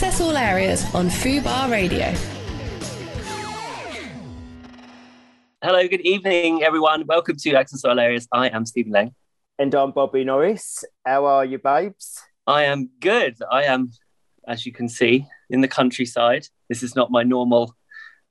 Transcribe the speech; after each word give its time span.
Access 0.00 0.22
all 0.22 0.34
areas 0.38 0.94
on 0.94 1.10
Fubar 1.10 1.70
Radio. 1.70 2.06
Hello, 5.62 5.86
good 5.88 6.00
evening, 6.00 6.62
everyone. 6.62 7.04
Welcome 7.06 7.36
to 7.36 7.52
Access 7.52 7.84
All 7.84 8.00
Areas. 8.00 8.26
I 8.32 8.48
am 8.48 8.64
Stephen 8.64 8.92
Lang. 8.92 9.14
And 9.58 9.74
I'm 9.74 9.90
Bobby 9.90 10.24
Norris. 10.24 10.84
How 11.04 11.26
are 11.26 11.44
you, 11.44 11.58
babes? 11.58 12.18
I 12.46 12.64
am 12.64 12.88
good. 13.00 13.36
I 13.52 13.64
am, 13.64 13.90
as 14.48 14.64
you 14.64 14.72
can 14.72 14.88
see, 14.88 15.26
in 15.50 15.60
the 15.60 15.68
countryside. 15.68 16.46
This 16.70 16.82
is 16.82 16.96
not 16.96 17.10
my 17.10 17.22
normal 17.22 17.76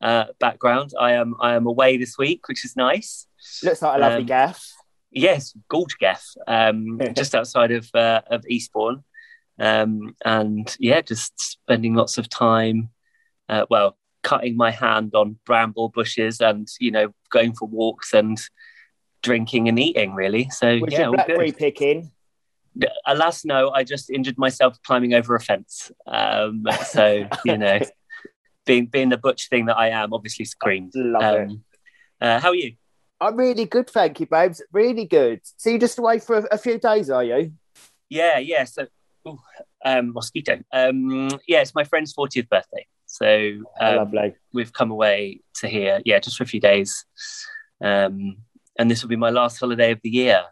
uh, 0.01 0.25
background. 0.39 0.93
I 0.99 1.11
am 1.11 1.35
I 1.39 1.53
am 1.53 1.67
away 1.67 1.97
this 1.97 2.17
week, 2.17 2.47
which 2.47 2.65
is 2.65 2.75
nice. 2.75 3.27
Looks 3.61 3.83
like 3.83 3.95
a 3.95 4.01
lovely 4.01 4.21
Um, 4.21 4.25
gaff. 4.25 4.73
Yes, 5.11 5.55
Gaff, 5.99 6.25
um, 6.47 6.99
just 7.15 7.35
outside 7.35 7.69
of 7.69 7.87
uh, 7.93 8.21
of 8.25 8.43
Eastbourne, 8.47 9.03
um, 9.59 10.15
and 10.25 10.75
yeah, 10.79 11.01
just 11.01 11.33
spending 11.37 11.95
lots 11.95 12.17
of 12.17 12.29
time. 12.29 12.89
Uh, 13.47 13.65
well, 13.69 13.97
cutting 14.23 14.55
my 14.55 14.71
hand 14.71 15.13
on 15.15 15.37
bramble 15.45 15.89
bushes, 15.89 16.39
and 16.39 16.67
you 16.79 16.91
know, 16.91 17.13
going 17.31 17.53
for 17.53 17.67
walks 17.67 18.13
and 18.13 18.39
drinking 19.21 19.67
and 19.67 19.79
eating. 19.79 20.13
Really, 20.13 20.49
so 20.49 20.79
Was 20.79 20.93
yeah, 20.93 21.09
blackberry 21.09 21.51
picking? 21.51 22.11
Alas, 23.05 23.43
no, 23.43 23.71
I 23.71 23.83
just 23.83 24.09
injured 24.09 24.37
myself 24.37 24.77
climbing 24.85 25.13
over 25.13 25.35
a 25.35 25.39
fence. 25.39 25.91
Um, 26.07 26.63
so 26.85 27.27
you 27.45 27.57
know, 27.57 27.79
being 28.65 28.85
being 28.85 29.09
the 29.09 29.17
butch 29.17 29.49
thing 29.49 29.65
that 29.65 29.77
I 29.77 29.89
am, 29.89 30.13
obviously 30.13 30.45
screamed. 30.45 30.93
Love 30.95 31.35
it. 31.35 31.49
Um, 31.49 31.63
uh, 32.21 32.39
how 32.39 32.49
are 32.49 32.55
you? 32.55 32.73
I'm 33.21 33.35
really 33.35 33.65
good, 33.65 33.89
thank 33.89 34.19
you, 34.19 34.27
babes. 34.27 34.61
Really 34.71 35.05
good. 35.05 35.41
So 35.57 35.69
you're 35.69 35.79
just 35.79 35.99
away 35.99 36.19
for 36.19 36.37
a, 36.37 36.43
a 36.51 36.57
few 36.57 36.79
days, 36.79 37.09
are 37.09 37.23
you? 37.23 37.51
Yeah, 38.07 38.39
yeah. 38.39 38.63
So, 38.63 38.87
ooh, 39.29 39.39
um, 39.85 40.13
mosquito. 40.13 40.59
Um, 40.71 41.29
yeah, 41.47 41.61
it's 41.61 41.75
my 41.75 41.83
friend's 41.83 42.13
40th 42.13 42.49
birthday. 42.49 42.85
So 43.05 43.25
um, 43.81 43.95
lovely. 43.95 44.35
we've 44.53 44.71
come 44.71 44.91
away 44.91 45.41
to 45.55 45.67
here, 45.67 46.01
yeah, 46.05 46.19
just 46.19 46.37
for 46.37 46.43
a 46.43 46.47
few 46.47 46.59
days. 46.59 47.05
Um, 47.83 48.37
and 48.77 48.89
this 48.89 49.01
will 49.01 49.09
be 49.09 49.15
my 49.15 49.29
last 49.31 49.59
holiday 49.59 49.91
of 49.91 49.99
the 50.03 50.09
year. 50.09 50.43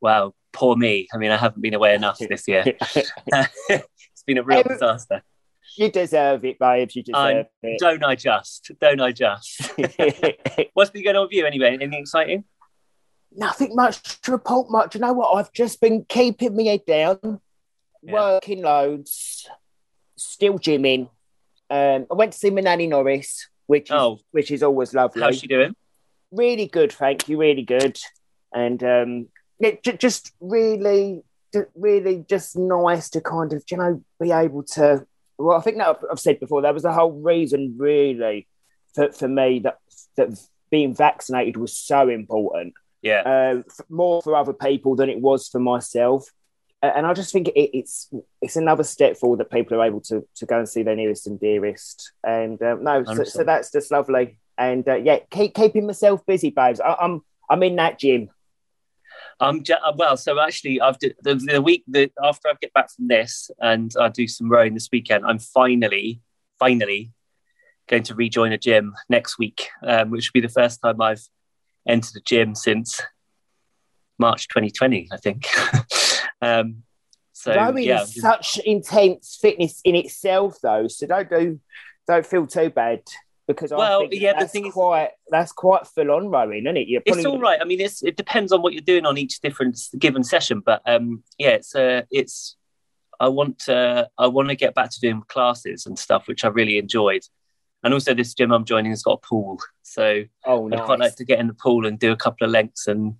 Wow, 0.00 0.34
poor 0.52 0.74
me. 0.76 1.06
I 1.14 1.16
mean, 1.16 1.30
I 1.30 1.36
haven't 1.36 1.62
been 1.62 1.74
away 1.74 1.94
enough 1.94 2.18
this 2.28 2.48
year. 2.48 2.64
it's 2.66 4.22
been 4.26 4.38
a 4.38 4.42
real 4.42 4.58
Um, 4.58 4.64
disaster. 4.68 5.22
you 5.76 5.90
deserve 5.90 6.44
it, 6.44 6.58
babes. 6.58 6.96
You 6.96 7.02
deserve 7.04 7.46
Don't 7.78 8.04
I 8.04 8.16
just? 8.16 8.72
Don't 8.80 9.00
I 9.00 9.12
just? 9.12 9.72
What's 10.74 10.90
been 10.90 11.04
going 11.04 11.16
on 11.16 11.26
with 11.26 11.32
you 11.32 11.46
anyway? 11.46 11.68
Anything 11.74 12.00
exciting? 12.00 12.44
Nothing 13.34 13.74
much 13.74 14.20
to 14.22 14.32
report 14.32 14.70
much. 14.70 14.94
You 14.94 15.00
know 15.00 15.12
what? 15.12 15.34
I've 15.36 15.52
just 15.52 15.80
been 15.80 16.04
keeping 16.06 16.54
my 16.56 16.64
head 16.64 16.84
down, 16.84 17.40
Yeah. 18.02 18.12
working 18.14 18.62
loads, 18.62 19.48
still 20.16 20.58
gymming. 20.58 21.08
Um, 21.70 22.06
I 22.10 22.14
went 22.14 22.32
to 22.32 22.38
see 22.38 22.50
my 22.50 22.60
nanny 22.60 22.86
Norris, 22.86 23.48
which 23.66 23.90
is, 23.90 23.96
Oh. 23.96 24.18
which 24.32 24.50
is 24.50 24.62
always 24.62 24.92
lovely. 24.94 25.22
How's 25.22 25.38
she 25.38 25.46
doing? 25.46 25.74
really 26.34 26.66
good, 26.66 26.90
thank 26.90 27.28
you, 27.28 27.36
really 27.38 27.62
good, 27.62 27.98
and 28.54 28.82
um, 28.82 29.28
yeah, 29.58 29.72
j- 29.82 29.98
just 29.98 30.32
really, 30.40 31.22
j- 31.52 31.64
really, 31.74 32.24
just 32.26 32.56
nice 32.56 33.10
to 33.10 33.20
kind 33.20 33.52
of, 33.52 33.62
you 33.70 33.76
know, 33.76 34.02
be 34.18 34.30
able 34.32 34.62
to. 34.62 35.06
Well, 35.36 35.58
I 35.58 35.60
think 35.60 35.76
that 35.76 35.98
I've, 36.10 36.18
said 36.18 36.40
before, 36.40 36.62
that 36.62 36.72
was 36.72 36.84
the 36.84 36.92
whole 36.92 37.12
reason, 37.12 37.74
really, 37.76 38.48
for, 38.94 39.12
for 39.12 39.28
me 39.28 39.58
that 39.60 39.76
that 40.16 40.30
being 40.70 40.94
vaccinated 40.94 41.58
was 41.58 41.76
so 41.76 42.08
important, 42.08 42.72
Yeah. 43.02 43.20
uh, 43.60 43.62
more 43.90 44.22
for 44.22 44.34
other 44.34 44.54
people 44.54 44.96
than 44.96 45.10
it 45.10 45.20
was 45.20 45.48
for 45.48 45.60
myself. 45.60 46.30
And 46.82 47.06
I 47.06 47.14
just 47.14 47.32
think 47.32 47.48
it, 47.48 47.76
it's 47.76 48.10
it's 48.40 48.56
another 48.56 48.82
step 48.82 49.16
forward 49.16 49.38
that 49.38 49.50
people 49.50 49.80
are 49.80 49.86
able 49.86 50.00
to 50.02 50.26
to 50.36 50.46
go 50.46 50.58
and 50.58 50.68
see 50.68 50.82
their 50.82 50.96
nearest 50.96 51.28
and 51.28 51.38
dearest. 51.38 52.12
And 52.24 52.60
um, 52.62 52.82
no, 52.82 53.04
so, 53.04 53.24
so 53.24 53.44
that's 53.44 53.70
just 53.70 53.92
lovely. 53.92 54.38
And 54.58 54.88
uh, 54.88 54.96
yeah, 54.96 55.20
keep 55.30 55.54
keeping 55.54 55.86
myself 55.86 56.26
busy, 56.26 56.50
babes. 56.50 56.80
I, 56.80 56.94
I'm 57.00 57.22
I'm 57.48 57.62
in 57.62 57.76
that 57.76 57.98
gym. 58.00 58.30
I'm 59.40 59.62
uh, 59.70 59.92
well. 59.96 60.16
So 60.16 60.40
actually, 60.40 60.80
I've 60.80 60.98
d- 60.98 61.14
the, 61.22 61.34
the 61.34 61.62
week 61.62 61.84
that 61.88 62.10
after 62.22 62.48
I 62.48 62.54
get 62.60 62.72
back 62.72 62.90
from 62.90 63.08
this 63.08 63.50
and 63.60 63.92
I 64.00 64.08
do 64.08 64.26
some 64.26 64.50
rowing 64.50 64.74
this 64.74 64.88
weekend, 64.92 65.24
I'm 65.24 65.38
finally, 65.38 66.20
finally 66.58 67.12
going 67.88 68.04
to 68.04 68.14
rejoin 68.14 68.52
a 68.52 68.58
gym 68.58 68.94
next 69.08 69.38
week, 69.38 69.68
um, 69.86 70.10
which 70.10 70.28
will 70.28 70.40
be 70.40 70.46
the 70.46 70.52
first 70.52 70.80
time 70.82 71.00
I've 71.00 71.26
entered 71.86 72.16
a 72.16 72.20
gym 72.20 72.54
since 72.54 73.00
March 74.18 74.48
2020, 74.48 75.08
I 75.12 75.16
think. 75.16 75.46
um, 76.42 76.82
so 77.32 77.54
Rowing 77.54 77.84
yeah, 77.84 78.02
is 78.02 78.20
such 78.20 78.58
intense 78.58 79.38
fitness 79.40 79.80
in 79.84 79.94
itself, 79.94 80.58
though. 80.62 80.86
So 80.88 81.06
don't 81.06 81.30
do 81.30 81.60
don't 82.06 82.26
feel 82.26 82.46
too 82.46 82.68
bad 82.68 83.00
because 83.46 83.70
Well, 83.70 84.02
I 84.04 84.08
think 84.08 84.20
yeah, 84.20 84.34
the 84.34 84.40
that's 84.40 84.52
thing 84.52 84.66
is- 84.66 84.74
quite 84.74 85.10
that's 85.30 85.52
quite 85.52 85.86
full 85.86 86.10
on 86.10 86.28
rowing, 86.28 86.64
isn't 86.66 86.76
it? 86.76 86.88
You're 86.88 87.02
it's 87.06 87.24
all 87.24 87.38
right. 87.38 87.58
I 87.60 87.64
mean, 87.64 87.80
it's, 87.80 88.02
it 88.02 88.16
depends 88.16 88.52
on 88.52 88.60
what 88.60 88.74
you're 88.74 88.82
doing 88.82 89.06
on 89.06 89.16
each 89.16 89.40
different 89.40 89.78
given 89.98 90.22
session, 90.24 90.60
but 90.60 90.82
um, 90.84 91.22
yeah, 91.38 91.50
it's 91.50 91.74
uh, 91.74 92.02
it's. 92.10 92.56
I 93.20 93.28
want 93.28 93.60
to 93.60 94.08
I 94.18 94.26
want 94.26 94.48
to 94.48 94.56
get 94.56 94.74
back 94.74 94.90
to 94.90 95.00
doing 95.00 95.22
classes 95.28 95.86
and 95.86 95.96
stuff, 95.96 96.26
which 96.26 96.44
I 96.44 96.48
really 96.48 96.76
enjoyed. 96.76 97.22
And 97.84 97.94
also, 97.94 98.14
this 98.14 98.34
gym 98.34 98.52
I'm 98.52 98.64
joining 98.64 98.90
has 98.90 99.02
got 99.02 99.20
a 99.22 99.26
pool, 99.26 99.60
so 99.82 100.24
Oh, 100.44 100.70
I'd 100.72 100.82
quite 100.82 100.98
like 100.98 101.16
to 101.16 101.24
get 101.24 101.38
in 101.38 101.46
the 101.46 101.54
pool 101.54 101.86
and 101.86 101.98
do 101.98 102.12
a 102.12 102.16
couple 102.16 102.44
of 102.44 102.50
lengths 102.50 102.88
and 102.88 103.14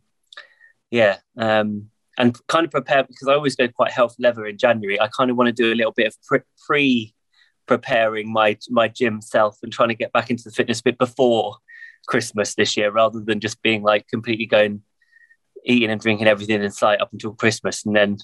yeah, 0.90 1.18
um, 1.38 1.90
and 2.18 2.38
kind 2.46 2.64
of 2.64 2.70
prepare 2.70 3.04
because 3.04 3.28
I 3.28 3.34
always 3.34 3.56
go 3.56 3.68
quite 3.68 3.90
health 3.90 4.16
leather 4.18 4.46
in 4.46 4.58
January. 4.58 5.00
I 5.00 5.08
kind 5.08 5.30
of 5.30 5.36
want 5.36 5.48
to 5.48 5.52
do 5.52 5.72
a 5.72 5.76
little 5.76 5.92
bit 5.92 6.08
of 6.08 6.16
pre- 6.26 6.40
pre 6.66 7.14
preparing 7.66 8.32
my 8.32 8.58
my 8.68 8.88
gym 8.88 9.20
self 9.20 9.58
and 9.62 9.72
trying 9.72 9.88
to 9.88 9.94
get 9.94 10.12
back 10.12 10.30
into 10.30 10.44
the 10.44 10.50
fitness 10.50 10.82
bit 10.82 10.98
before 10.98 11.56
Christmas 12.06 12.54
this 12.54 12.76
year, 12.76 12.90
rather 12.90 13.20
than 13.20 13.40
just 13.40 13.62
being 13.62 13.82
like 13.82 14.08
completely 14.08 14.46
going 14.46 14.82
eating 15.64 15.90
and 15.90 16.00
drinking 16.00 16.26
everything 16.26 16.62
in 16.62 16.70
sight 16.70 17.00
up 17.00 17.12
until 17.12 17.32
Christmas, 17.32 17.86
and 17.86 17.96
then 17.96 18.18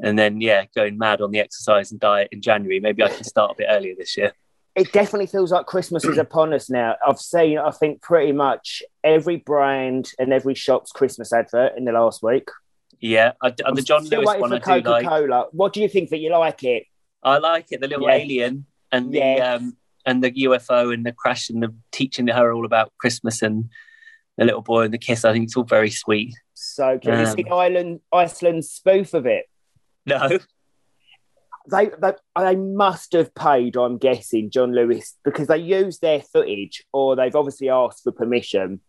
and 0.00 0.18
then 0.18 0.40
yeah, 0.40 0.64
going 0.74 0.98
mad 0.98 1.22
on 1.22 1.30
the 1.30 1.40
exercise 1.40 1.90
and 1.90 2.00
diet 2.00 2.28
in 2.32 2.42
January. 2.42 2.80
Maybe 2.80 3.02
I 3.02 3.08
can 3.08 3.24
start 3.24 3.52
a 3.52 3.54
bit 3.56 3.68
earlier 3.70 3.94
this 3.96 4.16
year. 4.16 4.32
it 4.74 4.92
definitely 4.92 5.26
feels 5.26 5.50
like 5.50 5.64
Christmas 5.64 6.04
is 6.04 6.18
upon 6.18 6.52
us 6.52 6.68
now. 6.68 6.96
I've 7.06 7.18
seen, 7.18 7.56
I 7.56 7.70
think, 7.70 8.02
pretty 8.02 8.32
much 8.32 8.82
every 9.02 9.36
brand 9.36 10.10
and 10.18 10.34
every 10.34 10.54
shop's 10.54 10.92
Christmas 10.92 11.32
advert 11.32 11.72
in 11.78 11.86
the 11.86 11.92
last 11.92 12.22
week. 12.22 12.48
Yeah, 13.00 13.32
I, 13.42 13.52
and 13.64 13.76
the 13.76 13.82
John 13.82 14.04
Lewis 14.04 14.26
one 14.38 14.52
I 14.52 14.58
do 14.58 14.88
like. 14.88 15.04
Coca-Cola. 15.04 15.46
What 15.52 15.72
do 15.72 15.80
you 15.82 15.88
think 15.88 16.10
that 16.10 16.18
you 16.18 16.30
like 16.30 16.64
it? 16.64 16.84
I 17.22 17.38
like 17.38 17.66
it. 17.70 17.80
The 17.80 17.88
little 17.88 18.08
Yeah. 18.08 18.14
alien 18.14 18.66
and 18.92 19.12
the 19.12 19.40
um, 19.40 19.76
and 20.04 20.22
the 20.22 20.30
UFO 20.30 20.94
and 20.94 21.04
the 21.04 21.12
crash 21.12 21.50
and 21.50 21.62
the 21.62 21.74
teaching 21.92 22.28
her 22.28 22.52
all 22.52 22.64
about 22.64 22.92
Christmas 22.98 23.42
and 23.42 23.68
the 24.38 24.44
little 24.44 24.62
boy 24.62 24.82
and 24.82 24.94
the 24.94 24.98
kiss. 24.98 25.24
I 25.24 25.32
think 25.32 25.44
it's 25.44 25.56
all 25.56 25.64
very 25.64 25.90
sweet. 25.90 26.34
So. 26.54 26.98
It's 27.02 27.30
Um, 27.30 27.36
the 27.36 27.50
Ireland, 27.50 28.00
Iceland 28.12 28.64
spoof 28.64 29.12
of 29.14 29.26
it. 29.26 29.46
No, 30.06 30.38
They, 31.68 31.86
they 32.00 32.12
they 32.38 32.54
must 32.54 33.12
have 33.12 33.34
paid, 33.34 33.76
I'm 33.76 33.98
guessing, 33.98 34.50
John 34.50 34.72
Lewis 34.72 35.16
because 35.24 35.48
they 35.48 35.58
use 35.58 35.98
their 35.98 36.20
footage, 36.20 36.84
or 36.92 37.16
they've 37.16 37.34
obviously 37.34 37.70
asked 37.70 38.04
for 38.04 38.12
permission. 38.12 38.80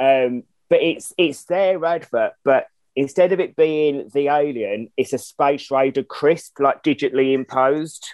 Um, 0.00 0.42
but 0.68 0.82
it's 0.82 1.12
it's 1.16 1.44
their 1.44 1.84
advert, 1.84 2.32
but 2.44 2.66
instead 2.96 3.32
of 3.32 3.40
it 3.40 3.56
being 3.56 4.10
the 4.14 4.28
alien, 4.28 4.88
it's 4.96 5.12
a 5.12 5.18
space 5.18 5.70
raider 5.70 6.02
crisp, 6.02 6.58
like 6.60 6.82
digitally 6.82 7.34
imposed. 7.34 8.06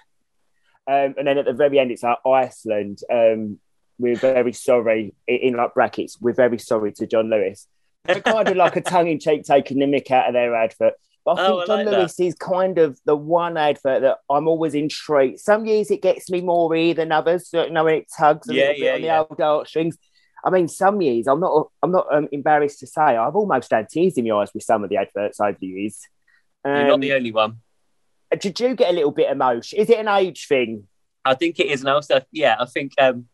Um, 0.87 1.15
and 1.19 1.27
then 1.27 1.39
at 1.39 1.45
the 1.45 1.53
very 1.53 1.79
end, 1.79 1.91
it's 1.91 2.03
like 2.03 2.19
Iceland. 2.27 2.99
Um, 3.13 3.59
we're 3.99 4.17
very 4.17 4.53
sorry, 4.53 5.15
in, 5.29 5.55
like 5.55 5.75
brackets, 5.75 6.19
we're 6.21 6.33
very 6.35 6.59
sorry 6.59 6.93
to 6.93 7.07
John 7.07 7.29
Lewis. 7.31 7.69
They're 8.07 8.21
kind 8.23 8.49
of 8.49 8.57
like 8.57 8.77
a 8.77 8.81
tongue 8.93 9.09
in 9.09 9.21
cheek 9.21 9.45
taking 9.45 9.79
the 9.79 9.87
mick 9.87 10.11
out 10.11 10.29
of 10.29 10.33
their 10.33 10.55
advert. 10.55 10.95
But 11.25 11.39
I 11.39 11.43
Oh, 11.43 11.59
think 11.59 11.61
I 11.61 11.67
John 11.67 11.85
like. 11.85 11.97
Lewis 11.99 12.19
is 12.19 12.35
kind 12.35 12.79
of 12.79 12.99
the 13.05 13.15
one 13.15 13.59
advert 13.59 14.01
that 14.01 14.19
I'm 14.31 14.49
always 14.49 14.75
intrigued. 14.75 15.39
Some 15.41 15.67
years 15.67 15.91
it 15.91 16.01
gets 16.01 16.31
me 16.31 16.41
more 16.41 16.75
ear 16.75 16.95
than 16.95 17.13
others. 17.13 17.51
You 17.53 17.69
know, 17.71 17.85
when 17.85 17.97
it 17.97 18.07
tugs 18.19 18.49
a 18.49 18.55
Yeah, 18.55 18.69
little 18.69 18.75
bit 18.81 18.85
yeah, 18.87 18.95
on 18.95 19.01
the 19.03 19.07
yeah. 19.07 19.19
old 19.21 19.39
heartstrings. 19.39 19.99
I 20.45 20.51
mean, 20.51 20.69
some 20.69 21.01
years 21.01 21.27
I'm 21.27 21.41
not. 21.41 21.69
I'm 21.83 21.93
not 21.93 22.07
um, 22.13 22.29
embarrassed 22.33 22.81
to 22.81 22.87
say 22.87 23.03
I've 23.03 23.37
almost 23.37 23.71
had 23.71 23.89
tears 23.89 24.17
in 24.19 24.27
my 24.29 24.37
eyes 24.37 24.51
with 24.55 24.63
some 24.63 24.83
of 24.85 24.91
the 24.91 24.97
adverts 24.97 25.41
over 25.41 25.57
the 25.61 25.67
years. 25.67 25.99
you're 26.65 26.85
not 26.87 26.95
Um, 26.95 27.01
the 27.01 27.13
only 27.15 27.33
one. 27.33 27.61
did 28.39 28.59
you 28.61 28.75
get 28.75 28.91
a 28.91 28.93
little 28.95 29.11
bit 29.11 29.31
emotional? 29.31 29.83
Is 29.83 29.91
it 29.91 29.99
an 29.99 30.09
age 30.09 30.47
thing? 30.47 30.87
I 31.25 31.35
think 31.35 31.61
it 31.61 31.67
is, 31.67 31.81
and 31.81 31.91
also 31.91 32.21
yeah, 32.33 32.57
I 32.59 32.65
think. 32.67 32.93
Um, 32.99 33.27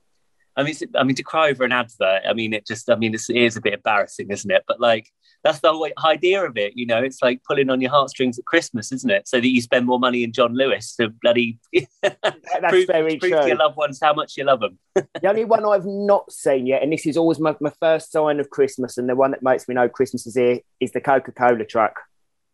I 0.58 0.62
mean, 0.62 0.74
I 0.96 1.04
mean, 1.04 1.14
to 1.16 1.22
cry 1.22 1.50
over 1.50 1.64
an 1.64 1.72
advert. 1.72 2.22
I 2.28 2.32
mean, 2.32 2.54
it 2.54 2.66
just. 2.66 2.88
I 2.90 2.96
mean, 2.96 3.14
it's, 3.14 3.28
it 3.30 3.36
is 3.36 3.56
a 3.56 3.60
bit 3.60 3.74
embarrassing, 3.74 4.30
isn't 4.30 4.50
it? 4.50 4.64
But 4.66 4.80
like, 4.80 5.10
that's 5.46 5.60
the 5.60 5.72
whole 5.72 5.88
idea 6.04 6.44
of 6.44 6.56
it. 6.56 6.72
You 6.76 6.86
know, 6.86 6.98
it's 7.02 7.22
like 7.22 7.40
pulling 7.44 7.70
on 7.70 7.80
your 7.80 7.90
heartstrings 7.90 8.36
at 8.38 8.44
Christmas, 8.44 8.90
isn't 8.90 9.10
it? 9.10 9.28
So 9.28 9.38
that 9.40 9.46
you 9.46 9.62
spend 9.62 9.86
more 9.86 10.00
money 10.00 10.24
in 10.24 10.32
John 10.32 10.54
Lewis 10.54 10.96
to 10.96 11.08
bloody 11.08 11.60
That's 12.02 12.68
prove, 12.68 12.88
very 12.88 13.16
prove 13.16 13.32
true. 13.32 13.40
to 13.42 13.46
your 13.46 13.56
loved 13.56 13.76
ones 13.76 14.00
how 14.02 14.12
much 14.12 14.36
you 14.36 14.44
love 14.44 14.60
them. 14.60 14.78
The 15.22 15.28
only 15.28 15.44
one 15.44 15.64
I've 15.64 15.86
not 15.86 16.32
seen 16.32 16.66
yet, 16.66 16.82
and 16.82 16.92
this 16.92 17.06
is 17.06 17.16
always 17.16 17.38
my, 17.38 17.54
my 17.60 17.72
first 17.80 18.10
sign 18.10 18.40
of 18.40 18.50
Christmas, 18.50 18.98
and 18.98 19.08
the 19.08 19.14
one 19.14 19.30
that 19.30 19.42
makes 19.42 19.68
me 19.68 19.74
know 19.74 19.88
Christmas 19.88 20.26
is 20.26 20.34
here, 20.34 20.60
is 20.80 20.92
the 20.92 21.00
Coca 21.00 21.32
Cola 21.32 21.64
truck. 21.64 22.00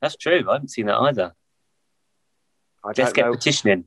That's 0.00 0.16
true. 0.16 0.44
I 0.48 0.54
haven't 0.54 0.68
seen 0.68 0.86
that 0.86 0.96
either. 0.96 1.32
I 2.84 2.88
Let's 2.96 3.12
get 3.12 3.24
know. 3.24 3.32
petitioning. 3.32 3.86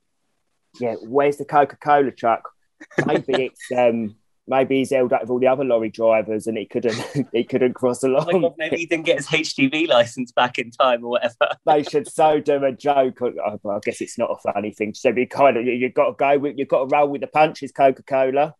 yeah, 0.79 0.95
where's 1.03 1.37
the 1.37 1.45
Coca 1.45 1.75
Cola 1.77 2.11
truck? 2.11 2.49
Maybe 3.05 3.45
it's 3.45 3.71
um, 3.77 4.15
maybe 4.47 4.77
he's 4.77 4.91
held 4.91 5.13
up 5.13 5.21
with 5.21 5.29
all 5.29 5.39
the 5.39 5.47
other 5.47 5.63
lorry 5.63 5.89
drivers 5.89 6.47
and 6.47 6.57
he 6.57 6.65
couldn't 6.65 6.95
he 7.31 7.43
couldn't 7.43 7.73
cross 7.73 8.03
along. 8.03 8.29
Oh 8.31 8.39
God, 8.39 8.55
maybe 8.57 8.77
he 8.77 8.85
didn't 8.85 9.05
get 9.05 9.17
his 9.17 9.27
HGV 9.27 9.87
license 9.87 10.31
back 10.31 10.59
in 10.59 10.71
time 10.71 11.03
or 11.03 11.11
whatever. 11.11 11.49
they 11.65 11.83
should 11.83 12.07
so 12.07 12.39
do 12.39 12.63
a 12.63 12.71
joke. 12.71 13.21
Oh, 13.21 13.59
I 13.69 13.79
guess 13.83 14.01
it's 14.01 14.17
not 14.17 14.31
a 14.31 14.51
funny 14.51 14.71
thing. 14.71 14.93
So 14.93 15.09
you 15.09 15.27
kind 15.27 15.57
of 15.57 15.65
you've 15.65 15.93
got 15.93 16.05
to 16.07 16.13
go 16.13 16.37
with 16.37 16.57
you've 16.57 16.67
got 16.67 16.89
to 16.89 16.95
roll 16.95 17.09
with 17.09 17.21
the 17.21 17.27
punches, 17.27 17.71
Coca 17.71 18.03
Cola. 18.03 18.53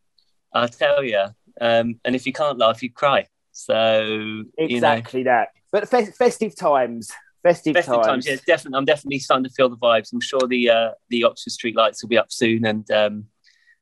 I'll 0.54 0.68
tell 0.68 1.04
you. 1.04 1.26
Um, 1.60 2.00
and 2.04 2.16
if 2.16 2.26
you 2.26 2.34
can't 2.34 2.58
laugh, 2.58 2.82
you 2.82 2.92
cry. 2.92 3.28
So 3.52 4.44
exactly 4.58 5.22
you 5.22 5.26
know. 5.26 5.32
that. 5.32 5.50
But 5.72 5.90
fe- 5.90 6.06
festive 6.06 6.56
times. 6.56 7.12
Festive, 7.44 7.76
festive 7.76 7.96
times. 7.96 8.08
times. 8.08 8.28
Yeah, 8.28 8.36
definitely. 8.48 8.78
I'm 8.78 8.86
definitely 8.86 9.20
starting 9.20 9.44
to 9.44 9.52
feel 9.52 9.70
the 9.70 9.78
vibes. 9.78 10.12
I'm 10.12 10.22
sure 10.22 10.42
the 10.48 10.70
uh, 10.70 10.92
the 11.10 11.26
Oxford 11.26 11.52
Street 11.52 11.76
lights 11.76 12.02
will 12.02 12.10
be 12.10 12.18
up 12.18 12.32
soon, 12.32 12.66
and 12.66 12.90
um, 12.90 13.26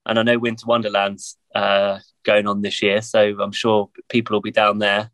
and 0.05 0.19
I 0.19 0.23
know 0.23 0.37
Winter 0.37 0.65
Wonderland's 0.65 1.37
uh, 1.55 1.99
going 2.23 2.47
on 2.47 2.61
this 2.61 2.81
year, 2.81 3.01
so 3.01 3.35
I'm 3.39 3.51
sure 3.51 3.89
people 4.09 4.35
will 4.35 4.41
be 4.41 4.51
down 4.51 4.79
there. 4.79 5.11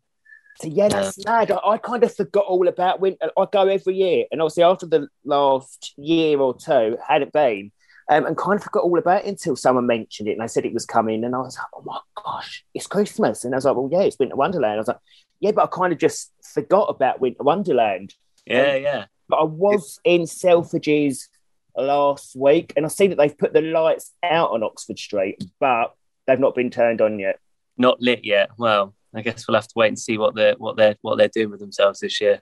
So 0.60 0.68
yeah, 0.68 0.88
that's 0.88 1.18
uh, 1.18 1.30
mad. 1.30 1.50
I, 1.50 1.56
I, 1.56 1.78
kind 1.78 2.04
of 2.04 2.14
forgot 2.14 2.44
all 2.46 2.68
about 2.68 3.00
winter. 3.00 3.30
I 3.36 3.46
go 3.50 3.66
every 3.66 3.94
year, 3.94 4.26
and 4.30 4.42
obviously 4.42 4.62
after 4.62 4.86
the 4.86 5.08
last 5.24 5.94
year 5.96 6.38
or 6.38 6.54
two, 6.56 6.98
had 7.06 7.22
it 7.22 7.32
been, 7.32 7.72
um, 8.10 8.26
and 8.26 8.36
kind 8.36 8.58
of 8.58 8.64
forgot 8.64 8.82
all 8.82 8.98
about 8.98 9.24
it 9.24 9.28
until 9.28 9.56
someone 9.56 9.86
mentioned 9.86 10.28
it, 10.28 10.32
and 10.32 10.42
I 10.42 10.46
said 10.46 10.66
it 10.66 10.74
was 10.74 10.84
coming, 10.84 11.24
and 11.24 11.34
I 11.34 11.38
was 11.38 11.56
like, 11.56 11.66
oh 11.74 11.82
my 11.84 11.98
gosh, 12.22 12.64
it's 12.74 12.86
Christmas, 12.86 13.44
and 13.44 13.54
I 13.54 13.56
was 13.56 13.64
like, 13.64 13.76
well, 13.76 13.88
yeah, 13.90 14.02
it's 14.02 14.18
Winter 14.18 14.36
Wonderland. 14.36 14.74
I 14.74 14.78
was 14.78 14.88
like, 14.88 14.98
yeah, 15.40 15.52
but 15.52 15.64
I 15.64 15.66
kind 15.68 15.92
of 15.92 15.98
just 15.98 16.30
forgot 16.42 16.86
about 16.86 17.20
Winter 17.20 17.42
Wonderland. 17.42 18.14
Yeah, 18.44 18.74
um, 18.74 18.82
yeah. 18.82 19.04
But 19.28 19.36
I 19.36 19.44
was 19.44 19.98
in 20.04 20.22
Selfridges 20.22 21.28
last 21.76 22.36
week, 22.36 22.72
and 22.76 22.84
I 22.84 22.88
see 22.88 23.08
that 23.08 23.16
they've 23.16 23.36
put 23.36 23.52
the 23.52 23.62
lights 23.62 24.12
out 24.22 24.50
on 24.50 24.62
Oxford 24.62 24.98
Street, 24.98 25.42
but 25.58 25.94
they've 26.26 26.40
not 26.40 26.54
been 26.54 26.70
turned 26.70 27.00
on 27.00 27.18
yet. 27.18 27.38
Not 27.76 28.00
lit 28.00 28.24
yet. 28.24 28.50
Well, 28.58 28.94
I 29.14 29.22
guess 29.22 29.46
we'll 29.46 29.56
have 29.56 29.68
to 29.68 29.74
wait 29.76 29.88
and 29.88 29.98
see 29.98 30.18
what 30.18 30.34
they're 30.34 30.54
what 30.54 30.76
they're 30.76 30.96
what 31.02 31.18
they're 31.18 31.28
doing 31.28 31.50
with 31.50 31.60
themselves 31.60 32.00
this 32.00 32.20
year. 32.20 32.40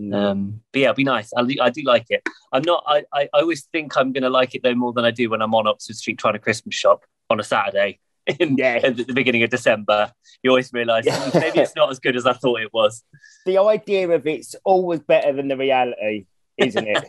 Mm. 0.00 0.14
Um, 0.14 0.60
but 0.72 0.80
yeah, 0.80 0.86
it'll 0.86 0.96
be 0.96 1.04
nice. 1.04 1.32
I, 1.36 1.46
I 1.60 1.70
do 1.70 1.82
like 1.84 2.06
it. 2.10 2.26
I'm 2.52 2.62
not. 2.62 2.84
I, 2.86 3.04
I 3.12 3.28
always 3.32 3.64
think 3.72 3.96
I'm 3.96 4.12
going 4.12 4.22
to 4.22 4.30
like 4.30 4.54
it 4.54 4.62
though 4.62 4.74
more 4.74 4.92
than 4.92 5.04
I 5.04 5.10
do 5.10 5.30
when 5.30 5.42
I'm 5.42 5.54
on 5.54 5.66
Oxford 5.66 5.96
Street 5.96 6.18
trying 6.18 6.34
to 6.34 6.38
Christmas 6.38 6.74
shop 6.74 7.04
on 7.30 7.40
a 7.40 7.44
Saturday. 7.44 8.00
In, 8.38 8.56
yeah. 8.56 8.80
at 8.82 8.96
the 8.96 9.12
beginning 9.12 9.42
of 9.42 9.50
December, 9.50 10.12
you 10.42 10.50
always 10.50 10.72
realise 10.72 11.06
yeah. 11.06 11.30
maybe 11.34 11.60
it's 11.60 11.76
not 11.76 11.90
as 11.90 11.98
good 11.98 12.16
as 12.16 12.26
I 12.26 12.32
thought 12.32 12.60
it 12.60 12.72
was. 12.72 13.02
The 13.46 13.58
idea 13.58 14.08
of 14.08 14.26
it's 14.26 14.54
always 14.64 15.00
better 15.00 15.32
than 15.32 15.48
the 15.48 15.56
reality, 15.56 16.26
isn't 16.56 16.86
it? 16.86 17.08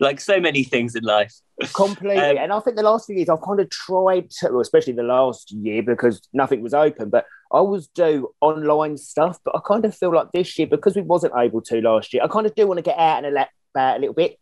Like 0.00 0.20
so 0.20 0.40
many 0.40 0.64
things 0.64 0.94
in 0.94 1.04
life. 1.04 1.34
Completely. 1.74 2.18
Um, 2.18 2.38
and 2.38 2.52
I 2.52 2.60
think 2.60 2.76
the 2.76 2.82
last 2.82 3.06
few 3.06 3.16
years 3.16 3.28
I've 3.28 3.42
kind 3.42 3.60
of 3.60 3.70
tried 3.70 4.30
to, 4.30 4.48
well, 4.50 4.60
especially 4.60 4.94
the 4.94 5.02
last 5.02 5.52
year 5.52 5.82
because 5.82 6.26
nothing 6.32 6.62
was 6.62 6.74
open, 6.74 7.10
but 7.10 7.26
I 7.52 7.58
always 7.58 7.86
do 7.88 8.30
online 8.40 8.96
stuff. 8.96 9.38
But 9.44 9.54
I 9.56 9.60
kind 9.66 9.84
of 9.84 9.96
feel 9.96 10.14
like 10.14 10.32
this 10.32 10.58
year, 10.58 10.66
because 10.66 10.96
we 10.96 11.02
wasn't 11.02 11.34
able 11.36 11.60
to 11.62 11.80
last 11.80 12.12
year, 12.12 12.22
I 12.22 12.28
kind 12.28 12.46
of 12.46 12.54
do 12.54 12.66
want 12.66 12.78
to 12.78 12.82
get 12.82 12.98
out 12.98 13.24
and 13.24 13.36
about 13.74 13.96
a 13.96 14.00
little 14.00 14.14
bit 14.14 14.38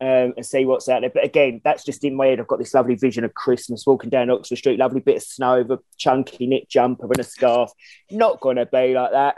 um, 0.00 0.34
and 0.36 0.44
see 0.44 0.64
what's 0.64 0.88
out 0.88 1.00
there. 1.00 1.10
But 1.10 1.24
again, 1.24 1.60
that's 1.64 1.84
just 1.84 2.04
in 2.04 2.14
my 2.14 2.26
head. 2.26 2.40
I've 2.40 2.48
got 2.48 2.58
this 2.58 2.74
lovely 2.74 2.96
vision 2.96 3.24
of 3.24 3.34
Christmas 3.34 3.86
walking 3.86 4.10
down 4.10 4.30
Oxford 4.30 4.56
Street, 4.56 4.78
lovely 4.78 5.00
bit 5.00 5.16
of 5.16 5.22
snow 5.22 5.62
with 5.62 5.78
a 5.78 5.82
chunky 5.96 6.46
knit 6.46 6.68
jumper 6.68 7.06
and 7.06 7.18
a 7.18 7.24
scarf. 7.24 7.70
Not 8.10 8.40
going 8.40 8.56
to 8.56 8.66
be 8.66 8.94
like 8.94 9.12
that. 9.12 9.36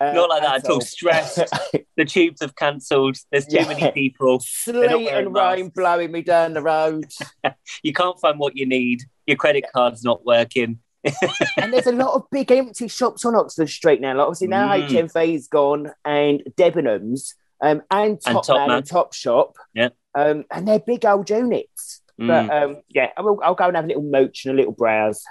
Uh, 0.00 0.12
Not 0.12 0.28
like 0.28 0.42
that 0.42 0.64
at 0.64 0.70
all. 0.70 0.80
Stressed. 0.80 1.42
the 1.96 2.04
tubes 2.04 2.40
have 2.40 2.56
cancelled. 2.56 3.16
There's 3.30 3.46
too 3.46 3.56
yeah. 3.56 3.68
many 3.68 3.90
people. 3.92 4.40
Sleet 4.40 5.08
and 5.08 5.32
masks. 5.32 5.60
rain 5.60 5.68
blowing 5.74 6.12
me 6.12 6.22
down 6.22 6.54
the 6.54 6.62
road. 6.62 7.10
you 7.82 7.92
can't 7.92 8.18
find 8.20 8.38
what 8.38 8.56
you 8.56 8.66
need. 8.66 9.02
Your 9.26 9.36
credit 9.36 9.64
card's 9.74 10.04
not 10.04 10.24
working. 10.24 10.80
and 11.56 11.72
there's 11.72 11.86
a 11.86 11.92
lot 11.92 12.14
of 12.14 12.24
big 12.30 12.50
empty 12.50 12.88
shops 12.88 13.24
on 13.24 13.34
Oxford 13.34 13.68
Street 13.68 14.00
now. 14.00 14.16
Like 14.16 14.26
obviously 14.26 14.48
now 14.48 14.68
mm. 14.68 14.88
HMV's 14.88 15.48
gone 15.48 15.92
and 16.04 16.42
Debenhams 16.56 17.34
um, 17.60 17.82
and 17.90 18.20
Top, 18.20 18.34
and 18.34 18.44
Top 18.44 18.56
Man, 18.56 18.68
Man, 18.68 18.76
and 18.78 18.86
Top 18.86 19.14
Shop. 19.14 19.56
Yeah. 19.74 19.90
Um, 20.14 20.44
and 20.50 20.66
they're 20.66 20.80
big 20.80 21.04
old 21.04 21.30
units. 21.30 22.02
Mm. 22.20 22.26
But 22.28 22.50
um, 22.50 22.76
yeah, 22.88 23.10
I'll, 23.16 23.38
I'll, 23.42 23.54
go 23.54 23.66
and 23.66 23.76
have 23.76 23.84
a 23.84 23.88
little 23.88 24.02
mooch 24.02 24.44
and 24.44 24.54
a 24.54 24.56
little 24.56 24.72
browse. 24.72 25.22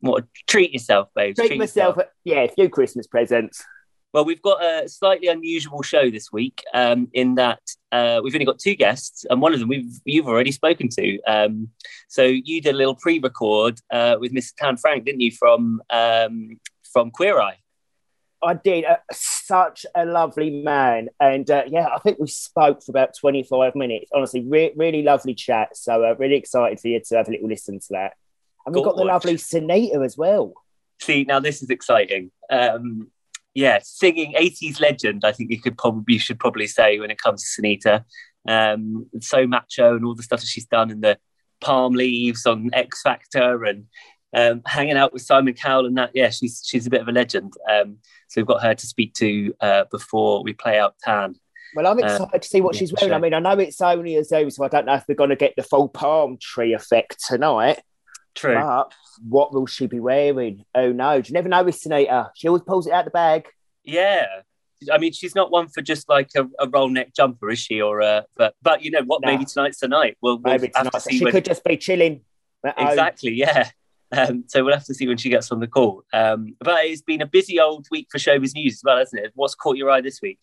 What 0.00 0.24
treat 0.46 0.72
yourself, 0.72 1.08
babe. 1.14 1.34
Treat, 1.34 1.48
treat 1.48 1.58
myself. 1.58 1.96
Yourself. 1.96 2.12
Yeah, 2.24 2.40
a 2.40 2.48
few 2.48 2.68
Christmas 2.68 3.06
presents. 3.06 3.64
Well, 4.14 4.24
we've 4.24 4.42
got 4.42 4.62
a 4.62 4.88
slightly 4.88 5.26
unusual 5.26 5.82
show 5.82 6.08
this 6.08 6.30
week 6.30 6.62
um, 6.72 7.08
in 7.14 7.34
that 7.34 7.58
uh, 7.90 8.20
we've 8.22 8.32
only 8.32 8.46
got 8.46 8.60
two 8.60 8.76
guests, 8.76 9.26
and 9.28 9.42
one 9.42 9.52
of 9.52 9.58
them 9.58 9.68
we've 9.68 9.90
you've 10.04 10.28
already 10.28 10.52
spoken 10.52 10.88
to. 10.90 11.20
Um, 11.22 11.70
so 12.06 12.22
you 12.22 12.62
did 12.62 12.76
a 12.76 12.78
little 12.78 12.94
pre-record 12.94 13.80
uh, 13.90 14.14
with 14.20 14.32
Mr. 14.32 14.52
Tan 14.56 14.76
France, 14.76 15.02
didn't 15.04 15.20
you, 15.20 15.32
from 15.32 15.82
um, 15.90 16.60
from 16.92 17.10
Queer 17.10 17.40
Eye? 17.40 17.58
I 18.40 18.54
did. 18.54 18.84
Uh, 18.84 18.98
such 19.10 19.84
a 19.96 20.06
lovely 20.06 20.62
man, 20.62 21.08
and 21.18 21.50
uh, 21.50 21.64
yeah, 21.66 21.88
I 21.92 21.98
think 21.98 22.20
we 22.20 22.28
spoke 22.28 22.84
for 22.84 22.92
about 22.92 23.16
twenty 23.18 23.42
five 23.42 23.74
minutes. 23.74 24.12
Honestly, 24.14 24.46
re- 24.46 24.74
really 24.76 25.02
lovely 25.02 25.34
chat. 25.34 25.76
So 25.76 26.04
uh, 26.04 26.14
really 26.20 26.36
excited 26.36 26.78
for 26.78 26.86
you 26.86 27.00
to 27.00 27.16
have 27.16 27.26
a 27.26 27.32
little 27.32 27.48
listen 27.48 27.80
to 27.80 27.88
that. 27.90 28.12
And 28.64 28.76
we've 28.76 28.84
got 28.84 28.96
the 28.96 29.04
lovely 29.04 29.34
Sinitta 29.34 30.04
as 30.04 30.16
well. 30.16 30.54
See, 31.00 31.24
now 31.24 31.40
this 31.40 31.64
is 31.64 31.70
exciting. 31.70 32.30
Um, 32.48 33.08
yeah, 33.54 33.78
singing 33.82 34.34
80s 34.34 34.80
legend, 34.80 35.24
I 35.24 35.32
think 35.32 35.50
you 35.50 35.60
could 35.60 35.78
probably 35.78 36.14
you 36.14 36.20
should 36.20 36.40
probably 36.40 36.66
say 36.66 36.98
when 36.98 37.10
it 37.10 37.18
comes 37.18 37.42
to 37.42 37.62
Sinitta. 37.62 38.04
Um, 38.46 39.06
so 39.20 39.46
macho 39.46 39.96
and 39.96 40.04
all 40.04 40.14
the 40.14 40.22
stuff 40.22 40.40
that 40.40 40.46
she's 40.46 40.66
done 40.66 40.90
in 40.90 41.00
the 41.00 41.18
palm 41.60 41.94
leaves 41.94 42.44
on 42.44 42.70
X 42.74 43.00
Factor 43.02 43.64
and 43.64 43.86
um, 44.36 44.62
hanging 44.66 44.96
out 44.96 45.12
with 45.12 45.22
Simon 45.22 45.54
Cowell 45.54 45.86
and 45.86 45.96
that. 45.96 46.10
Yeah, 46.14 46.30
she's 46.30 46.62
she's 46.64 46.86
a 46.86 46.90
bit 46.90 47.00
of 47.00 47.08
a 47.08 47.12
legend. 47.12 47.52
Um, 47.70 47.98
so 48.28 48.40
we've 48.40 48.46
got 48.46 48.62
her 48.62 48.74
to 48.74 48.86
speak 48.86 49.14
to 49.14 49.54
uh, 49.60 49.84
before 49.90 50.42
we 50.42 50.52
play 50.52 50.78
out 50.78 50.96
Tan. 51.02 51.36
Well, 51.76 51.86
I'm 51.86 51.98
uh, 51.98 52.02
excited 52.02 52.34
uh, 52.34 52.38
to 52.38 52.48
see 52.48 52.60
what 52.60 52.74
she's 52.74 52.92
wearing. 52.92 53.14
I 53.14 53.18
mean, 53.18 53.34
I 53.34 53.38
know 53.38 53.58
it's 53.58 53.80
only 53.80 54.16
a 54.16 54.24
Zoom, 54.24 54.50
so 54.50 54.64
I 54.64 54.68
don't 54.68 54.86
know 54.86 54.94
if 54.94 55.04
we're 55.08 55.14
going 55.14 55.30
to 55.30 55.36
get 55.36 55.54
the 55.56 55.62
full 55.62 55.88
palm 55.88 56.38
tree 56.40 56.72
effect 56.72 57.24
tonight. 57.26 57.80
True. 58.34 58.54
But 58.54 58.92
what 59.26 59.52
will 59.52 59.66
she 59.66 59.86
be 59.86 60.00
wearing? 60.00 60.64
Oh 60.74 60.92
no, 60.92 61.20
do 61.20 61.28
you 61.28 61.34
never 61.34 61.48
know 61.48 61.62
with 61.62 61.80
Sinitta? 61.80 62.30
She 62.34 62.48
always 62.48 62.62
pulls 62.62 62.86
it 62.86 62.92
out 62.92 63.04
the 63.04 63.10
bag. 63.10 63.46
Yeah. 63.84 64.26
I 64.92 64.98
mean, 64.98 65.12
she's 65.12 65.34
not 65.34 65.50
one 65.50 65.68
for 65.68 65.80
just 65.80 66.08
like 66.08 66.30
a, 66.36 66.46
a 66.58 66.68
roll 66.68 66.88
neck 66.88 67.14
jumper, 67.14 67.50
is 67.50 67.58
she? 67.58 67.80
Or 67.80 68.02
uh, 68.02 68.22
but 68.36 68.54
but 68.62 68.82
you 68.82 68.90
know 68.90 69.02
what? 69.04 69.22
No. 69.22 69.30
Maybe 69.30 69.44
tonight's 69.44 69.80
the 69.80 69.88
night. 69.88 70.16
We'll, 70.20 70.38
we'll 70.38 70.52
maybe 70.52 70.68
tonight. 70.68 71.02
She 71.10 71.22
when... 71.22 71.32
could 71.32 71.44
just 71.44 71.64
be 71.64 71.76
chilling. 71.76 72.22
Exactly. 72.64 73.32
Yeah. 73.32 73.70
Um, 74.12 74.44
so 74.46 74.62
we'll 74.62 74.74
have 74.74 74.84
to 74.84 74.94
see 74.94 75.08
when 75.08 75.16
she 75.16 75.28
gets 75.28 75.50
on 75.50 75.58
the 75.58 75.66
call. 75.66 76.04
Um, 76.12 76.54
but 76.60 76.84
it's 76.84 77.02
been 77.02 77.20
a 77.20 77.26
busy 77.26 77.58
old 77.58 77.88
week 77.90 78.06
for 78.12 78.18
showbiz 78.18 78.54
news 78.54 78.74
as 78.74 78.82
well, 78.84 78.98
hasn't 78.98 79.24
it? 79.24 79.32
What's 79.34 79.56
caught 79.56 79.76
your 79.76 79.90
eye 79.90 80.02
this 80.02 80.22
week? 80.22 80.38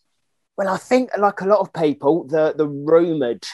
Well, 0.57 0.67
I 0.67 0.75
think 0.75 1.12
like 1.17 1.39
a 1.39 1.45
lot 1.45 1.60
of 1.60 1.71
people, 1.71 2.25
the 2.25 2.53
the 2.57 2.67
rumored 2.67 3.45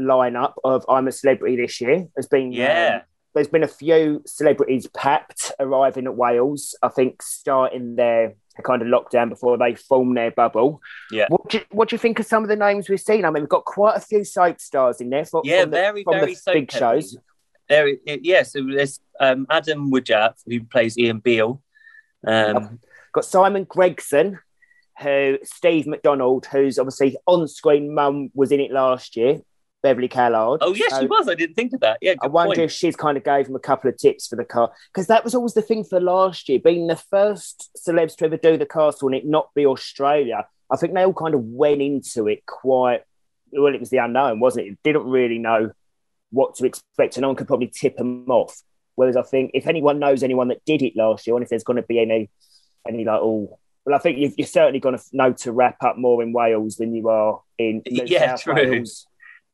lineup 0.00 0.54
of 0.64 0.86
I'm 0.88 1.08
a 1.08 1.12
Celebrity 1.12 1.56
this 1.56 1.78
year 1.80 2.06
has 2.16 2.26
been 2.26 2.52
yeah. 2.52 3.00
Um, 3.02 3.02
there's 3.36 3.48
been 3.48 3.62
a 3.62 3.68
few 3.68 4.22
celebrities 4.24 4.86
pepped 4.88 5.52
arriving 5.60 6.06
at 6.06 6.16
Wales. 6.16 6.74
I 6.82 6.88
think 6.88 7.20
starting 7.20 7.94
their 7.94 8.34
kind 8.62 8.80
of 8.80 8.88
lockdown 8.88 9.28
before 9.28 9.58
they 9.58 9.74
form 9.74 10.14
their 10.14 10.30
bubble. 10.30 10.80
Yeah. 11.10 11.26
What 11.28 11.50
do, 11.50 11.58
you, 11.58 11.64
what 11.70 11.90
do 11.90 11.94
you 11.94 11.98
think 11.98 12.18
of 12.18 12.24
some 12.24 12.42
of 12.42 12.48
the 12.48 12.56
names 12.56 12.88
we've 12.88 12.98
seen? 12.98 13.26
I 13.26 13.30
mean, 13.30 13.42
we've 13.42 13.50
got 13.50 13.66
quite 13.66 13.94
a 13.96 14.00
few 14.00 14.24
soap 14.24 14.58
stars 14.58 15.02
in 15.02 15.10
there. 15.10 15.26
For, 15.26 15.42
yeah, 15.44 15.62
from 15.62 15.70
the, 15.70 15.76
very, 15.76 16.02
from 16.02 16.14
very 16.14 16.34
the 16.34 16.52
big 16.52 16.72
shows. 16.72 17.18
There, 17.68 17.88
yeah, 18.06 18.42
so 18.42 18.64
there's 18.64 19.00
um, 19.20 19.46
Adam 19.50 19.90
Woodyatt, 19.90 20.36
who 20.46 20.64
plays 20.64 20.96
Ian 20.96 21.18
Beale. 21.18 21.62
Um, 22.26 22.80
got 23.12 23.26
Simon 23.26 23.64
Gregson, 23.64 24.38
who 24.98 25.38
Steve 25.42 25.86
McDonald, 25.86 26.46
who's 26.46 26.78
obviously 26.78 27.18
on 27.26 27.48
screen 27.48 27.94
mum 27.94 28.30
was 28.34 28.50
in 28.50 28.60
it 28.60 28.70
last 28.70 29.14
year. 29.14 29.40
Beverley 29.82 30.08
Callard. 30.08 30.58
Oh 30.62 30.74
yes, 30.74 30.90
so 30.90 31.00
she 31.00 31.06
was. 31.06 31.28
I 31.28 31.34
didn't 31.34 31.54
think 31.54 31.72
of 31.72 31.80
that. 31.80 31.98
Yeah, 32.00 32.14
I 32.22 32.26
wonder 32.26 32.56
point. 32.56 32.64
if 32.64 32.72
she's 32.72 32.96
kind 32.96 33.16
of 33.16 33.24
gave 33.24 33.46
him 33.48 33.54
a 33.54 33.60
couple 33.60 33.88
of 33.88 33.96
tips 33.96 34.26
for 34.26 34.36
the 34.36 34.44
car 34.44 34.72
because 34.92 35.06
that 35.06 35.24
was 35.24 35.34
always 35.34 35.54
the 35.54 35.62
thing 35.62 35.84
for 35.84 36.00
last 36.00 36.48
year, 36.48 36.58
being 36.58 36.86
the 36.86 36.96
first 36.96 37.70
celebs 37.86 38.16
to 38.16 38.24
ever 38.24 38.36
do 38.36 38.56
the 38.56 38.66
castle 38.66 39.08
and 39.08 39.16
it 39.16 39.26
not 39.26 39.52
be 39.54 39.66
Australia. 39.66 40.46
I 40.70 40.76
think 40.76 40.94
they 40.94 41.04
all 41.04 41.14
kind 41.14 41.34
of 41.34 41.42
went 41.44 41.82
into 41.82 42.26
it 42.26 42.44
quite 42.46 43.02
well. 43.52 43.74
It 43.74 43.80
was 43.80 43.90
the 43.90 43.98
unknown, 43.98 44.40
wasn't 44.40 44.66
it? 44.66 44.70
it 44.72 44.78
didn't 44.82 45.04
really 45.04 45.38
know 45.38 45.70
what 46.30 46.56
to 46.56 46.66
expect, 46.66 47.16
and 47.16 47.22
no 47.22 47.28
one 47.28 47.36
could 47.36 47.46
probably 47.46 47.68
tip 47.68 47.96
them 47.96 48.28
off. 48.28 48.60
Whereas 48.96 49.16
I 49.16 49.22
think 49.22 49.52
if 49.54 49.66
anyone 49.66 49.98
knows 49.98 50.22
anyone 50.22 50.48
that 50.48 50.64
did 50.64 50.82
it 50.82 50.96
last 50.96 51.26
year, 51.26 51.36
and 51.36 51.42
if 51.42 51.50
there's 51.50 51.64
going 51.64 51.80
to 51.80 51.86
be 51.86 52.00
any 52.00 52.30
any 52.88 53.04
like 53.04 53.20
oh 53.20 53.58
well, 53.84 53.94
I 53.94 53.98
think 53.98 54.18
you're 54.36 54.46
certainly 54.46 54.80
going 54.80 54.98
to 54.98 55.04
know 55.12 55.32
to 55.32 55.52
wrap 55.52 55.82
up 55.84 55.96
more 55.96 56.20
in 56.22 56.32
Wales 56.32 56.76
than 56.76 56.92
you 56.92 57.08
are 57.08 57.40
in 57.56 57.82
yeah, 57.86 58.30
South 58.34 58.42
true. 58.42 58.54
Wales. 58.54 59.06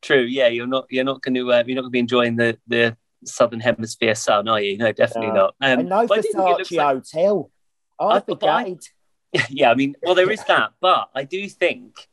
True. 0.03 0.21
Yeah, 0.21 0.47
you're 0.47 0.67
not. 0.67 0.85
You're 0.89 1.03
not 1.03 1.21
going 1.21 1.35
to. 1.35 1.51
Uh, 1.51 1.63
you're 1.65 1.75
not 1.75 1.81
going 1.81 1.83
to 1.83 1.89
be 1.89 1.99
enjoying 1.99 2.35
the 2.35 2.57
the 2.67 2.95
southern 3.25 3.59
hemisphere 3.59 4.15
sun, 4.15 4.47
are 4.47 4.61
you? 4.61 4.77
No, 4.77 4.91
definitely 4.91 5.31
not. 5.31 5.55
Um, 5.61 5.79
I 5.79 5.81
know 5.81 6.07
Versace 6.07 6.33
like... 6.35 6.67
Hotel. 6.69 7.49
I'd 7.99 8.25
be 8.25 8.79
Yeah, 9.49 9.71
I 9.71 9.75
mean, 9.75 9.95
well, 10.03 10.15
there 10.15 10.29
is 10.29 10.43
that, 10.47 10.73
but 10.81 11.09
I 11.15 11.23
do 11.23 11.47
think 11.47 12.07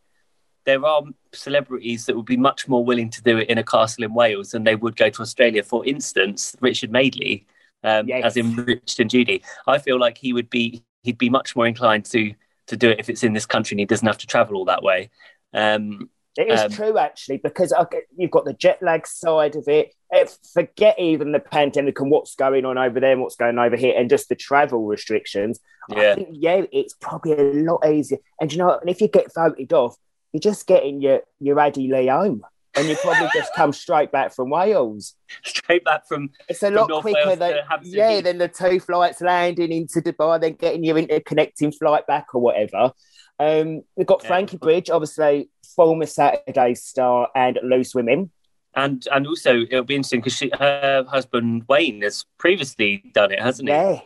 there 0.66 0.84
are 0.84 1.02
celebrities 1.32 2.06
that 2.06 2.16
would 2.16 2.26
be 2.26 2.36
much 2.36 2.68
more 2.68 2.84
willing 2.84 3.10
to 3.10 3.22
do 3.22 3.38
it 3.38 3.48
in 3.48 3.58
a 3.58 3.64
castle 3.64 4.04
in 4.04 4.14
Wales 4.14 4.50
than 4.50 4.64
they 4.64 4.76
would 4.76 4.96
go 4.96 5.10
to 5.10 5.22
Australia. 5.22 5.62
For 5.62 5.84
instance, 5.84 6.54
Richard 6.60 6.90
Madeley, 6.90 7.46
um, 7.82 8.08
Yes. 8.08 8.24
as 8.24 8.36
in 8.36 8.54
Richard 8.56 9.00
and 9.00 9.10
Judy. 9.10 9.42
I 9.66 9.78
feel 9.78 9.98
like 9.98 10.18
he 10.18 10.32
would 10.32 10.50
be 10.50 10.84
he'd 11.02 11.18
be 11.18 11.30
much 11.30 11.56
more 11.56 11.66
inclined 11.66 12.04
to 12.06 12.34
to 12.66 12.76
do 12.76 12.90
it 12.90 13.00
if 13.00 13.08
it's 13.08 13.24
in 13.24 13.32
this 13.32 13.46
country 13.46 13.74
and 13.74 13.80
he 13.80 13.86
doesn't 13.86 14.06
have 14.06 14.18
to 14.18 14.26
travel 14.26 14.56
all 14.56 14.66
that 14.66 14.82
way. 14.82 15.10
Um, 15.52 16.08
It 16.36 16.48
is 16.48 16.60
Um, 16.60 16.70
true, 16.70 16.96
actually, 16.96 17.38
because 17.38 17.72
you've 18.16 18.30
got 18.30 18.44
the 18.44 18.52
jet 18.52 18.80
lag 18.82 19.06
side 19.06 19.56
of 19.56 19.66
it. 19.68 19.94
Eh, 20.12 20.26
Forget 20.54 20.98
even 20.98 21.32
the 21.32 21.40
pandemic 21.40 22.00
and 22.00 22.10
what's 22.10 22.34
going 22.34 22.64
on 22.64 22.78
over 22.78 23.00
there 23.00 23.12
and 23.12 23.20
what's 23.22 23.36
going 23.36 23.58
on 23.58 23.64
over 23.66 23.76
here, 23.76 23.94
and 23.96 24.08
just 24.08 24.28
the 24.28 24.36
travel 24.36 24.86
restrictions. 24.86 25.58
I 25.90 26.00
yeah, 26.00 26.14
think, 26.14 26.28
yeah, 26.32 26.62
it's 26.72 26.94
probably 26.94 27.32
a 27.32 27.42
lot 27.64 27.84
easier. 27.86 28.18
And 28.40 28.52
you 28.52 28.58
know, 28.58 28.78
and 28.78 28.88
if 28.88 29.00
you 29.00 29.08
get 29.08 29.34
voted 29.34 29.72
off, 29.72 29.96
you're 30.32 30.40
just 30.40 30.66
getting 30.66 31.00
your 31.00 31.22
your 31.40 31.58
Addy 31.58 31.90
Lee 31.92 32.06
home, 32.06 32.44
and 32.76 32.86
you 32.88 32.94
probably 32.96 33.28
just 33.34 33.52
come 33.54 33.72
straight 33.72 34.12
back 34.12 34.32
from 34.32 34.50
Wales. 34.50 35.14
straight 35.44 35.84
back 35.84 36.06
from 36.06 36.30
It's 36.48 36.62
a 36.62 36.70
lot 36.70 36.90
quicker 37.02 37.34
than 37.34 37.58
yeah, 37.82 38.20
than 38.20 38.38
the 38.38 38.48
two 38.48 38.78
flights 38.78 39.20
landing 39.20 39.72
into 39.72 40.00
Dubai, 40.00 40.40
then 40.40 40.52
getting 40.54 40.84
your 40.84 40.96
interconnecting 40.96 41.76
flight 41.76 42.06
back 42.06 42.34
or 42.34 42.40
whatever. 42.40 42.92
Um, 43.40 43.82
we've 43.96 44.06
got 44.06 44.22
Yeah. 44.22 44.28
Frankie 44.28 44.58
Bridge, 44.58 44.90
obviously 44.90 45.50
former 45.74 46.06
Saturday 46.06 46.74
star 46.74 47.28
and 47.34 47.58
loose 47.62 47.94
women. 47.94 48.30
and 48.74 49.06
and 49.12 49.26
also 49.26 49.62
it'll 49.62 49.84
be 49.84 49.96
interesting 49.96 50.20
because 50.20 50.40
her 50.58 51.04
husband 51.08 51.64
Wayne 51.68 52.02
has 52.02 52.24
previously 52.38 53.02
done 53.12 53.32
it, 53.32 53.40
hasn't 53.40 53.68
he? 53.68 53.74
Yeah, 53.74 54.00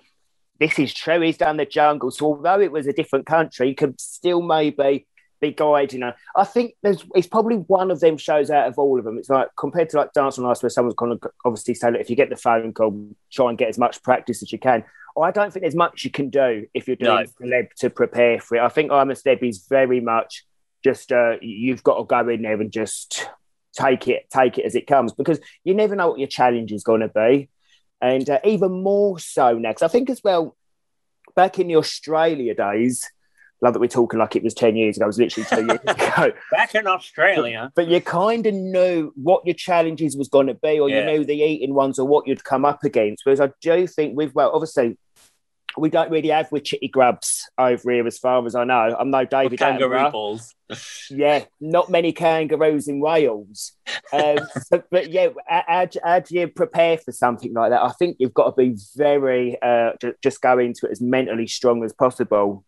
this 0.59 0.79
is 0.79 0.95
true. 0.95 1.21
He's 1.21 1.37
done 1.37 1.57
the 1.57 1.67
jungle. 1.67 2.11
So 2.11 2.27
although 2.27 2.61
it 2.61 2.73
was 2.73 2.87
a 2.87 2.93
different 2.93 3.27
country, 3.27 3.69
he 3.69 3.75
could 3.75 4.01
still 4.01 4.41
maybe 4.41 5.07
be 5.41 5.51
guiding 5.51 6.03
her. 6.03 6.15
I 6.35 6.45
think 6.45 6.75
there's 6.83 7.05
it's 7.15 7.27
probably 7.27 7.57
one 7.57 7.91
of 7.91 8.01
them 8.01 8.17
shows 8.17 8.51
out 8.51 8.69
of 8.69 8.79
all 8.79 8.99
of 8.99 9.05
them. 9.05 9.19
It's 9.19 9.29
like 9.29 9.49
compared 9.57 9.91
to 9.91 9.99
like 9.99 10.13
Dance 10.13 10.39
on 10.39 10.47
Ice, 10.47 10.63
where 10.63 10.71
someone's 10.71 10.95
going 10.95 11.19
to 11.19 11.31
obviously 11.45 11.75
say, 11.75 11.91
look, 11.91 12.01
if 12.01 12.09
you 12.09 12.17
get 12.17 12.31
the 12.31 12.37
phone 12.37 12.73
call, 12.73 13.11
try 13.31 13.49
and 13.51 13.59
get 13.59 13.69
as 13.69 13.79
much 13.79 14.03
practice 14.03 14.43
as 14.43 14.53
you 14.53 14.59
can. 14.59 14.85
I 15.21 15.31
don't 15.31 15.53
think 15.53 15.63
there's 15.63 15.77
much 15.77 16.05
you 16.05 16.11
can 16.11 16.29
do 16.29 16.67
if 16.75 16.89
you're 16.89 16.97
doing 16.97 17.27
celeb 17.41 17.73
to 17.81 17.91
prepare 17.91 18.41
for 18.41 18.57
it. 18.57 18.63
I 18.63 18.69
think 18.69 18.91
I'm 18.91 19.11
a 19.11 19.15
celeb 19.15 19.49
is 19.49 19.67
very 19.69 20.01
much 20.01 20.45
just 20.85 21.11
uh, 21.11 21.37
you've 21.41 21.83
got 21.83 21.97
to 21.99 22.05
go 22.05 22.29
in 22.29 22.43
there 22.43 22.61
and 22.61 22.71
just 22.71 23.29
take 23.77 24.07
it, 24.07 24.27
take 24.31 24.59
it 24.59 24.65
as 24.67 24.75
it 24.75 24.87
comes 24.87 25.13
because 25.13 25.41
you 25.65 25.75
never 25.75 25.97
know 25.97 26.09
what 26.11 26.19
your 26.19 26.29
challenge 26.29 26.71
is 26.73 26.85
going 26.85 27.01
to 27.01 27.09
be 27.09 27.49
and 28.01 28.29
uh, 28.29 28.39
even 28.45 28.71
more 28.83 29.19
so 29.19 29.59
next. 29.59 29.83
I 29.83 29.89
think 29.89 30.11
as 30.11 30.21
well, 30.23 30.57
back 31.35 31.59
in 31.59 31.69
the 31.69 31.77
Australia 31.77 32.55
days, 32.55 33.11
love 33.63 33.73
that 33.73 33.81
we're 33.81 33.87
talking 33.89 34.19
like 34.21 34.37
it 34.37 34.43
was 34.43 34.53
ten 34.53 34.77
years 34.77 34.97
ago. 34.97 35.07
It 35.07 35.09
was 35.09 35.19
literally 35.19 35.47
two 35.49 35.67
years 35.67 35.81
ago. 35.87 36.33
Back 36.53 36.75
in 36.75 36.87
Australia. 36.87 37.73
But 37.75 37.89
you 37.89 38.01
kind 38.03 38.47
of 38.47 38.53
knew 38.55 39.13
what 39.17 39.47
your 39.47 39.55
challenges 39.55 40.17
was 40.17 40.29
going 40.29 40.49
to 40.49 40.55
be, 40.55 40.79
or 40.79 40.91
Yeah. 40.91 41.01
you 41.11 41.19
knew 41.19 41.25
the 41.25 41.41
eating 41.41 41.73
ones, 41.75 41.99
or 41.99 42.07
what 42.07 42.27
you'd 42.27 42.45
come 42.45 42.65
up 42.67 42.85
against. 42.85 43.25
Whereas 43.25 43.41
I 43.41 43.51
do 43.63 43.87
think 43.87 44.17
with 44.17 44.35
well, 44.35 44.51
obviously. 44.53 44.99
We 45.77 45.91
don't 45.91 46.11
really 46.11 46.29
have 46.29 46.49
witchetty 46.51 46.91
grubs 46.91 47.49
over 47.59 47.91
here, 47.91 48.07
as 48.07 48.19
far 48.19 48.45
as 48.47 48.55
I 48.55 48.65
know. 48.65 48.97
I'm 48.99 49.11
no 49.11 49.25
David 49.25 49.59
Kangaroo 49.59 50.11
balls. 50.13 50.55
Yeah, 51.11 51.45
not 51.61 51.91
many 51.91 52.13
kangaroos 52.13 52.89
in 52.89 53.01
Wales. 53.01 53.73
Um, 54.13 54.39
so- 54.67 54.83
but 54.91 55.11
yeah, 55.11 55.29
how, 55.49 55.87
do- 55.87 56.01
how 56.03 56.21
do 56.21 56.35
you 56.39 56.49
prepare 56.49 56.99
for 56.99 57.13
something 57.13 57.53
like 57.53 57.71
that? 57.71 57.83
I 57.83 57.91
think 57.99 58.17
you've 58.19 58.35
got 58.35 58.55
to 58.57 58.63
be 58.63 58.77
very 58.97 59.61
uh, 59.63 59.93
ju- 60.01 60.15
just 60.23 60.41
go 60.41 60.59
into 60.59 60.87
it 60.87 60.93
as 60.93 61.01
mentally 61.01 61.47
strong 61.47 61.85
as 61.85 61.93
possible. 61.93 62.65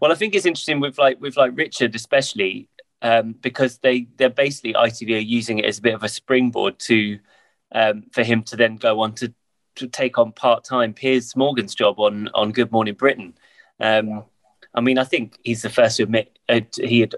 Well, 0.00 0.12
I 0.12 0.14
think 0.14 0.34
it's 0.34 0.46
interesting 0.46 0.80
with 0.80 0.98
like 0.98 1.20
with 1.20 1.36
like 1.36 1.52
Richard, 1.56 1.94
especially 1.94 2.68
um, 3.00 3.32
because 3.40 3.78
they 3.78 4.06
they're 4.16 4.28
basically 4.30 4.74
ITV 4.74 5.16
are 5.16 5.18
using 5.18 5.58
it 5.58 5.64
as 5.64 5.78
a 5.78 5.82
bit 5.82 5.94
of 5.94 6.02
a 6.04 6.08
springboard 6.08 6.78
to 6.80 7.18
um, 7.74 8.04
for 8.12 8.22
him 8.22 8.42
to 8.44 8.56
then 8.56 8.76
go 8.76 9.00
on 9.00 9.14
to 9.14 9.32
to 9.76 9.86
take 9.86 10.18
on 10.18 10.32
part 10.32 10.64
time 10.64 10.92
Piers 10.92 11.36
Morgan's 11.36 11.74
job 11.74 11.98
on 11.98 12.28
on 12.34 12.52
Good 12.52 12.72
Morning 12.72 12.94
Britain. 12.94 13.34
Um, 13.80 14.24
I 14.74 14.80
mean, 14.80 14.98
I 14.98 15.04
think 15.04 15.38
he's 15.44 15.62
the 15.62 15.70
first 15.70 15.96
to 15.98 16.04
admit 16.04 16.38
uh, 16.48 16.60
he 16.76 17.08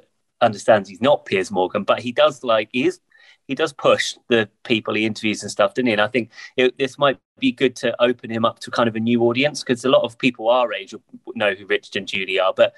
understands 0.41 0.89
he's 0.89 1.01
not 1.01 1.25
Piers 1.25 1.51
Morgan, 1.51 1.85
but 1.85 2.01
he 2.01 2.13
does 2.13 2.43
like 2.43 2.69
he 2.73 2.87
is 2.87 3.01
he 3.47 3.55
does 3.55 3.73
push 3.73 4.15
the 4.29 4.49
people 4.65 4.95
he 4.95 5.05
interviews 5.05 5.43
and 5.43 5.51
stuff, 5.51 5.75
doesn't 5.75 5.87
he? 5.87 5.93
And 5.93 6.01
I 6.01 6.09
think 6.09 6.31
it, 6.57 6.79
this 6.79 6.99
might 6.99 7.19
be 7.39 7.53
good 7.53 7.77
to 7.77 7.95
open 8.03 8.31
him 8.31 8.45
up 8.45 8.59
to 8.61 8.71
kind 8.71 8.89
of 8.89 8.97
a 8.97 9.01
new 9.01 9.23
audience 9.23 9.63
because 9.63 9.85
a 9.85 9.91
lot 9.91 10.03
of 10.03 10.19
people 10.19 10.49
our 10.49 10.73
age 10.73 10.95
know 11.35 11.55
who 11.55 11.67
Richard 11.67 11.97
and 11.97 12.09
Judy 12.09 12.41
are, 12.41 12.55
but 12.55 12.75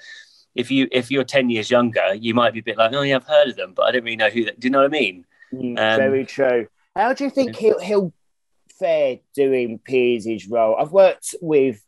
if 0.55 0.71
you 0.71 0.87
if 0.91 1.11
you're 1.11 1.23
ten 1.23 1.49
years 1.49 1.69
younger, 1.69 2.15
you 2.15 2.33
might 2.33 2.53
be 2.53 2.59
a 2.59 2.63
bit 2.63 2.77
like, 2.77 2.93
oh 2.93 3.03
yeah, 3.03 3.15
I've 3.15 3.23
heard 3.23 3.49
of 3.49 3.55
them, 3.55 3.73
but 3.75 3.83
I 3.83 3.91
don't 3.91 4.03
really 4.03 4.15
know 4.15 4.29
who. 4.29 4.45
They, 4.45 4.51
do 4.51 4.67
you 4.67 4.71
know 4.71 4.79
what 4.79 4.87
I 4.87 4.89
mean? 4.89 5.25
Mm, 5.53 5.77
Um, 5.77 5.97
very 5.97 6.25
true. 6.25 6.67
How 6.95 7.13
do 7.13 7.23
you 7.23 7.29
think 7.29 7.55
he'll, 7.55 7.79
he'll 7.79 8.11
fare 8.79 9.19
doing 9.35 9.79
Piers' 9.79 10.47
role? 10.47 10.75
I've 10.79 10.91
worked 10.91 11.35
with 11.41 11.81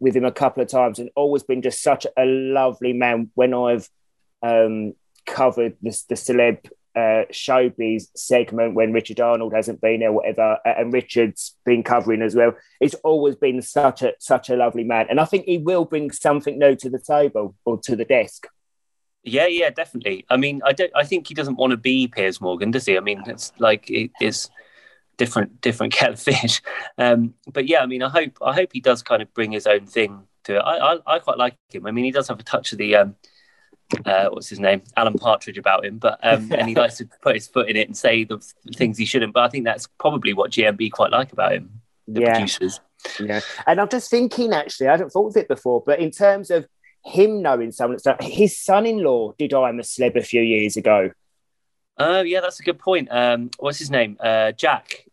with 0.00 0.14
him 0.14 0.24
a 0.24 0.32
couple 0.32 0.62
of 0.62 0.68
times 0.68 0.98
and 0.98 1.10
always 1.16 1.42
been 1.42 1.62
just 1.62 1.82
such 1.82 2.06
a 2.16 2.24
lovely 2.24 2.92
man 2.92 3.30
when 3.34 3.52
I've 3.52 3.88
um, 4.42 4.94
covered 5.26 5.76
the, 5.82 5.90
the 6.08 6.14
celeb 6.14 6.70
uh, 6.96 7.24
showbiz 7.30 8.08
segment 8.16 8.74
when 8.74 8.92
Richard 8.92 9.20
Arnold 9.20 9.54
hasn't 9.54 9.80
been 9.80 10.00
there, 10.00 10.12
whatever, 10.12 10.58
and 10.64 10.92
Richard's 10.92 11.56
been 11.64 11.82
covering 11.82 12.22
as 12.22 12.34
well. 12.34 12.54
It's 12.80 12.94
always 13.04 13.36
been 13.36 13.62
such 13.62 14.02
a 14.02 14.14
such 14.18 14.50
a 14.50 14.56
lovely 14.56 14.84
man, 14.84 15.06
and 15.08 15.20
I 15.20 15.24
think 15.24 15.44
he 15.44 15.58
will 15.58 15.84
bring 15.84 16.10
something 16.10 16.58
new 16.58 16.74
to 16.76 16.90
the 16.90 16.98
table 16.98 17.54
or 17.64 17.78
to 17.84 17.94
the 17.94 18.04
desk. 18.04 18.46
Yeah, 19.22 19.46
yeah, 19.46 19.70
definitely. 19.70 20.24
I 20.28 20.36
mean, 20.36 20.60
I 20.64 20.72
don't. 20.72 20.90
I 20.94 21.04
think 21.04 21.28
he 21.28 21.34
doesn't 21.34 21.56
want 21.56 21.70
to 21.70 21.76
be 21.76 22.08
Piers 22.08 22.40
Morgan, 22.40 22.70
does 22.70 22.86
he? 22.86 22.96
I 22.96 23.00
mean, 23.00 23.22
it's 23.26 23.52
like 23.58 23.88
it 23.90 24.10
is 24.20 24.50
different, 25.18 25.60
different 25.60 25.92
kettle 25.98 26.14
of 26.14 26.20
fish. 26.20 26.62
Um, 26.96 27.34
but 27.52 27.68
yeah, 27.68 27.80
I 27.80 27.86
mean, 27.86 28.02
I 28.02 28.08
hope, 28.08 28.38
I 28.42 28.54
hope 28.54 28.70
he 28.72 28.80
does 28.80 29.02
kind 29.02 29.20
of 29.20 29.32
bring 29.34 29.52
his 29.52 29.66
own 29.66 29.86
thing 29.86 30.22
to 30.44 30.56
it. 30.56 30.60
I, 30.60 30.94
I, 30.94 30.98
I 31.06 31.18
quite 31.18 31.36
like 31.36 31.54
him. 31.70 31.86
I 31.86 31.90
mean, 31.90 32.04
he 32.06 32.10
does 32.10 32.28
have 32.28 32.40
a 32.40 32.42
touch 32.42 32.72
of 32.72 32.78
the, 32.78 32.96
um, 32.96 33.16
uh, 34.04 34.28
what's 34.30 34.48
his 34.48 34.60
name, 34.60 34.82
Alan 34.96 35.14
Partridge 35.14 35.58
about 35.58 35.84
him, 35.84 35.98
but 35.98 36.18
um, 36.22 36.50
and 36.52 36.68
he 36.68 36.74
likes 36.82 36.96
to 36.98 37.08
put 37.22 37.34
his 37.34 37.46
foot 37.48 37.68
in 37.68 37.76
it 37.76 37.88
and 37.88 37.96
say 37.96 38.24
the 38.24 38.38
things 38.76 38.96
he 38.98 39.04
shouldn't. 39.04 39.32
But 39.34 39.44
I 39.44 39.48
think 39.48 39.64
that's 39.64 39.86
probably 39.98 40.32
what 40.32 40.50
GMB 40.50 40.92
quite 40.92 41.10
like 41.10 41.32
about 41.32 41.52
him, 41.52 41.80
the 42.06 42.20
Yeah. 42.22 42.32
producers. 42.34 42.80
Yeah, 43.20 43.40
and 43.66 43.80
I'm 43.80 43.88
just 43.88 44.10
thinking 44.10 44.52
actually, 44.52 44.88
I 44.88 44.92
hadn't 44.92 45.10
thought 45.10 45.28
of 45.28 45.36
it 45.36 45.46
before, 45.48 45.82
but 45.86 46.00
in 46.00 46.10
terms 46.10 46.50
of 46.50 46.66
him 47.04 47.40
knowing 47.42 47.70
someone, 47.72 47.98
so 48.00 48.16
his 48.20 48.58
son-in-law 48.58 49.34
did 49.38 49.54
I'm 49.54 49.78
a 49.78 49.82
Celeb 49.82 50.16
a 50.16 50.22
few 50.22 50.42
years 50.42 50.76
ago. 50.76 51.12
Oh, 51.96 52.20
yeah, 52.22 52.40
that's 52.40 52.60
a 52.60 52.62
good 52.62 52.78
point. 52.78 53.08
Um, 53.10 53.50
what's 53.58 53.78
his 53.78 53.90
name? 53.90 54.16
Uh, 54.20 54.52
Jack. 54.52 55.04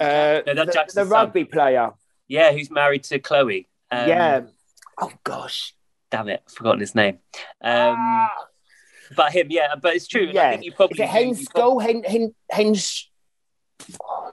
Uh, 0.00 0.42
No, 0.46 0.64
that's 0.64 0.94
the, 0.94 1.04
the 1.04 1.10
rugby 1.10 1.44
player. 1.44 1.92
Yeah, 2.28 2.52
who's 2.52 2.70
married 2.70 3.04
to 3.04 3.18
Chloe. 3.18 3.68
Um, 3.90 4.08
yeah. 4.08 4.40
Oh 5.00 5.12
gosh. 5.24 5.74
Damn 6.10 6.28
it, 6.28 6.42
I've 6.46 6.52
forgotten 6.52 6.80
his 6.80 6.94
name. 6.94 7.18
Um, 7.62 7.96
Ah, 7.98 8.30
but 9.16 9.32
him, 9.32 9.48
yeah, 9.50 9.74
but 9.80 9.94
it's 9.96 10.06
true. 10.06 10.28
and 10.28 10.30
I 10.30 10.32
yeah. 10.32 10.50
think 10.52 10.64
you 10.64 10.72
probably 10.72 10.94
Is 10.94 11.00
it 11.00 11.08
Hen 11.08 11.34
you 11.34 11.46
prob- 11.54 11.82
Hen 11.82 12.02
Hen 12.04 12.34
Hen's. 12.50 13.10
Oh, 14.02 14.30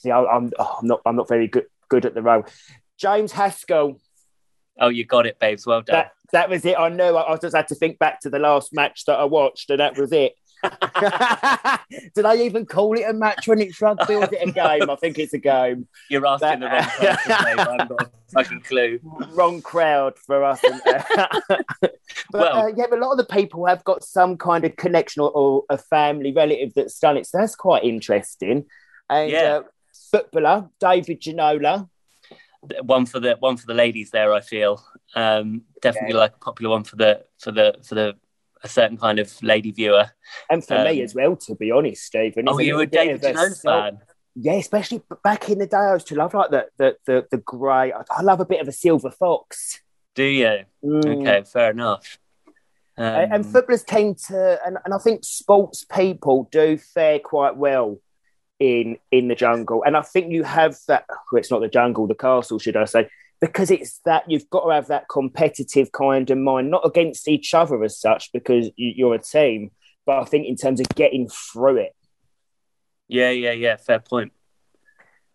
see, 0.00 0.10
I, 0.10 0.22
I'm 0.24 0.50
oh, 0.58 0.78
I'm 0.80 0.86
not 0.86 1.00
I'm 1.06 1.16
not 1.16 1.28
very 1.28 1.46
good 1.48 1.66
good 1.88 2.04
at 2.04 2.14
the 2.14 2.22
role. 2.22 2.44
James 2.98 3.32
Haskell. 3.32 4.00
Oh, 4.78 4.88
you 4.88 5.04
got 5.04 5.26
it, 5.26 5.38
babes. 5.38 5.66
Well 5.66 5.82
done. 5.82 5.94
That 5.96 6.12
that 6.32 6.50
was 6.50 6.64
it. 6.64 6.76
I 6.78 6.88
know. 6.88 7.16
I, 7.16 7.32
I 7.32 7.36
just 7.36 7.56
had 7.56 7.68
to 7.68 7.74
think 7.74 7.98
back 7.98 8.20
to 8.20 8.30
the 8.30 8.38
last 8.38 8.74
match 8.74 9.04
that 9.06 9.18
I 9.18 9.24
watched, 9.24 9.70
and 9.70 9.80
that 9.80 9.96
was 9.96 10.12
it. 10.12 10.34
Did 12.14 12.24
I 12.24 12.36
even 12.36 12.66
call 12.66 12.96
it 12.98 13.04
a 13.08 13.12
match 13.12 13.48
when 13.48 13.60
it's 13.60 13.80
rugby? 13.80 14.14
Or 14.14 14.24
is 14.24 14.32
it 14.32 14.48
a 14.48 14.52
game? 14.52 14.90
I 14.90 14.96
think 14.96 15.18
it's 15.18 15.32
a 15.32 15.38
game. 15.38 15.88
You're 16.08 16.26
asking 16.26 16.60
the 16.60 16.66
wrong 16.66 16.76
that- 16.76 16.98
person, 16.98 17.28
babe. 17.28 17.58
I 17.58 17.72
haven't 17.72 17.88
got 17.88 18.02
a 18.02 18.10
fucking 18.32 18.60
clue. 18.62 19.00
Wrong 19.32 19.62
crowd 19.62 20.18
for 20.18 20.44
us. 20.44 20.60
but 21.48 21.64
Well- 22.32 22.56
uh, 22.58 22.72
yeah, 22.76 22.86
but 22.90 22.98
a 22.98 23.02
lot 23.02 23.12
of 23.12 23.18
the 23.18 23.24
people 23.34 23.66
have 23.66 23.82
got 23.84 24.04
some 24.04 24.36
kind 24.36 24.64
of 24.64 24.76
connection 24.76 25.22
or, 25.22 25.30
or 25.30 25.64
a 25.70 25.78
family 25.78 26.32
relative 26.32 26.72
that's 26.74 26.98
done 26.98 27.16
it. 27.16 27.26
So 27.26 27.38
that's 27.38 27.56
quite 27.56 27.84
interesting. 27.84 28.66
And 29.08 29.30
Yeah. 29.30 29.40
uh, 29.56 29.62
footballer 30.10 30.68
David 30.80 31.20
Ginola. 31.20 31.88
One 32.82 33.06
for 33.06 33.20
the 33.20 33.36
one 33.40 33.56
for 33.56 33.66
the 33.66 33.72
ladies 33.74 34.10
there. 34.10 34.34
I 34.34 34.42
feel 34.42 34.84
um, 35.14 35.62
definitely 35.80 36.12
like 36.12 36.34
a 36.34 36.38
popular 36.38 36.70
one 36.70 36.84
for 36.84 36.96
the 36.96 37.24
for 37.38 37.52
the 37.52 37.76
for 37.82 37.94
the 37.94 38.16
a 38.62 38.68
certain 38.68 38.96
kind 38.96 39.18
of 39.18 39.42
lady 39.42 39.70
viewer. 39.72 40.10
And 40.50 40.64
for 40.64 40.82
me 40.84 41.00
Um, 41.00 41.04
as 41.04 41.14
well, 41.14 41.36
to 41.36 41.54
be 41.54 41.70
honest, 41.70 42.04
Stephen. 42.04 42.48
Oh, 42.48 42.58
you 42.58 42.76
were 42.76 42.82
a 42.82 42.86
David 42.86 43.16
of 43.16 43.22
a 43.24 43.32
Ginola 43.34 43.54
self- 43.54 43.84
fan. 43.84 43.98
Yeah, 44.36 44.54
especially 44.54 45.02
back 45.24 45.48
in 45.48 45.58
the 45.58 45.66
day, 45.66 45.76
I 45.76 45.94
used 45.94 46.06
to 46.08 46.14
love 46.14 46.34
like 46.34 46.50
the 46.50 46.66
the 46.78 46.96
the, 47.04 47.26
the 47.32 47.38
grey. 47.38 47.92
I, 47.92 48.22
love 48.22 48.40
a 48.40 48.44
bit 48.44 48.60
of 48.60 48.68
a 48.68 48.72
silver 48.72 49.10
fox. 49.10 49.80
Do 50.14 50.22
you? 50.24 50.64
Mm. 50.84 51.20
Okay, 51.20 51.42
fair 51.50 51.70
enough. 51.72 52.18
Um, 52.96 53.04
A- 53.06 53.28
and 53.34 53.46
footballers 53.46 53.82
tend 53.82 54.18
to, 54.28 54.58
and, 54.64 54.76
and 54.84 54.94
I 54.94 54.98
think 54.98 55.24
sports 55.24 55.84
people 55.84 56.48
do 56.52 56.78
fare 56.78 57.18
quite 57.18 57.56
well 57.56 57.98
in 58.60 58.98
in 59.10 59.26
the 59.28 59.34
jungle. 59.34 59.82
And 59.84 59.96
I 59.96 60.02
think 60.02 60.30
you 60.32 60.44
have 60.44 60.76
that. 60.86 61.06
Well, 61.32 61.40
it's 61.40 61.50
not 61.50 61.60
the 61.60 61.68
jungle, 61.68 62.06
the 62.06 62.14
castle, 62.14 62.58
should 62.60 62.76
I 62.76 62.84
say? 62.84 63.08
Because 63.40 63.70
it's 63.70 63.98
that 64.04 64.30
you've 64.30 64.48
got 64.50 64.64
to 64.66 64.74
have 64.74 64.88
that 64.88 65.08
competitive 65.08 65.92
kind 65.92 66.30
of 66.30 66.38
mind, 66.38 66.70
not 66.70 66.86
against 66.86 67.26
each 67.28 67.54
other 67.54 67.82
as 67.82 67.98
such, 67.98 68.30
because 68.32 68.70
you- 68.76 68.92
you're 68.96 69.14
a 69.14 69.18
team, 69.18 69.70
but 70.06 70.18
I 70.18 70.24
think 70.24 70.46
in 70.46 70.56
terms 70.56 70.80
of 70.80 70.88
getting 70.94 71.28
through 71.28 71.78
it. 71.78 71.96
Yeah, 73.08 73.30
yeah, 73.30 73.52
yeah. 73.52 73.76
Fair 73.76 73.98
point. 74.00 74.32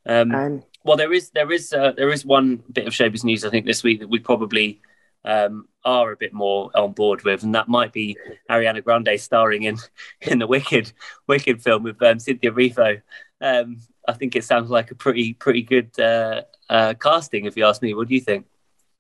Um, 0.06 0.34
And 0.34 0.64
well, 0.84 0.98
there 0.98 1.12
is 1.12 1.32
there 1.32 1.52
is 1.52 1.74
uh, 1.74 1.92
there 1.94 2.12
is 2.12 2.26
one 2.26 2.58
bit 2.72 2.86
of 2.88 2.94
showbiz 2.94 3.24
news 3.24 3.44
I 3.44 3.50
think 3.50 3.66
this 3.66 3.84
week 3.84 4.00
that 4.02 4.08
we 4.10 4.20
probably 4.20 4.82
um, 5.26 5.68
are 5.84 6.12
a 6.12 6.16
bit 6.18 6.32
more 6.32 6.70
on 6.76 6.92
board 6.92 7.24
with, 7.24 7.42
and 7.42 7.56
that 7.56 7.68
might 7.68 7.92
be 7.92 8.16
Ariana 8.50 8.84
Grande 8.84 9.20
starring 9.20 9.64
in 9.64 9.78
in 10.22 10.38
the 10.40 10.46
Wicked 10.48 10.92
Wicked 11.28 11.64
film 11.64 11.82
with 11.84 12.02
um, 12.04 12.20
Cynthia 12.20 12.52
Erivo. 12.52 13.02
Um, 13.42 13.80
I 14.08 14.14
think 14.14 14.36
it 14.36 14.44
sounds 14.44 14.70
like 14.70 14.92
a 14.92 14.96
pretty 14.96 15.34
pretty 15.34 15.64
good 15.64 16.00
uh, 16.00 16.44
uh, 16.70 16.94
casting, 17.00 17.46
if 17.46 17.56
you 17.58 17.66
ask 17.66 17.82
me. 17.82 17.94
What 17.94 18.08
do 18.08 18.16
you 18.16 18.22
think? 18.22 18.46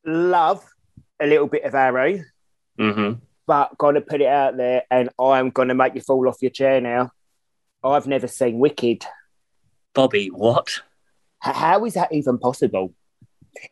love 0.05 0.63
a 1.19 1.25
little 1.25 1.47
bit 1.47 1.63
of 1.63 1.73
Arrow, 1.73 2.19
hmm 2.77 3.13
but 3.47 3.77
gonna 3.77 4.01
put 4.01 4.21
it 4.21 4.27
out 4.27 4.57
there, 4.57 4.83
and 4.91 5.09
I'm 5.19 5.49
gonna 5.51 5.75
make 5.75 5.95
you 5.95 6.01
fall 6.01 6.27
off 6.27 6.41
your 6.41 6.51
chair 6.51 6.81
now. 6.81 7.11
I've 7.83 8.07
never 8.07 8.27
seen 8.27 8.57
Wicked. 8.59 9.05
Bobby, 9.93 10.27
what? 10.27 10.81
H- 11.45 11.53
How 11.55 11.85
is 11.85 11.93
that 11.93 12.11
even 12.11 12.37
possible? 12.39 12.93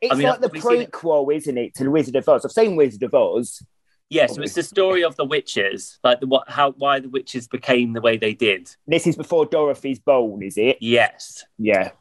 It's 0.01 0.15
mean, 0.15 0.27
like 0.27 0.39
the 0.41 0.47
I've 0.47 0.63
prequel, 0.63 1.35
isn't 1.35 1.57
it, 1.57 1.75
to 1.75 1.83
the 1.85 1.91
Wizard 1.91 2.15
of 2.15 2.29
Oz? 2.29 2.45
I've 2.45 2.51
seen 2.51 2.75
Wizard 2.75 3.03
of 3.03 3.13
Oz. 3.13 3.61
Yeah, 4.09 4.27
so 4.27 4.41
it's 4.43 4.53
the 4.53 4.63
story 4.63 5.03
of 5.03 5.15
the 5.15 5.25
witches, 5.25 5.97
like 6.03 6.19
the 6.19 6.27
what, 6.27 6.47
how, 6.49 6.71
why 6.73 6.99
the 6.99 7.09
witches 7.09 7.47
became 7.47 7.93
the 7.93 8.01
way 8.01 8.17
they 8.17 8.33
did. 8.33 8.69
This 8.85 9.07
is 9.07 9.15
before 9.15 9.45
Dorothy's 9.47 9.99
born, 9.99 10.43
is 10.43 10.57
it? 10.57 10.77
Yes, 10.81 11.43
Yeah. 11.57 11.91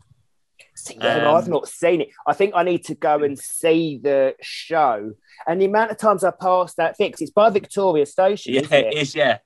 See, 0.84 0.96
Um, 0.98 1.36
I've 1.36 1.46
not 1.48 1.68
seen 1.68 2.00
it. 2.00 2.08
I 2.26 2.32
think 2.32 2.54
I 2.56 2.64
need 2.64 2.84
to 2.86 2.96
go 2.96 3.22
and 3.22 3.38
see 3.38 4.00
the 4.02 4.34
show. 4.40 5.12
And 5.46 5.60
the 5.60 5.66
amount 5.66 5.92
of 5.92 5.96
times 5.98 6.24
I 6.24 6.32
passed 6.32 6.76
that 6.78 6.96
fix, 6.96 7.20
it's 7.20 7.30
by 7.30 7.50
Victoria 7.50 8.04
Station, 8.04 8.54
yeah, 8.54 8.60
isn't 8.62 8.72
it? 8.72 8.86
it 8.86 8.94
is. 8.98 9.14
Yeah, 9.14 9.38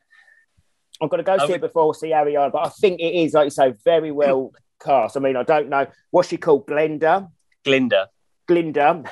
I'm 1.01 1.09
going 1.09 1.19
to 1.19 1.25
go 1.25 1.35
I 1.35 1.39
see 1.39 1.45
would- 1.53 1.57
it 1.57 1.61
before 1.61 1.93
I 1.95 1.99
see 1.99 2.09
Ariana, 2.13 2.51
but 2.51 2.65
I 2.67 2.71
think 2.71 3.01
it 3.01 3.15
is, 3.15 3.35
like 3.35 3.45
you 3.47 3.51
say, 3.51 3.75
very 3.85 4.13
well 4.13 4.53
cast. 4.83 5.17
I 5.17 5.21
mean, 5.21 5.37
I 5.37 5.43
don't 5.43 5.69
know. 5.69 5.87
What's 6.11 6.29
she 6.31 6.39
called? 6.39 6.67
Glenda? 6.67 7.31
Glinda. 7.65 8.09
Glinda. 8.49 9.05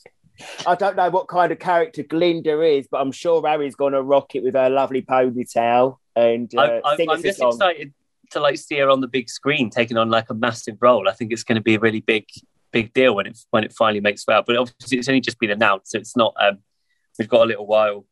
I 0.66 0.74
don't 0.76 0.96
know 0.96 1.10
what 1.10 1.28
kind 1.28 1.50
of 1.52 1.58
character 1.58 2.02
Glinda 2.02 2.62
is, 2.62 2.86
but 2.90 3.00
I'm 3.00 3.12
sure 3.12 3.44
Harry's 3.46 3.74
going 3.74 3.92
to 3.92 4.02
rock 4.02 4.34
it 4.36 4.42
with 4.44 4.54
her 4.54 4.70
lovely 4.70 5.02
ponytail 5.02 5.96
and 6.14 6.50
uh, 6.56 6.80
I, 6.84 6.92
I, 6.94 7.06
I'm 7.10 7.22
just 7.22 7.38
song. 7.38 7.48
excited 7.52 7.92
to 8.30 8.40
like 8.40 8.58
see 8.58 8.78
her 8.78 8.90
on 8.90 9.00
the 9.00 9.08
big 9.08 9.28
screen, 9.28 9.70
taking 9.70 9.96
on 9.96 10.10
like 10.10 10.30
a 10.30 10.34
massive 10.34 10.76
role. 10.80 11.08
I 11.08 11.12
think 11.12 11.32
it's 11.32 11.44
going 11.44 11.56
to 11.56 11.62
be 11.62 11.74
a 11.74 11.80
really 11.80 12.00
big, 12.00 12.26
big 12.72 12.92
deal 12.92 13.14
when 13.14 13.26
it 13.26 13.38
when 13.50 13.64
it 13.64 13.72
finally 13.72 14.00
makes 14.00 14.24
well. 14.26 14.42
But 14.46 14.56
obviously, 14.56 14.98
it's 14.98 15.08
only 15.08 15.20
just 15.20 15.38
been 15.38 15.50
announced, 15.50 15.92
so 15.92 15.98
it's 15.98 16.16
not. 16.16 16.34
Um, 16.40 16.58
we've 17.18 17.28
got 17.28 17.42
a 17.42 17.46
little 17.46 17.66
while 17.66 18.06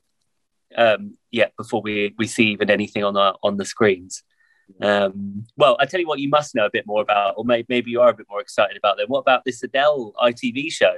um, 0.76 1.16
yet 1.30 1.52
before 1.56 1.82
we 1.82 2.14
we 2.18 2.26
see 2.26 2.48
even 2.48 2.70
anything 2.70 3.04
on 3.04 3.14
the 3.14 3.34
on 3.42 3.56
the 3.56 3.64
screens. 3.64 4.22
Um, 4.80 5.46
well, 5.56 5.76
I 5.78 5.86
tell 5.86 6.00
you 6.00 6.08
what, 6.08 6.18
you 6.18 6.28
must 6.28 6.54
know 6.54 6.66
a 6.66 6.70
bit 6.70 6.86
more 6.86 7.00
about, 7.00 7.34
or 7.36 7.44
may, 7.44 7.64
maybe 7.68 7.90
you 7.90 8.00
are 8.00 8.08
a 8.08 8.14
bit 8.14 8.26
more 8.28 8.40
excited 8.40 8.76
about 8.76 8.96
them. 8.96 9.06
What 9.08 9.20
about 9.20 9.44
this 9.44 9.62
Adele 9.62 10.12
ITV 10.20 10.72
show? 10.72 10.96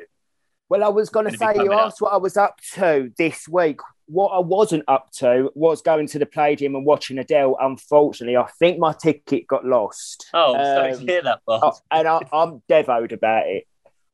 Well, 0.69 0.85
I 0.85 0.89
was 0.89 1.09
going 1.09 1.31
to 1.31 1.37
say, 1.37 1.55
you 1.57 1.73
up. 1.73 1.87
asked 1.87 2.01
what 2.01 2.13
I 2.13 2.17
was 2.17 2.37
up 2.37 2.61
to 2.75 3.13
this 3.17 3.49
week. 3.49 3.81
What 4.09 4.29
I 4.31 4.39
wasn't 4.41 4.85
up 4.89 5.11
to 5.19 5.51
was 5.55 5.83
going 5.83 6.07
to 6.09 6.19
the 6.19 6.27
Palladium 6.27 6.75
and 6.75 6.85
watching 6.85 7.19
Adele. 7.19 7.57
Unfortunately, 7.61 8.37
I 8.37 8.47
think 8.59 8.79
my 8.79 8.93
ticket 8.95 9.47
got 9.47 9.65
lost. 9.65 10.27
Oh, 10.33 10.55
I'm 10.57 10.65
sorry 10.65 10.93
to 10.93 10.99
Um, 10.99 11.07
hear 11.07 11.23
that, 11.23 11.41
Bob. 11.47 11.75
And 11.91 12.09
I, 12.09 12.21
I'm 12.33 12.63
devoted 12.69 13.13
about 13.13 13.47
it. 13.47 13.65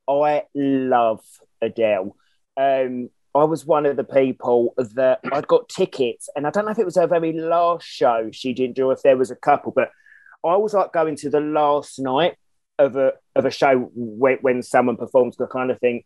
I 0.09 0.43
love 0.55 1.23
Adele. 1.63 2.17
Um, 2.57 3.11
I 3.37 3.45
was 3.45 3.65
one 3.67 3.87
of 3.87 3.97
the 3.97 4.05
people 4.05 4.75
that 4.77 5.21
I'd 5.33 5.49
got 5.49 5.69
tickets, 5.69 6.29
and 6.37 6.47
I 6.47 6.51
don't 6.51 6.65
know 6.67 6.71
if 6.73 6.79
it 6.79 6.85
was 6.85 6.97
her 6.97 7.07
very 7.07 7.33
last 7.33 7.87
show 7.87 8.31
she 8.33 8.53
didn't 8.53 8.77
do, 8.77 8.91
if 8.91 9.03
there 9.03 9.17
was 9.17 9.31
a 9.31 9.37
couple, 9.37 9.73
but 9.75 9.91
I 10.45 10.57
was 10.57 10.75
like 10.75 10.93
going 10.93 11.17
to 11.17 11.31
the 11.31 11.41
last 11.41 11.99
night 11.99 12.37
of 12.79 12.97
a 12.97 13.13
of 13.35 13.45
a 13.45 13.51
show 13.51 13.91
when, 13.95 14.39
when 14.43 14.63
someone 14.63 14.97
performs 14.97 15.37
the 15.37 15.47
kind 15.47 15.71
of 15.71 15.78
thing. 15.80 16.02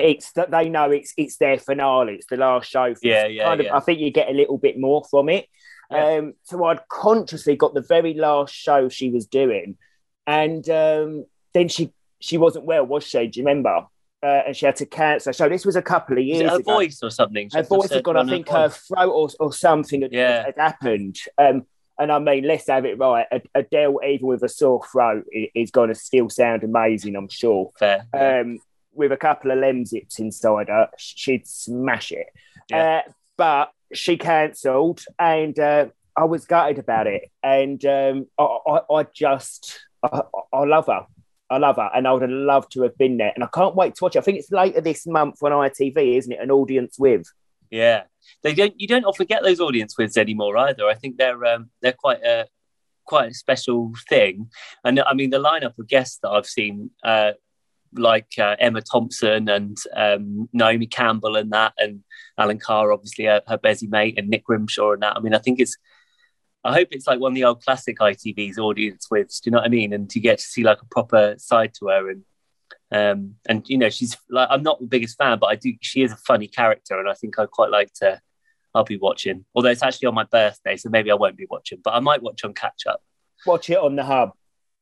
It's 0.00 0.32
that 0.32 0.50
they 0.50 0.68
know 0.68 0.90
it's 0.90 1.14
it's 1.16 1.36
their 1.36 1.58
finale, 1.58 2.14
it's 2.14 2.26
the 2.26 2.36
last 2.36 2.68
show. 2.70 2.94
Yeah, 3.02 3.26
yeah, 3.26 3.44
kind 3.44 3.60
of, 3.60 3.66
yeah. 3.66 3.76
I 3.76 3.80
think 3.80 4.00
you 4.00 4.10
get 4.10 4.28
a 4.28 4.32
little 4.32 4.58
bit 4.58 4.78
more 4.78 5.04
from 5.10 5.28
it. 5.28 5.46
Yeah. 5.90 6.16
Um, 6.16 6.34
so 6.42 6.64
I'd 6.64 6.88
consciously 6.88 7.56
got 7.56 7.74
the 7.74 7.82
very 7.82 8.14
last 8.14 8.52
show 8.54 8.88
she 8.88 9.10
was 9.10 9.26
doing, 9.26 9.76
and 10.26 10.68
um, 10.68 11.26
then 11.52 11.68
she 11.68 11.92
she 12.18 12.38
wasn't 12.38 12.64
well, 12.64 12.84
was 12.86 13.04
she? 13.04 13.26
Do 13.28 13.40
you 13.40 13.46
remember? 13.46 13.86
Uh, 14.22 14.42
and 14.46 14.56
she 14.56 14.64
had 14.64 14.76
to 14.76 14.86
cancel. 14.86 15.34
So 15.34 15.48
this 15.50 15.66
was 15.66 15.76
a 15.76 15.82
couple 15.82 16.16
of 16.16 16.24
years 16.24 16.50
her 16.50 16.56
ago. 16.56 16.76
voice 16.76 17.00
or 17.02 17.10
something? 17.10 17.50
Her 17.52 17.62
voice 17.62 17.90
had 17.90 18.02
gone. 18.02 18.16
I 18.16 18.24
think 18.24 18.48
her 18.48 18.70
throat 18.70 19.10
or, 19.10 19.28
or 19.38 19.52
something 19.52 20.00
had, 20.00 20.12
Yeah. 20.14 20.44
had 20.46 20.54
happened. 20.56 21.18
Um, 21.36 21.66
and 21.98 22.10
I 22.10 22.18
mean, 22.18 22.44
let's 22.44 22.66
have 22.68 22.86
it 22.86 22.98
right. 22.98 23.26
Ad- 23.30 23.48
Adele, 23.54 24.00
even 24.02 24.26
with 24.26 24.42
a 24.42 24.48
sore 24.48 24.80
throat, 24.90 25.26
is 25.54 25.70
going 25.70 25.90
to 25.90 25.94
still 25.94 26.30
sound 26.30 26.64
amazing. 26.64 27.16
I'm 27.16 27.28
sure. 27.28 27.70
fair. 27.78 28.06
Um, 28.14 28.60
with 28.94 29.12
a 29.12 29.16
couple 29.16 29.50
of 29.50 29.58
Lemsips 29.58 30.18
inside 30.18 30.68
her, 30.68 30.88
she'd 30.96 31.46
smash 31.46 32.12
it. 32.12 32.26
Yeah. 32.68 33.02
Uh, 33.06 33.10
but 33.36 33.72
she 33.92 34.16
cancelled, 34.16 35.02
and 35.18 35.58
uh, 35.58 35.86
I 36.16 36.24
was 36.24 36.46
gutted 36.46 36.78
about 36.78 37.06
it. 37.06 37.30
And 37.42 37.84
um, 37.84 38.26
I, 38.38 38.44
I, 38.66 38.94
I 38.94 39.06
just, 39.14 39.80
I, 40.02 40.22
I 40.52 40.64
love 40.64 40.86
her. 40.86 41.06
I 41.50 41.58
love 41.58 41.76
her, 41.76 41.90
and 41.94 42.08
I 42.08 42.12
would 42.12 42.22
have 42.22 42.30
loved 42.30 42.72
to 42.72 42.82
have 42.82 42.96
been 42.96 43.18
there. 43.18 43.32
And 43.34 43.44
I 43.44 43.48
can't 43.52 43.76
wait 43.76 43.96
to 43.96 44.04
watch 44.04 44.16
it. 44.16 44.20
I 44.20 44.22
think 44.22 44.38
it's 44.38 44.50
later 44.50 44.80
this 44.80 45.06
month 45.06 45.42
on 45.42 45.52
ITV, 45.52 46.16
isn't 46.16 46.32
it? 46.32 46.40
An 46.40 46.50
audience 46.50 46.98
with. 46.98 47.26
Yeah, 47.70 48.04
they 48.42 48.54
don't. 48.54 48.78
You 48.80 48.88
don't 48.88 49.04
often 49.04 49.26
get 49.26 49.42
those 49.42 49.60
audience 49.60 49.96
wins 49.98 50.16
anymore 50.16 50.56
either. 50.56 50.86
I 50.86 50.94
think 50.94 51.16
they're 51.16 51.44
um, 51.44 51.70
they're 51.82 51.92
quite 51.92 52.22
a 52.22 52.46
quite 53.04 53.30
a 53.30 53.34
special 53.34 53.92
thing. 54.08 54.50
And 54.84 55.00
I 55.00 55.14
mean, 55.14 55.30
the 55.30 55.42
lineup 55.42 55.78
of 55.78 55.88
guests 55.88 56.18
that 56.22 56.30
I've 56.30 56.46
seen, 56.46 56.90
uh, 57.02 57.32
like 57.96 58.38
uh, 58.38 58.56
Emma 58.58 58.80
Thompson 58.80 59.48
and 59.48 59.76
um, 59.94 60.48
Naomi 60.52 60.86
Campbell 60.86 61.36
and 61.36 61.52
that, 61.52 61.72
and 61.78 62.02
Alan 62.38 62.58
Carr, 62.58 62.92
obviously 62.92 63.26
her, 63.26 63.42
her 63.46 63.58
Bezzy 63.58 63.88
mate, 63.88 64.18
and 64.18 64.28
Nick 64.28 64.44
Grimshaw 64.44 64.92
and 64.92 65.02
that. 65.02 65.16
I 65.16 65.20
mean, 65.20 65.34
I 65.34 65.38
think 65.38 65.60
it's. 65.60 65.76
I 66.66 66.72
hope 66.72 66.88
it's 66.92 67.06
like 67.06 67.20
one 67.20 67.32
of 67.32 67.34
the 67.34 67.44
old 67.44 67.62
classic 67.62 67.98
ITV's 67.98 68.58
audience 68.58 69.08
wins. 69.10 69.40
Do 69.40 69.48
you 69.48 69.52
know 69.52 69.58
what 69.58 69.66
I 69.66 69.68
mean? 69.68 69.92
And 69.92 70.12
you 70.14 70.22
get 70.22 70.38
to 70.38 70.44
see 70.44 70.62
like 70.62 70.80
a 70.80 70.86
proper 70.86 71.34
side 71.38 71.74
to 71.78 71.88
her 71.88 72.10
and. 72.10 72.22
Um, 72.92 73.34
and 73.48 73.68
you 73.68 73.76
know 73.76 73.90
she's 73.90 74.16
like 74.30 74.46
I'm 74.50 74.62
not 74.62 74.78
the 74.78 74.86
biggest 74.86 75.18
fan, 75.18 75.38
but 75.40 75.46
I 75.46 75.56
do. 75.56 75.72
She 75.80 76.02
is 76.02 76.12
a 76.12 76.16
funny 76.16 76.46
character, 76.46 76.98
and 76.98 77.08
I 77.08 77.14
think 77.14 77.38
I 77.38 77.46
quite 77.46 77.70
like 77.70 77.92
to. 77.94 78.20
I'll 78.74 78.84
be 78.84 78.98
watching, 78.98 79.44
although 79.54 79.70
it's 79.70 79.82
actually 79.82 80.08
on 80.08 80.14
my 80.14 80.24
birthday, 80.24 80.76
so 80.76 80.90
maybe 80.90 81.10
I 81.10 81.14
won't 81.14 81.36
be 81.36 81.46
watching, 81.48 81.80
but 81.82 81.94
I 81.94 82.00
might 82.00 82.22
watch 82.22 82.44
on 82.44 82.54
catch 82.54 82.86
up. 82.86 83.02
Watch 83.46 83.70
it 83.70 83.78
on 83.78 83.96
the 83.96 84.04
hub. 84.04 84.32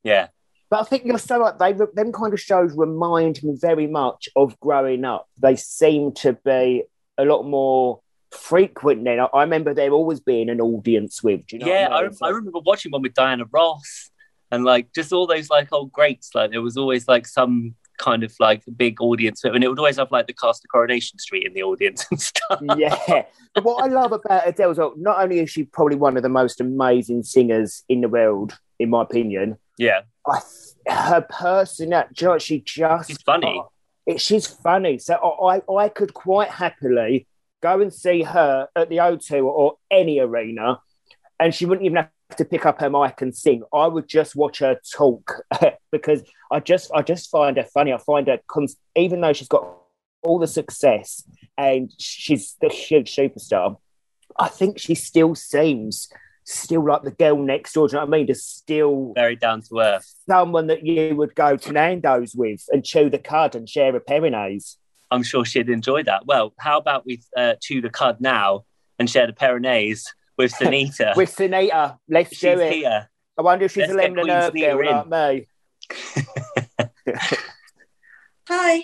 Yeah, 0.02 0.28
But 0.72 0.80
I 0.80 0.84
think 0.84 1.04
you're 1.04 1.18
so 1.18 1.38
right. 1.38 1.58
They 1.58 1.72
them 1.74 2.12
kind 2.12 2.32
of 2.32 2.40
shows 2.40 2.74
remind 2.74 3.42
me 3.42 3.54
very 3.60 3.86
much 3.86 4.30
of 4.34 4.58
growing 4.60 5.04
up. 5.04 5.28
They 5.36 5.54
seem 5.54 6.12
to 6.12 6.32
be 6.32 6.84
a 7.18 7.26
lot 7.26 7.42
more 7.42 8.00
frequent 8.30 9.04
then. 9.04 9.20
I, 9.20 9.24
I 9.34 9.42
remember 9.42 9.74
there 9.74 9.90
always 9.90 10.20
being 10.20 10.48
an 10.48 10.62
audience 10.62 11.22
with. 11.22 11.46
Do 11.46 11.56
you 11.56 11.60
know 11.60 11.66
yeah. 11.66 11.88
I 11.90 11.98
I, 11.98 12.00
mean? 12.00 12.10
rem- 12.12 12.18
I 12.22 12.28
remember 12.30 12.60
watching 12.64 12.90
one 12.90 13.02
with 13.02 13.12
Diana 13.12 13.44
Ross, 13.52 14.08
and 14.50 14.64
like 14.64 14.94
just 14.94 15.12
all 15.12 15.26
those 15.26 15.50
like 15.50 15.70
old 15.74 15.92
greats. 15.92 16.30
Like 16.34 16.52
there 16.52 16.62
was 16.62 16.78
always 16.78 17.06
like 17.06 17.26
some 17.26 17.74
kind 17.98 18.24
of 18.24 18.34
like 18.40 18.62
big 18.74 18.98
audience, 19.02 19.44
with 19.44 19.54
and 19.54 19.62
it 19.62 19.68
would 19.68 19.78
always 19.78 19.98
have 19.98 20.10
like 20.10 20.26
the 20.26 20.32
cast 20.32 20.64
of 20.64 20.70
Coronation 20.70 21.18
Street 21.18 21.46
in 21.46 21.52
the 21.52 21.64
audience 21.64 22.06
and 22.10 22.18
stuff. 22.18 22.62
yeah. 22.78 23.24
But 23.54 23.64
what 23.64 23.84
I 23.84 23.88
love 23.88 24.12
about 24.12 24.48
Adele 24.48 24.70
is 24.70 24.78
well, 24.78 24.94
not 24.96 25.22
only 25.22 25.40
is 25.40 25.50
she 25.50 25.64
probably 25.64 25.96
one 25.96 26.16
of 26.16 26.22
the 26.22 26.30
most 26.30 26.62
amazing 26.62 27.24
singers 27.24 27.84
in 27.90 28.00
the 28.00 28.08
world, 28.08 28.58
in 28.78 28.88
my 28.88 29.02
opinion, 29.02 29.58
Yeah, 29.76 29.98
I 29.98 30.02
th- 30.26 30.96
her 30.96 31.20
personality, 31.22 32.14
you 32.18 32.26
know 32.28 32.38
she 32.38 32.60
just 32.60 33.08
She's 33.08 33.22
funny. 33.22 33.60
oh, 33.60 33.70
it, 34.06 34.20
she's 34.20 34.46
funny. 34.46 34.98
So 34.98 35.14
I, 35.14 35.62
I 35.72 35.88
could 35.88 36.14
quite 36.14 36.48
happily 36.48 37.26
go 37.62 37.80
and 37.80 37.92
see 37.92 38.22
her 38.22 38.68
at 38.74 38.88
the 38.88 38.96
O2 38.96 39.44
or 39.44 39.76
any 39.90 40.18
arena, 40.18 40.80
and 41.38 41.54
she 41.54 41.66
wouldn't 41.66 41.84
even 41.86 41.96
have 41.96 42.10
to 42.36 42.44
pick 42.44 42.66
up 42.66 42.80
her 42.80 42.90
mic 42.90 43.20
and 43.22 43.34
sing. 43.36 43.62
I 43.72 43.86
would 43.86 44.08
just 44.08 44.34
watch 44.34 44.58
her 44.60 44.78
talk 44.92 45.42
because 45.92 46.22
I 46.50 46.60
just 46.60 46.90
I 46.94 47.02
just 47.02 47.30
find 47.30 47.56
her 47.56 47.64
funny. 47.64 47.92
I 47.92 47.98
find 47.98 48.26
her 48.28 48.38
cons- 48.48 48.76
even 48.96 49.20
though 49.20 49.32
she's 49.32 49.48
got 49.48 49.66
all 50.22 50.38
the 50.38 50.46
success 50.46 51.24
and 51.58 51.92
she's 51.98 52.56
the 52.60 52.68
huge 52.68 53.14
superstar, 53.14 53.76
I 54.38 54.48
think 54.48 54.78
she 54.78 54.94
still 54.94 55.34
seems 55.34 56.08
still 56.44 56.84
like 56.86 57.02
the 57.02 57.10
girl 57.12 57.36
next 57.38 57.72
door. 57.72 57.88
Do 57.88 57.92
you 57.92 58.00
know 58.00 58.06
what 58.06 58.14
I 58.14 58.18
mean? 58.18 58.26
Just 58.26 58.56
still 58.56 59.12
very 59.14 59.36
down 59.36 59.62
to 59.62 59.78
earth. 59.80 60.12
someone 60.28 60.66
that 60.68 60.84
you 60.86 61.14
would 61.16 61.34
go 61.34 61.56
to 61.56 61.72
Nando's 61.72 62.34
with 62.34 62.64
and 62.70 62.84
chew 62.84 63.08
the 63.10 63.18
cud 63.18 63.54
and 63.54 63.68
share 63.68 63.94
a 63.94 64.00
Perinaise. 64.00 64.76
I'm 65.10 65.22
sure 65.22 65.44
she'd 65.44 65.68
enjoy 65.68 66.02
that. 66.04 66.26
Well, 66.26 66.54
how 66.58 66.78
about 66.78 67.04
we 67.06 67.20
uh, 67.36 67.54
chew 67.60 67.80
the 67.80 67.90
cud 67.90 68.20
now 68.20 68.64
and 68.98 69.08
share 69.10 69.26
the 69.26 69.32
Perinaise 69.32 70.04
with 70.38 70.52
Sinitta? 70.58 71.14
With 71.16 71.34
Sinitta, 71.34 71.98
let's 72.08 72.30
She's 72.30 72.40
do 72.40 72.58
it. 72.60 72.72
here. 72.72 73.10
I 73.38 73.42
wonder 73.42 73.64
if 73.66 73.72
she's 73.72 73.88
Let's 73.88 73.92
a 73.92 73.96
get 73.96 74.12
lemon 74.12 74.30
and 74.30 74.30
herb 74.30 74.54
girl 74.54 74.80
in. 74.80 75.10
like 75.10 75.46
me. 77.06 77.12
Hi. 78.48 78.80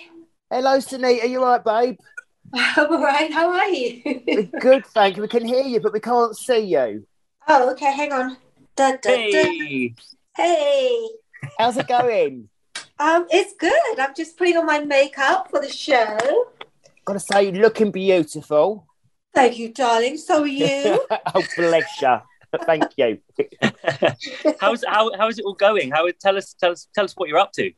Hello, 0.49 0.77
Sinitta. 0.79 1.23
Are 1.23 1.27
you 1.27 1.43
all 1.43 1.57
right, 1.59 1.63
babe? 1.63 1.97
I'm 2.55 2.91
all 2.91 3.03
right. 3.03 3.31
How 3.31 3.49
are 3.51 3.67
you? 3.69 4.49
Good, 4.59 4.85
thank 4.87 5.15
you. 5.17 5.21
We 5.21 5.27
can 5.27 5.45
hear 5.45 5.63
you, 5.63 5.79
but 5.79 5.93
we 5.93 5.99
can't 5.99 6.35
see 6.35 6.59
you. 6.59 7.05
Oh, 7.51 7.71
okay. 7.71 7.91
Hang 7.91 8.13
on. 8.13 8.37
Da, 8.75 8.91
da, 9.01 9.09
Hey, 9.09 9.31
da. 9.31 9.95
Hey. 10.37 11.09
How's 11.57 11.77
it 11.77 11.87
going? 11.87 12.47
Um, 12.99 13.25
it's 13.31 13.53
good. 13.57 13.99
I'm 13.99 14.13
just 14.15 14.37
putting 14.37 14.55
on 14.57 14.67
my 14.67 14.81
makeup 14.81 15.49
for 15.49 15.59
the 15.59 15.69
show. 15.69 16.45
Gotta 17.05 17.19
say, 17.19 17.45
you're 17.45 17.53
looking 17.63 17.89
beautiful. 17.91 18.85
Thank 19.33 19.57
you, 19.57 19.73
darling. 19.73 20.17
So 20.17 20.43
are 20.43 20.47
you. 20.47 21.03
oh, 21.33 21.43
bless 21.57 22.01
you. 22.01 22.17
Thank 22.65 22.83
you. 22.97 23.19
how's 24.59 24.83
how 24.83 25.11
how 25.17 25.27
is 25.27 25.39
it 25.39 25.45
all 25.45 25.53
going? 25.53 25.91
How 25.91 26.07
tell 26.19 26.37
us 26.37 26.53
tell 26.53 26.71
us 26.71 26.87
tell 26.93 27.05
us 27.05 27.13
what 27.15 27.29
you're 27.29 27.37
up 27.37 27.51
to. 27.53 27.71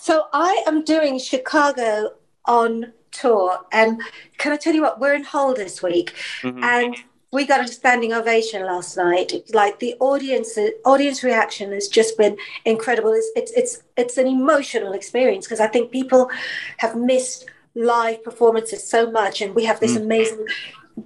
so 0.00 0.26
I 0.32 0.62
am 0.66 0.84
doing 0.84 1.18
Chicago 1.18 2.10
on 2.46 2.92
tour, 3.10 3.60
and 3.72 4.02
can 4.38 4.52
I 4.52 4.56
tell 4.56 4.74
you 4.74 4.82
what? 4.82 5.00
We're 5.00 5.14
in 5.14 5.24
Hull 5.24 5.54
this 5.54 5.82
week, 5.82 6.12
Mhm. 6.42 6.62
and 6.62 6.96
we 7.32 7.46
got 7.46 7.64
a 7.64 7.68
standing 7.68 8.12
ovation 8.12 8.64
last 8.66 8.96
night. 8.96 9.32
Like 9.54 9.78
the 9.78 9.94
audience, 10.00 10.58
audience 10.84 11.24
reaction 11.24 11.72
has 11.72 11.88
just 11.88 12.18
been 12.18 12.36
incredible. 12.66 13.12
It's 13.14 13.30
it's 13.34 13.52
it's, 13.52 13.82
it's 13.96 14.18
an 14.18 14.26
emotional 14.26 14.92
experience 14.92 15.46
because 15.46 15.60
I 15.60 15.66
think 15.66 15.90
people 15.90 16.30
have 16.78 16.94
missed 16.94 17.46
live 17.74 18.22
performances 18.22 18.86
so 18.88 19.10
much, 19.10 19.40
and 19.40 19.54
we 19.54 19.64
have 19.64 19.80
this 19.80 19.92
Mm. 19.96 20.02
amazing, 20.02 20.46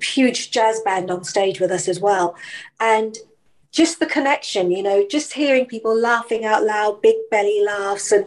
huge 0.03 0.51
jazz 0.51 0.81
band 0.81 1.13
on 1.13 1.23
stage 1.23 1.61
with 1.61 1.71
us 1.71 1.89
as 1.89 2.01
well, 2.01 2.35
and. 2.81 3.17
Just 3.73 4.01
the 4.01 4.07
connection, 4.07 4.71
you 4.71 4.83
know, 4.83 5.07
just 5.07 5.35
hearing 5.35 5.67
people 5.67 5.95
laughing 5.95 6.47
out 6.47 6.65
loud, 6.65 7.03
big 7.03 7.17
belly 7.31 7.61
laughs, 7.63 8.11
and 8.11 8.25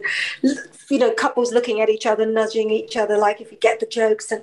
you 0.88 0.98
know, 0.98 1.12
couples 1.12 1.52
looking 1.52 1.80
at 1.80 1.88
each 1.88 2.06
other, 2.06 2.24
nudging 2.24 2.70
each 2.70 2.96
other, 2.96 3.18
like 3.18 3.40
if 3.40 3.50
you 3.50 3.58
get 3.58 3.80
the 3.80 3.86
jokes, 3.86 4.30
and 4.30 4.42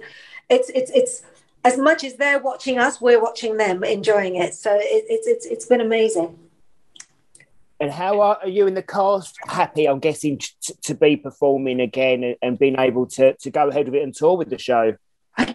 it's 0.49 0.69
it's 0.71 0.91
it's 0.91 1.21
as 1.67 1.77
much 1.77 2.03
as 2.05 2.15
they're 2.15 2.39
watching 2.39 2.79
us, 2.79 3.01
we're 3.01 3.21
watching 3.21 3.57
them, 3.57 3.83
enjoying 3.83 4.37
it. 4.37 4.53
So 4.53 4.73
it, 4.73 5.05
it's 5.09 5.27
it's 5.27 5.45
it's 5.45 5.65
been 5.65 5.81
amazing. 5.81 6.39
And 7.79 7.91
how 7.91 8.21
are, 8.21 8.39
are 8.41 8.47
you 8.47 8.65
and 8.65 8.75
the 8.75 8.81
cast 8.81 9.37
happy? 9.45 9.85
I'm 9.87 9.99
guessing 9.99 10.39
t- 10.39 10.73
to 10.81 10.95
be 10.95 11.15
performing 11.15 11.79
again 11.79 12.23
and, 12.23 12.35
and 12.41 12.57
being 12.57 12.79
able 12.79 13.05
to, 13.17 13.35
to 13.35 13.51
go 13.51 13.67
ahead 13.67 13.85
with 13.85 13.93
it 13.95 14.01
and 14.01 14.15
tour 14.15 14.35
with 14.35 14.49
the 14.49 14.57
show. 14.57 14.95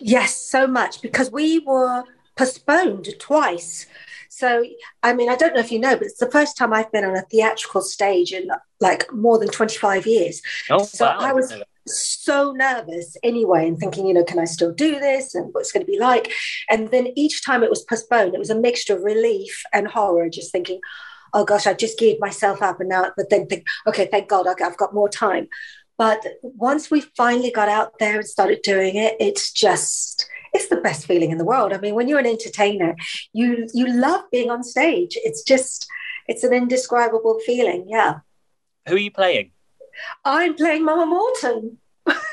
Yes, 0.01 0.37
so 0.37 0.68
much 0.68 1.03
because 1.03 1.33
we 1.33 1.59
were 1.59 2.05
postponed 2.37 3.09
twice. 3.18 3.87
So 4.29 4.64
I 5.03 5.14
mean, 5.14 5.31
I 5.31 5.37
don't 5.37 5.55
know 5.55 5.61
if 5.61 5.72
you 5.72 5.81
know, 5.81 5.96
but 5.96 6.07
it's 6.07 6.18
the 6.18 6.31
first 6.31 6.57
time 6.57 6.72
I've 6.72 6.92
been 6.92 7.05
on 7.05 7.16
a 7.16 7.22
theatrical 7.22 7.81
stage 7.81 8.33
in 8.33 8.51
like 8.81 9.12
more 9.12 9.38
than 9.38 9.48
25 9.48 10.07
years. 10.07 10.42
Oh, 10.70 10.85
So 10.85 11.07
wow. 11.07 11.16
I 11.18 11.33
was 11.33 11.53
so 11.87 12.53
nervous 12.53 13.16
anyway 13.23 13.66
and 13.66 13.79
thinking, 13.79 14.07
you 14.07 14.14
know, 14.14 14.25
can 14.25 14.38
I 14.38 14.45
still 14.45 14.73
do 14.73 14.99
this 15.01 15.35
and 15.35 15.53
what's 15.53 15.73
going 15.73 15.85
to 15.85 15.90
be 15.90 15.99
like? 15.99 16.33
And 16.71 16.90
then 16.90 17.09
each 17.16 17.45
time 17.45 17.62
it 17.62 17.71
was 17.71 17.85
postponed, 17.85 18.35
it 18.35 18.38
was 18.38 18.51
a 18.51 18.59
mixture 18.59 18.97
of 18.97 19.03
relief 19.03 19.62
and 19.73 19.88
horror, 19.88 20.29
just 20.29 20.53
thinking, 20.53 20.81
oh 21.35 21.45
gosh, 21.45 21.66
I've 21.66 21.79
just 21.79 21.99
geared 21.99 22.21
myself 22.21 22.62
up 22.62 22.81
and 22.81 22.88
now, 22.88 23.11
but 23.16 23.31
then 23.31 23.47
think, 23.47 23.66
okay, 23.87 24.07
thank 24.11 24.29
God 24.29 24.47
I've 24.47 24.77
got 24.77 24.95
more 24.95 25.09
time. 25.09 25.49
But 25.99 26.25
once 26.42 26.90
we 26.90 27.03
finally 27.16 27.51
got 27.51 27.68
out 27.68 27.99
there 27.99 28.16
and 28.16 28.27
started 28.27 28.61
doing 28.62 28.97
it, 28.97 29.16
it's 29.21 29.53
just, 29.53 30.29
it's 30.53 30.68
the 30.68 30.77
best 30.77 31.07
feeling 31.07 31.31
in 31.31 31.38
the 31.38 31.45
world. 31.45 31.73
I 31.73 31.79
mean, 31.79 31.95
when 31.95 32.09
you're 32.09 32.18
an 32.18 32.27
entertainer, 32.27 32.97
you 33.33 33.68
you 33.73 33.88
love 33.88 34.23
being 34.31 34.51
on 34.51 34.62
stage. 34.62 35.16
It's 35.23 35.42
just, 35.42 35.87
it's 36.29 36.45
an 36.45 36.53
indescribable 36.53 37.40
feeling. 37.47 37.87
Yeah. 37.88 38.21
Who 38.88 38.95
are 38.95 38.99
you 38.99 39.11
playing? 39.11 39.53
I'm 40.25 40.55
playing 40.55 40.85
Mama 40.85 41.07
Morton. 41.07 41.79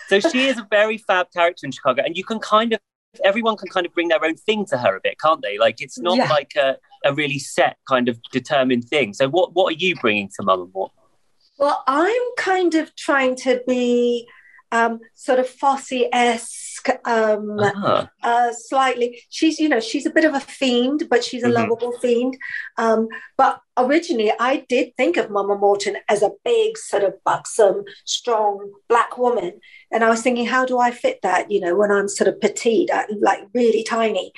So 0.08 0.20
she 0.20 0.48
is 0.48 0.58
a 0.58 0.66
very 0.70 0.98
fab 0.98 1.28
character 1.32 1.66
in 1.66 1.72
Chicago, 1.72 2.02
and 2.04 2.18
you 2.18 2.24
can 2.24 2.40
kind 2.40 2.74
of 2.74 2.80
everyone 3.24 3.58
can 3.58 3.68
kind 3.70 3.86
of 3.86 3.94
bring 3.94 4.08
their 4.08 4.24
own 4.24 4.36
thing 4.36 4.66
to 4.68 4.78
her 4.78 4.96
a 4.96 5.00
bit, 5.02 5.20
can't 5.20 5.42
they? 5.42 5.58
Like 5.58 5.82
it's 5.82 5.98
not 6.00 6.18
Yeah. 6.18 6.30
like 6.30 6.54
a, 6.56 6.78
a 7.06 7.14
really 7.14 7.40
set 7.40 7.78
kind 7.88 8.08
of 8.08 8.20
determined 8.32 8.86
thing. 8.86 9.14
So 9.14 9.28
what 9.30 9.54
what 9.54 9.74
are 9.74 9.78
you 9.78 9.96
bringing 9.96 10.30
to 10.38 10.44
Mama 10.44 10.68
Morton? 10.74 10.96
Well, 11.58 11.84
I'm 11.88 12.22
kind 12.38 12.74
of 12.76 12.96
trying 12.96 13.36
to 13.38 13.62
be 13.68 14.28
um, 14.72 15.00
sort 15.16 15.40
of 15.40 15.48
Fosse 15.50 16.04
esque, 16.14 16.90
um, 17.06 17.60
Ah, 17.60 18.10
uh, 18.24 18.52
slightly. 18.54 19.22
She's, 19.30 19.60
you 19.60 19.68
know, 19.70 19.80
she's 19.80 20.06
a 20.06 20.10
bit 20.12 20.26
of 20.26 20.34
a 20.34 20.40
fiend, 20.40 21.04
but 21.10 21.24
she's 21.24 21.44
a 21.44 21.48
Mhm. 21.50 21.56
lovable 21.56 21.92
fiend. 22.02 22.38
Um, 22.78 23.08
but 23.38 23.62
originally, 23.78 24.32
I 24.40 24.66
did 24.70 24.96
think 24.96 25.18
of 25.18 25.30
Mama 25.30 25.56
Morton 25.58 25.98
as 26.08 26.22
a 26.24 26.32
big, 26.46 26.78
sort 26.78 27.04
of 27.04 27.14
buxom, 27.26 27.84
strong 28.06 28.72
black 28.88 29.18
woman. 29.18 29.60
And 29.92 30.04
I 30.04 30.10
was 30.10 30.22
thinking, 30.22 30.46
how 30.46 30.66
do 30.66 30.80
I 30.80 30.92
fit 30.92 31.20
that, 31.24 31.52
you 31.52 31.60
know, 31.60 31.76
when 31.76 31.92
I'm 31.92 32.08
sort 32.08 32.28
of 32.28 32.40
petite, 32.40 32.90
uh, 32.92 33.06
like 33.20 33.42
really 33.54 33.84
tiny? 33.84 34.32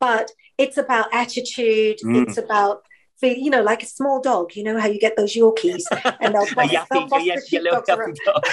But 0.00 0.30
it's 0.58 0.76
about 0.78 1.12
attitude, 1.12 1.98
Mm. 2.04 2.22
it's 2.22 2.38
about, 2.38 2.82
you 3.22 3.50
know, 3.50 3.62
like 3.62 3.82
a 3.82 3.86
small 3.86 4.20
dog, 4.20 4.54
you 4.56 4.64
know, 4.64 4.78
how 4.78 4.86
you 4.86 4.98
get 4.98 5.16
those 5.16 5.34
Yorkies 5.34 5.82
and 6.20 6.34
they'll 6.34 6.46
a 6.46 6.54
boss, 6.54 6.70
they'll 6.90 7.06
yappy, 7.06 7.08
boss 7.08 7.22
the 7.50 7.58
little 7.60 7.82
sheepdogs 7.82 7.88
around. 7.88 8.18
yappy 8.18 8.24
dog. 8.24 8.44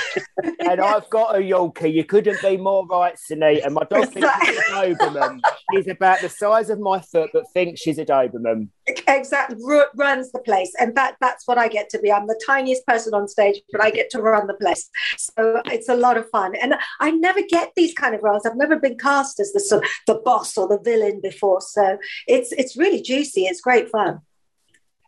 And 0.60 0.82
I've 0.82 1.10
got 1.10 1.36
a 1.36 1.40
Yorkie. 1.40 1.94
You 1.94 2.04
couldn't 2.04 2.42
be 2.42 2.58
more 2.58 2.86
right, 2.88 3.16
Sinitta. 3.16 3.66
And 3.66 3.74
my 3.74 3.84
dog 3.90 4.10
thinks 4.10 4.30
she's 4.46 4.58
a 4.58 4.62
Doberman. 4.72 5.42
She's 5.74 5.88
about 5.88 6.22
the 6.22 6.30
size 6.30 6.70
of 6.70 6.80
my 6.80 7.00
foot, 7.00 7.30
but 7.34 7.46
thinks 7.54 7.82
she's 7.82 7.98
a 7.98 8.06
Doberman. 8.06 8.70
exactly 9.08 9.58
ru- 9.62 9.86
runs 9.96 10.32
the 10.32 10.40
place 10.40 10.72
and 10.80 10.96
that 10.96 11.16
that's 11.22 11.48
what 11.48 11.58
i 11.60 11.68
get 11.68 11.90
to 11.90 12.00
be 12.00 12.12
i'm 12.12 12.26
the 12.28 12.40
tiniest 12.46 12.86
person 12.88 13.14
on 13.14 13.28
stage 13.28 13.62
but 13.72 13.82
i 13.84 13.92
get 13.92 14.10
to 14.10 14.20
run 14.22 14.48
the 14.48 14.54
place 14.56 14.90
so 15.18 15.62
it's 15.66 15.90
a 15.90 15.96
lot 15.96 16.18
of 16.18 16.28
fun 16.32 16.56
and 16.56 16.74
i 17.00 17.12
never 17.12 17.40
get 17.50 17.72
these 17.76 17.94
kind 17.94 18.16
of 18.16 18.24
roles 18.24 18.46
i've 18.46 18.56
never 18.56 18.78
been 18.80 18.98
cast 18.98 19.40
as 19.40 19.52
the 19.54 19.60
sort 19.60 19.86
the 20.08 20.16
boss 20.16 20.58
or 20.58 20.68
the 20.68 20.80
villain 20.80 21.20
before 21.22 21.62
so 21.62 21.98
it's 22.28 22.52
it's 22.54 22.76
really 22.76 23.02
juicy 23.02 23.44
it's 23.46 23.62
great 23.62 23.90
fun 23.90 24.20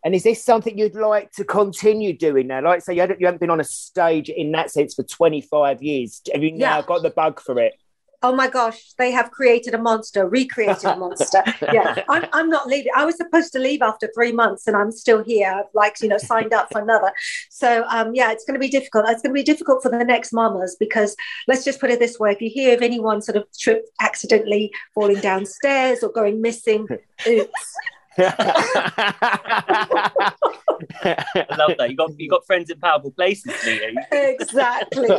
And 0.03 0.15
is 0.15 0.23
this 0.23 0.43
something 0.43 0.77
you'd 0.77 0.95
like 0.95 1.31
to 1.33 1.43
continue 1.43 2.17
doing 2.17 2.47
now? 2.47 2.61
Like, 2.63 2.81
say 2.81 2.95
you 2.95 3.01
haven't, 3.01 3.19
you 3.19 3.27
haven't 3.27 3.39
been 3.39 3.51
on 3.51 3.59
a 3.59 3.63
stage 3.63 4.29
in 4.29 4.51
that 4.53 4.71
sense 4.71 4.95
for 4.95 5.03
25 5.03 5.83
years. 5.83 6.21
Have 6.33 6.43
you 6.43 6.51
now 6.53 6.77
Yeah. 6.77 6.85
got 6.85 7.03
the 7.03 7.11
bug 7.11 7.39
for 7.39 7.59
it? 7.59 7.73
oh 8.23 8.35
my 8.35 8.47
gosh 8.47 8.93
they 8.99 9.09
have 9.09 9.31
created 9.31 9.73
a 9.73 9.79
monster 9.79 10.29
recreated 10.29 10.85
a 10.85 10.95
monster 10.95 11.43
yeah 11.73 12.03
I'm, 12.07 12.23
I'm 12.33 12.49
not 12.51 12.67
leaving 12.67 12.91
i 12.95 13.03
was 13.03 13.17
supposed 13.17 13.51
to 13.53 13.57
leave 13.59 13.81
after 13.81 14.11
three 14.13 14.31
months 14.31 14.67
and 14.67 14.77
i'm 14.77 14.91
still 14.91 15.23
here 15.23 15.51
i've 15.51 15.65
like 15.73 15.95
you 16.03 16.07
know 16.07 16.19
signed 16.19 16.53
up 16.53 16.67
for 16.71 16.81
another 16.81 17.11
so 17.49 17.83
um 17.89 18.13
yeah 18.13 18.31
it's 18.31 18.45
going 18.45 18.53
to 18.53 18.59
be 18.59 18.69
difficult 18.69 19.05
it's 19.09 19.23
going 19.23 19.33
to 19.33 19.39
be 19.39 19.41
difficult 19.41 19.81
for 19.81 19.89
the 19.89 20.03
next 20.03 20.33
mamas 20.33 20.77
because 20.79 21.15
let's 21.47 21.63
just 21.63 21.79
put 21.79 21.89
it 21.89 21.97
this 21.97 22.19
way 22.19 22.31
if 22.31 22.39
you 22.41 22.49
hear 22.51 22.75
of 22.75 22.83
anyone 22.83 23.23
sort 23.23 23.37
of 23.37 23.45
trip 23.59 23.87
accidentally 24.01 24.71
falling 24.93 25.19
downstairs 25.19 26.03
or 26.03 26.11
going 26.11 26.41
missing 26.41 26.87
oops 27.27 27.73
I 28.17 28.45
love 31.57 31.75
that. 31.77 31.87
You 31.89 31.95
got 31.95 32.11
you 32.19 32.29
got 32.29 32.45
friends 32.45 32.69
in 32.69 32.79
powerful 32.79 33.11
places, 33.11 33.53
Leah. 33.65 33.91
exactly 34.11 35.07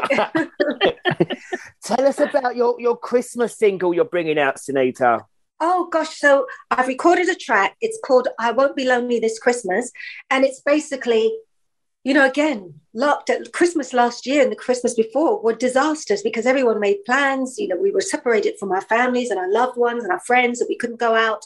Tell 1.84 2.06
us 2.06 2.20
about 2.20 2.56
your, 2.56 2.80
your 2.80 2.96
Christmas 2.96 3.56
single 3.56 3.94
you're 3.94 4.04
bringing 4.04 4.38
out, 4.38 4.56
Sinitta. 4.56 5.24
Oh 5.60 5.88
gosh, 5.92 6.18
so 6.18 6.46
I've 6.70 6.88
recorded 6.88 7.28
a 7.28 7.34
track. 7.34 7.76
It's 7.80 7.98
called 8.04 8.28
I 8.38 8.50
Won't 8.52 8.76
Be 8.76 8.84
Lonely 8.84 9.20
This 9.20 9.38
Christmas. 9.38 9.90
And 10.30 10.44
it's 10.44 10.60
basically, 10.60 11.32
you 12.04 12.14
know, 12.14 12.26
again, 12.26 12.74
locked 12.94 13.30
at 13.30 13.52
Christmas 13.52 13.92
last 13.92 14.26
year 14.26 14.42
and 14.42 14.50
the 14.50 14.56
Christmas 14.56 14.94
before 14.94 15.40
were 15.42 15.54
disasters 15.54 16.22
because 16.22 16.46
everyone 16.46 16.80
made 16.80 17.04
plans. 17.06 17.58
You 17.58 17.68
know, 17.68 17.76
we 17.76 17.92
were 17.92 18.00
separated 18.00 18.58
from 18.58 18.72
our 18.72 18.80
families 18.80 19.30
and 19.30 19.38
our 19.38 19.50
loved 19.50 19.78
ones 19.78 20.02
and 20.02 20.12
our 20.12 20.20
friends, 20.20 20.60
and 20.60 20.68
we 20.68 20.76
couldn't 20.76 20.98
go 20.98 21.14
out. 21.14 21.44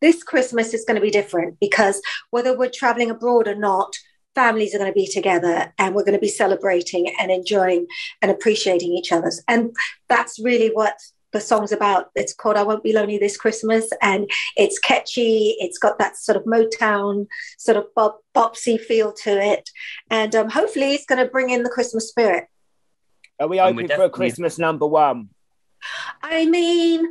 This 0.00 0.22
Christmas 0.22 0.72
is 0.72 0.84
going 0.84 0.94
to 0.94 1.00
be 1.00 1.10
different 1.10 1.58
because 1.60 2.00
whether 2.30 2.56
we're 2.56 2.70
traveling 2.70 3.10
abroad 3.10 3.48
or 3.48 3.56
not, 3.56 3.92
families 4.36 4.74
are 4.74 4.78
going 4.78 4.90
to 4.90 4.94
be 4.94 5.08
together 5.08 5.72
and 5.78 5.94
we're 5.94 6.04
going 6.04 6.12
to 6.12 6.20
be 6.20 6.28
celebrating 6.28 7.12
and 7.18 7.30
enjoying 7.30 7.86
and 8.22 8.30
appreciating 8.30 8.92
each 8.92 9.10
other's. 9.10 9.42
And 9.48 9.74
that's 10.08 10.38
really 10.38 10.68
what 10.68 10.94
the 11.32 11.40
song's 11.40 11.72
about. 11.72 12.10
It's 12.14 12.32
called 12.32 12.56
I 12.56 12.62
Won't 12.62 12.82
Be 12.82 12.92
Lonely 12.92 13.18
This 13.18 13.36
Christmas. 13.36 13.90
And 14.02 14.30
it's 14.56 14.78
catchy. 14.78 15.56
It's 15.58 15.78
got 15.78 15.98
that 15.98 16.16
sort 16.16 16.36
of 16.36 16.44
Motown, 16.44 17.26
sort 17.58 17.76
of 17.76 17.94
bop, 17.94 18.20
bopsy 18.34 18.80
feel 18.80 19.12
to 19.24 19.30
it. 19.30 19.68
And 20.10 20.34
um, 20.34 20.50
hopefully 20.50 20.94
it's 20.94 21.06
going 21.06 21.24
to 21.24 21.30
bring 21.30 21.50
in 21.50 21.62
the 21.62 21.70
Christmas 21.70 22.08
spirit. 22.08 22.46
Are 23.40 23.48
we 23.48 23.58
And 23.58 23.76
we're 23.76 23.84
open 23.84 23.88
for 23.88 23.94
a 23.94 23.96
definitely- 23.96 24.16
Christmas 24.16 24.58
number 24.58 24.86
one? 24.86 25.30
I 26.22 26.46
mean, 26.46 27.06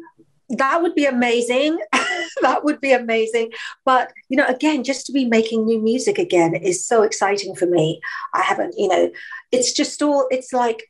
that 0.50 0.82
would 0.82 0.96
be 0.96 1.06
amazing. 1.06 1.80
that 2.42 2.64
would 2.64 2.82
be 2.82 2.92
amazing. 2.94 3.52
But, 3.86 4.12
you 4.30 4.38
know, 4.38 4.48
again, 4.48 4.84
just 4.84 5.06
to 5.06 5.12
be 5.12 5.26
making 5.26 5.66
new 5.66 5.82
music 5.82 6.18
again 6.18 6.56
is 6.56 6.86
so 6.86 7.04
exciting 7.04 7.56
for 7.56 7.66
me. 7.66 8.02
I 8.34 8.42
haven't, 8.42 8.76
you 8.78 8.88
know, 8.88 9.12
it's 9.52 9.72
just 9.72 10.02
all, 10.02 10.28
it's 10.32 10.52
like, 10.54 10.90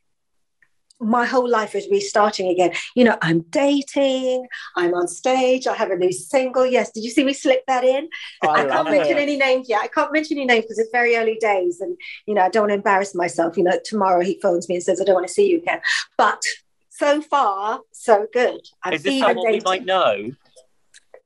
my 1.00 1.26
whole 1.26 1.48
life 1.48 1.74
is 1.74 1.88
restarting 1.90 2.48
again. 2.48 2.72
You 2.94 3.04
know, 3.04 3.18
I'm 3.22 3.40
dating, 3.50 4.46
I'm 4.76 4.94
on 4.94 5.08
stage, 5.08 5.66
I 5.66 5.74
have 5.74 5.90
a 5.90 5.96
new 5.96 6.12
single. 6.12 6.64
Yes, 6.64 6.90
did 6.90 7.04
you 7.04 7.10
see 7.10 7.24
me 7.24 7.32
slip 7.32 7.64
that 7.66 7.84
in? 7.84 8.08
I 8.42 8.48
I, 8.48 8.66
can't 8.66 8.90
mention 8.90 9.18
it. 9.18 9.20
any 9.20 9.36
names 9.36 9.68
yet. 9.68 9.82
I 9.82 9.88
can't 9.88 10.12
mention 10.12 10.38
any 10.38 10.46
names 10.46 10.64
because 10.64 10.78
it's 10.78 10.90
very 10.92 11.16
early 11.16 11.36
days, 11.40 11.80
and 11.80 11.96
you 12.26 12.34
know 12.34 12.42
I 12.42 12.48
don't 12.48 12.62
want 12.62 12.70
to 12.70 12.76
embarrass 12.76 13.14
myself. 13.14 13.56
You 13.56 13.64
know, 13.64 13.78
tomorrow 13.84 14.22
he 14.22 14.38
phones 14.40 14.68
me 14.68 14.76
and 14.76 14.84
says 14.84 15.00
I 15.00 15.04
don't 15.04 15.14
want 15.14 15.26
to 15.26 15.32
see 15.32 15.50
you 15.50 15.58
again. 15.58 15.80
But 16.16 16.42
so 16.90 17.20
far, 17.20 17.80
so 17.92 18.26
good. 18.32 18.60
I've 18.82 18.94
Is 18.94 19.02
this 19.02 19.20
someone 19.20 19.52
we 19.52 19.60
might 19.60 19.84
know? 19.84 20.32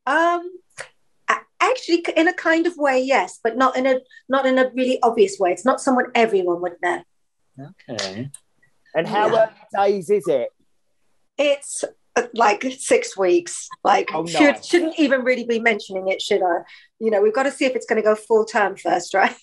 Um, 0.07 0.51
actually, 1.61 2.05
in 2.17 2.27
a 2.27 2.33
kind 2.33 2.67
of 2.67 2.77
way, 2.77 3.01
yes, 3.01 3.39
but 3.43 3.57
not 3.57 3.77
in 3.77 3.87
a 3.87 4.01
not 4.29 4.47
in 4.47 4.59
a 4.59 4.71
really 4.75 5.01
obvious 5.03 5.39
way. 5.39 5.53
It's 5.53 5.65
not 5.65 5.81
someone 5.81 6.07
everyone 6.15 6.61
would 6.63 6.77
know. 6.83 7.03
Okay. 7.89 8.31
And 8.95 9.07
how 9.07 9.27
yeah. 9.27 9.51
many 9.75 9.93
days 9.93 10.11
is 10.11 10.27
it? 10.27 10.51
It's 11.39 11.85
uh, 12.17 12.23
like 12.35 12.65
six 12.79 13.17
weeks. 13.17 13.69
Like 13.85 14.11
oh, 14.13 14.27
should, 14.27 14.65
shouldn't 14.65 14.99
even 14.99 15.23
really 15.23 15.45
be 15.45 15.61
mentioning 15.61 16.09
it, 16.09 16.21
should 16.21 16.43
I? 16.43 16.63
You 16.99 17.11
know, 17.11 17.23
we've 17.23 17.35
got 17.35 17.45
to 17.45 17.51
see 17.51 17.65
if 17.65 17.75
it's 17.75 17.87
going 17.87 18.03
to 18.03 18.07
go 18.07 18.15
full 18.15 18.45
term 18.45 18.77
first, 18.77 19.15
right? 19.15 19.35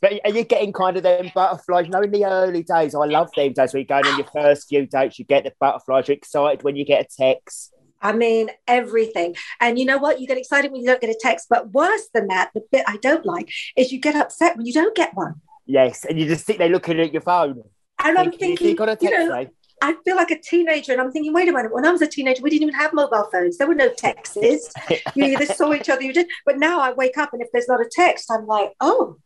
But 0.00 0.20
are 0.24 0.30
you 0.30 0.42
getting 0.42 0.72
kind 0.72 0.96
of 0.96 1.04
them 1.04 1.30
butterflies? 1.32 1.86
You 1.86 1.92
know, 1.92 2.02
in 2.02 2.10
the 2.10 2.24
early 2.24 2.64
days, 2.64 2.94
I 2.94 3.04
love 3.06 3.30
them 3.36 3.52
days 3.52 3.72
where 3.72 3.80
you're 3.80 3.84
going 3.84 4.06
on 4.06 4.18
your 4.18 4.26
first 4.26 4.68
few 4.68 4.84
dates, 4.84 5.18
you 5.18 5.24
get 5.24 5.44
the 5.44 5.52
butterflies, 5.60 6.08
you're 6.08 6.16
excited 6.16 6.64
when 6.64 6.74
you 6.74 6.84
get 6.84 7.06
a 7.06 7.22
text. 7.22 7.72
I 8.02 8.12
mean, 8.12 8.50
everything. 8.66 9.36
And 9.60 9.78
you 9.78 9.84
know 9.84 9.98
what? 9.98 10.20
You 10.20 10.26
get 10.26 10.38
excited 10.38 10.72
when 10.72 10.80
you 10.80 10.88
don't 10.88 11.00
get 11.00 11.10
a 11.10 11.18
text. 11.18 11.46
But 11.48 11.70
worse 11.70 12.08
than 12.12 12.26
that, 12.28 12.50
the 12.52 12.62
bit 12.72 12.84
I 12.88 12.96
don't 12.96 13.24
like 13.24 13.48
is 13.76 13.92
you 13.92 14.00
get 14.00 14.16
upset 14.16 14.56
when 14.56 14.66
you 14.66 14.72
don't 14.72 14.94
get 14.96 15.14
one. 15.14 15.40
Yes. 15.66 16.04
And 16.04 16.18
you 16.18 16.26
just 16.26 16.46
sit 16.46 16.58
there 16.58 16.68
looking 16.68 16.98
at 16.98 17.12
your 17.12 17.22
phone. 17.22 17.62
And 18.04 18.18
I'm 18.18 18.32
thinking, 18.32 18.68
you, 18.68 18.74
got 18.74 18.88
a 18.88 18.96
text 18.96 19.12
you 19.12 19.28
know, 19.28 19.46
I 19.82 19.96
feel 20.04 20.14
like 20.14 20.30
a 20.30 20.38
teenager, 20.38 20.92
and 20.92 21.00
I'm 21.00 21.10
thinking, 21.10 21.32
wait 21.32 21.48
a 21.48 21.52
minute. 21.52 21.74
When 21.74 21.84
I 21.84 21.90
was 21.90 22.02
a 22.02 22.06
teenager, 22.06 22.40
we 22.40 22.50
didn't 22.50 22.68
even 22.68 22.74
have 22.74 22.92
mobile 22.94 23.28
phones. 23.32 23.58
There 23.58 23.66
were 23.66 23.74
no 23.74 23.92
texts. 23.92 24.36
you 25.14 25.24
either 25.24 25.46
saw 25.46 25.72
each 25.74 25.88
other, 25.88 26.02
you 26.02 26.12
did. 26.12 26.28
But 26.46 26.58
now 26.58 26.80
I 26.80 26.92
wake 26.92 27.18
up, 27.18 27.32
and 27.32 27.42
if 27.42 27.48
there's 27.52 27.68
not 27.68 27.80
a 27.80 27.90
text, 27.90 28.30
I'm 28.30 28.46
like, 28.46 28.72
oh, 28.80 29.16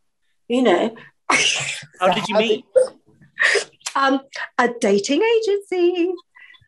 you 0.49 0.63
know, 0.63 0.97
how 2.01 2.13
did 2.15 2.27
you 2.29 2.37
meet? 2.37 2.65
Um, 3.95 4.21
a 4.59 4.69
dating 4.79 5.23
agency, 5.23 6.13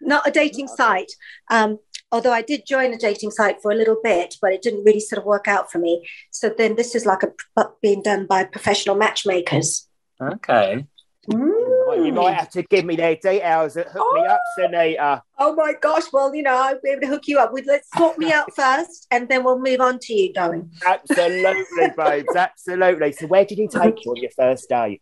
not 0.01 0.27
a 0.27 0.31
dating 0.31 0.67
site. 0.67 1.13
Um, 1.51 1.79
although 2.11 2.33
I 2.33 2.41
did 2.41 2.63
join 2.67 2.95
a 2.95 2.97
dating 2.97 3.33
site 3.33 3.61
for 3.61 3.71
a 3.71 3.75
little 3.75 3.99
bit, 4.03 4.37
but 4.41 4.51
it 4.55 4.63
didn't 4.63 4.85
really 4.85 5.01
sort 5.01 5.19
of 5.19 5.27
work 5.27 5.47
out 5.47 5.71
for 5.71 5.79
me. 5.79 6.09
So 6.31 6.49
then 6.49 6.77
this 6.77 6.95
is 6.95 7.05
like 7.05 7.23
a 7.23 7.65
being 7.83 8.01
done 8.01 8.25
by 8.25 8.45
professional 8.45 8.97
matchmakers. 8.97 9.89
Okay. 10.23 10.87
Mm. 11.31 11.68
You 12.05 12.13
might 12.13 12.35
have 12.35 12.51
to 12.51 12.63
give 12.63 12.85
me 12.85 12.97
their 12.97 13.17
details. 13.17 13.75
Hook 13.75 13.87
oh. 13.97 14.15
me 14.15 14.27
up, 14.27 14.41
Sinitta. 14.59 15.23
Oh 15.39 15.55
my 15.55 15.75
gosh! 15.81 16.05
Well, 16.13 16.35
you 16.35 16.43
know, 16.43 16.55
I'll 16.55 16.81
be 16.83 16.91
able 16.91 17.03
to 17.03 17.07
hook 17.07 17.29
you 17.29 17.39
up. 17.39 17.53
Let's 17.67 17.89
sort 17.97 18.19
me 18.19 18.33
out 18.33 18.55
first, 18.55 19.07
and 19.11 19.29
then 19.29 19.45
we'll 19.45 19.59
move 19.59 19.81
on 19.81 19.99
to 20.01 20.15
you, 20.15 20.33
darling. 20.33 20.71
Absolutely, 20.87 21.65
babes. 21.97 22.35
Absolutely. 22.35 23.13
So, 23.13 23.27
where 23.27 23.45
did 23.45 23.59
he 23.59 23.69
take 23.69 24.05
you 24.05 24.13
on 24.13 24.17
your 24.17 24.31
first 24.31 24.69
date? 24.69 25.01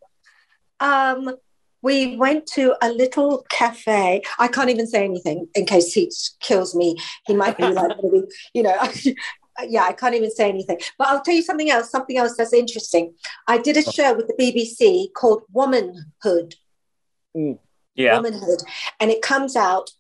Um, 0.81 1.37
we 1.83 2.17
went 2.17 2.47
to 2.55 2.75
a 2.83 2.91
little 2.91 3.45
cafe. 3.49 4.23
I 4.39 4.49
can't 4.49 4.71
even 4.71 4.87
say 4.87 5.05
anything 5.05 5.49
in 5.55 5.67
case 5.67 5.93
he 5.93 6.11
kills 6.41 6.75
me. 6.75 6.97
He 7.27 7.35
might 7.35 7.57
be 7.57 7.65
like, 7.69 7.93
you 8.55 8.63
know, 8.63 8.77
yeah, 9.69 9.85
I 9.85 9.93
can't 9.93 10.15
even 10.15 10.31
say 10.31 10.49
anything. 10.49 10.81
But 10.99 11.09
I'll 11.09 11.23
tell 11.23 11.35
you 11.35 11.43
something 11.43 11.71
else, 11.71 11.91
something 11.91 12.19
else 12.19 12.37
that's 12.37 12.53
interesting. 12.53 13.15
I 13.47 13.59
did 13.59 13.77
a 13.77 13.83
show 13.83 14.15
with 14.15 14.27
the 14.27 14.35
BBC 14.35 15.13
called 15.13 15.43
Womanhood. 15.53 16.57
Mm. 17.37 17.59
Yeah. 17.95 18.17
Womanhood. 18.17 18.63
And 19.01 19.11
it 19.11 19.23
comes 19.23 19.57
out 19.57 19.91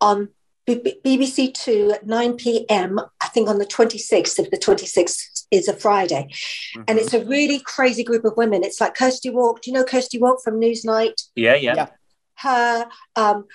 on 0.00 0.28
BBC 0.68 1.54
Two 1.54 1.92
at 1.92 2.06
9 2.06 2.36
p.m., 2.36 3.00
I 3.22 3.28
think 3.28 3.48
on 3.48 3.58
the 3.58 3.66
26th, 3.66 4.38
if 4.38 4.50
the 4.50 4.58
26th 4.58 5.44
is 5.50 5.66
a 5.66 5.72
Friday. 5.72 6.28
Mm-hmm. 6.30 6.82
And 6.88 6.98
it's 6.98 7.14
a 7.14 7.24
really 7.24 7.60
crazy 7.60 8.04
group 8.04 8.24
of 8.24 8.36
women. 8.36 8.64
It's 8.64 8.80
like 8.80 8.94
Kirsty 8.94 9.30
Wark. 9.30 9.62
Do 9.62 9.70
you 9.70 9.76
know 9.76 9.84
Kirsty 9.84 10.18
Wark 10.18 10.42
from 10.42 10.60
Newsnight? 10.60 11.22
Yeah, 11.34 11.54
yeah. 11.54 11.74
yeah. 11.74 11.88
Her, 12.36 12.86
um, 13.16 13.46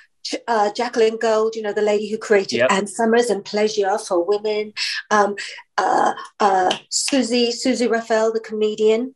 uh, 0.47 0.71
Jacqueline 0.73 1.17
Gold, 1.17 1.55
you 1.55 1.61
know, 1.61 1.73
the 1.73 1.81
lady 1.81 2.09
who 2.09 2.17
created 2.17 2.57
yep. 2.57 2.71
Ann 2.71 2.87
Summers 2.87 3.29
and 3.29 3.43
Pleasure 3.43 3.97
for 3.97 4.23
Women, 4.23 4.73
um, 5.11 5.35
uh, 5.77 6.13
uh, 6.39 6.77
Susie, 6.89 7.51
Susie 7.51 7.87
Raphael, 7.87 8.31
the 8.31 8.39
comedian. 8.39 9.15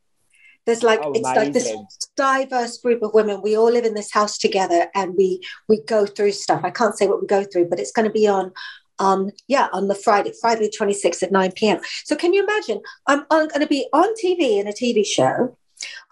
There's 0.67 0.83
like 0.83 0.99
oh, 1.01 1.13
it's 1.13 1.25
amazing. 1.25 1.43
like 1.43 1.53
this 1.53 2.09
diverse 2.17 2.77
group 2.77 3.01
of 3.01 3.13
women. 3.13 3.41
We 3.41 3.57
all 3.57 3.71
live 3.71 3.85
in 3.85 3.93
this 3.93 4.11
house 4.11 4.37
together, 4.37 4.87
and 4.93 5.15
we 5.17 5.41
we 5.69 5.81
go 5.81 6.05
through 6.05 6.33
stuff. 6.33 6.61
I 6.65 6.71
can't 6.71 6.97
say 6.97 7.07
what 7.07 7.21
we 7.21 7.25
go 7.25 7.45
through, 7.45 7.69
but 7.69 7.79
it's 7.79 7.93
going 7.93 8.07
to 8.07 8.11
be 8.11 8.27
on 8.27 8.51
um, 8.99 9.31
yeah 9.47 9.69
on 9.71 9.87
the 9.87 9.95
Friday, 9.95 10.33
Friday 10.41 10.67
the 10.67 10.77
26th 10.77 11.23
at 11.23 11.31
9 11.31 11.53
p.m. 11.53 11.79
So 12.03 12.17
can 12.17 12.33
you 12.33 12.43
imagine? 12.43 12.81
I'm, 13.07 13.25
I'm 13.31 13.47
going 13.47 13.61
to 13.61 13.67
be 13.67 13.87
on 13.93 14.13
TV 14.21 14.59
in 14.59 14.67
a 14.67 14.73
TV 14.73 15.05
show. 15.05 15.57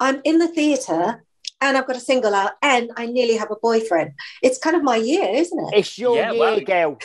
I'm 0.00 0.22
in 0.24 0.38
the 0.38 0.48
theatre 0.48 1.22
and 1.60 1.76
I've 1.76 1.86
got 1.86 1.96
a 1.96 2.00
single 2.00 2.34
out, 2.34 2.52
and 2.62 2.90
I 2.96 3.06
nearly 3.06 3.36
have 3.36 3.50
a 3.50 3.56
boyfriend. 3.56 4.12
It's 4.42 4.58
kind 4.58 4.76
of 4.76 4.82
my 4.82 4.96
year, 4.96 5.28
isn't 5.34 5.58
it? 5.58 5.78
It's 5.78 5.98
your 5.98 6.16
yeah, 6.16 6.32
year, 6.32 6.40
well, 6.40 6.60
girl. 6.60 6.98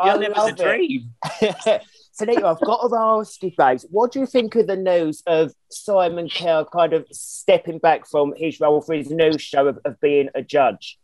I 0.00 0.14
love 0.14 0.56
the 0.56 0.62
dream. 0.62 1.14
so 2.26 2.46
I've 2.46 2.60
got 2.60 2.88
to 2.88 2.96
ask 2.96 3.42
you, 3.42 3.52
babes, 3.56 3.86
what 3.90 4.12
do 4.12 4.20
you 4.20 4.26
think 4.26 4.54
of 4.56 4.66
the 4.66 4.76
news 4.76 5.22
of 5.26 5.52
Simon 5.70 6.28
Cowell 6.28 6.64
kind 6.64 6.92
of 6.92 7.06
stepping 7.10 7.78
back 7.78 8.06
from 8.06 8.34
his 8.36 8.60
role 8.60 8.80
for 8.80 8.94
his 8.94 9.10
new 9.10 9.38
show 9.38 9.68
of, 9.68 9.78
of 9.84 10.00
being 10.00 10.28
a 10.34 10.42
judge? 10.42 10.98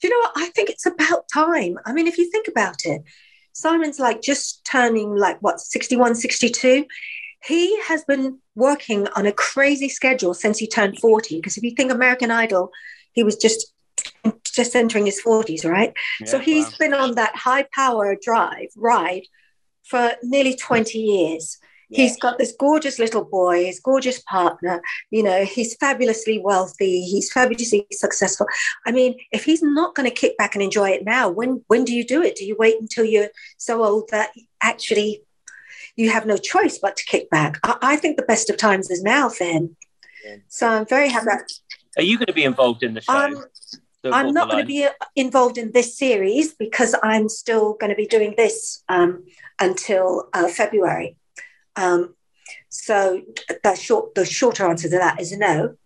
Do 0.00 0.08
you 0.08 0.14
know 0.14 0.28
what? 0.28 0.32
I 0.36 0.50
think 0.50 0.70
it's 0.70 0.86
about 0.86 1.24
time. 1.32 1.78
I 1.84 1.92
mean, 1.92 2.06
if 2.06 2.18
you 2.18 2.30
think 2.30 2.48
about 2.48 2.84
it, 2.84 3.02
Simon's 3.52 3.98
like 3.98 4.20
just 4.20 4.64
turning 4.64 5.16
like 5.16 5.38
what 5.40 5.60
61, 5.60 6.14
62 6.16 6.86
he 7.46 7.80
has 7.82 8.04
been 8.04 8.38
working 8.54 9.06
on 9.08 9.26
a 9.26 9.32
crazy 9.32 9.88
schedule 9.88 10.34
since 10.34 10.58
he 10.58 10.66
turned 10.66 10.98
40 10.98 11.36
because 11.36 11.56
if 11.56 11.62
you 11.62 11.70
think 11.72 11.92
american 11.92 12.30
idol 12.30 12.70
he 13.12 13.22
was 13.22 13.36
just 13.36 13.72
just 14.44 14.74
entering 14.74 15.06
his 15.06 15.20
40s 15.24 15.68
right 15.68 15.92
yeah, 16.20 16.26
so 16.26 16.38
he's 16.38 16.66
wow. 16.66 16.76
been 16.78 16.94
on 16.94 17.14
that 17.14 17.36
high 17.36 17.66
power 17.74 18.16
drive 18.20 18.68
ride 18.76 19.22
for 19.88 20.12
nearly 20.22 20.54
20 20.54 20.98
years 20.98 21.58
yeah. 21.88 22.02
he's 22.02 22.18
got 22.18 22.38
this 22.38 22.54
gorgeous 22.58 22.98
little 22.98 23.24
boy 23.24 23.64
his 23.64 23.80
gorgeous 23.80 24.20
partner 24.22 24.82
you 25.10 25.22
know 25.22 25.44
he's 25.44 25.76
fabulously 25.76 26.38
wealthy 26.38 27.02
he's 27.02 27.32
fabulously 27.32 27.86
successful 27.92 28.46
i 28.86 28.90
mean 28.90 29.14
if 29.32 29.44
he's 29.44 29.62
not 29.62 29.94
going 29.94 30.08
to 30.08 30.14
kick 30.14 30.36
back 30.36 30.54
and 30.54 30.62
enjoy 30.62 30.90
it 30.90 31.04
now 31.04 31.28
when 31.28 31.62
when 31.68 31.84
do 31.84 31.94
you 31.94 32.04
do 32.04 32.22
it 32.22 32.36
do 32.36 32.44
you 32.44 32.56
wait 32.58 32.80
until 32.80 33.04
you're 33.04 33.30
so 33.56 33.84
old 33.84 34.08
that 34.10 34.30
actually 34.62 35.22
you 35.96 36.10
have 36.10 36.26
no 36.26 36.36
choice 36.36 36.78
but 36.78 36.96
to 36.96 37.04
kick 37.04 37.28
back. 37.30 37.58
I, 37.64 37.76
I 37.82 37.96
think 37.96 38.16
the 38.16 38.22
best 38.22 38.50
of 38.50 38.56
times 38.56 38.90
is 38.90 39.02
now 39.02 39.28
for 39.28 39.44
him. 39.44 39.76
So 40.48 40.68
I'm 40.68 40.86
very 40.86 41.08
happy. 41.08 41.30
Are 41.96 42.02
you 42.02 42.18
going 42.18 42.26
to 42.26 42.32
be 42.32 42.44
involved 42.44 42.82
in 42.82 42.94
the 42.94 43.00
show? 43.00 43.12
Um, 43.12 43.44
I'm 44.04 44.34
not 44.34 44.50
going 44.50 44.62
to 44.62 44.66
be 44.66 44.84
uh, 44.84 44.90
involved 45.14 45.56
in 45.56 45.72
this 45.72 45.96
series 45.96 46.54
because 46.54 46.94
I'm 47.02 47.28
still 47.28 47.74
going 47.74 47.90
to 47.90 47.96
be 47.96 48.06
doing 48.06 48.34
this 48.36 48.82
um, 48.88 49.24
until 49.60 50.28
uh, 50.32 50.48
February. 50.48 51.16
Um, 51.76 52.14
so 52.68 53.22
the 53.62 53.74
short, 53.74 54.14
the 54.14 54.24
shorter 54.24 54.66
answer 54.66 54.88
to 54.88 54.98
that 54.98 55.20
is 55.20 55.36
no. 55.36 55.76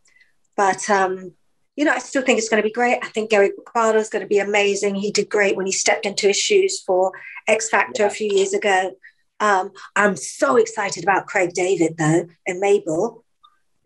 But 0.56 0.88
um, 0.90 1.33
you 1.76 1.85
know, 1.85 1.92
I 1.92 1.98
still 1.98 2.22
think 2.22 2.38
it's 2.38 2.48
going 2.48 2.62
to 2.62 2.68
be 2.68 2.72
great. 2.72 2.98
I 3.02 3.09
think 3.09 3.30
Gary 3.30 3.52
Barlow 3.72 3.98
is 3.98 4.11
going 4.11 4.22
to 4.22 4.28
be 4.28 4.38
amazing. 4.38 4.96
He 4.96 5.11
did 5.11 5.30
great 5.30 5.56
when 5.56 5.66
he 5.66 5.72
stepped 5.72 6.04
into 6.04 6.26
his 6.26 6.37
shoes 6.37 6.83
for 6.87 7.12
X 7.48 7.70
Factor 7.70 8.02
yeah. 8.02 8.09
a 8.09 8.11
few 8.11 8.33
years 8.33 8.52
ago. 8.52 8.92
Um, 9.40 9.70
I'm 9.96 10.16
so 10.16 10.56
excited 10.56 11.02
about 11.02 11.26
Craig 11.26 11.52
David 11.54 11.96
though 11.96 12.26
and 12.46 12.61
Mabel. 12.61 13.24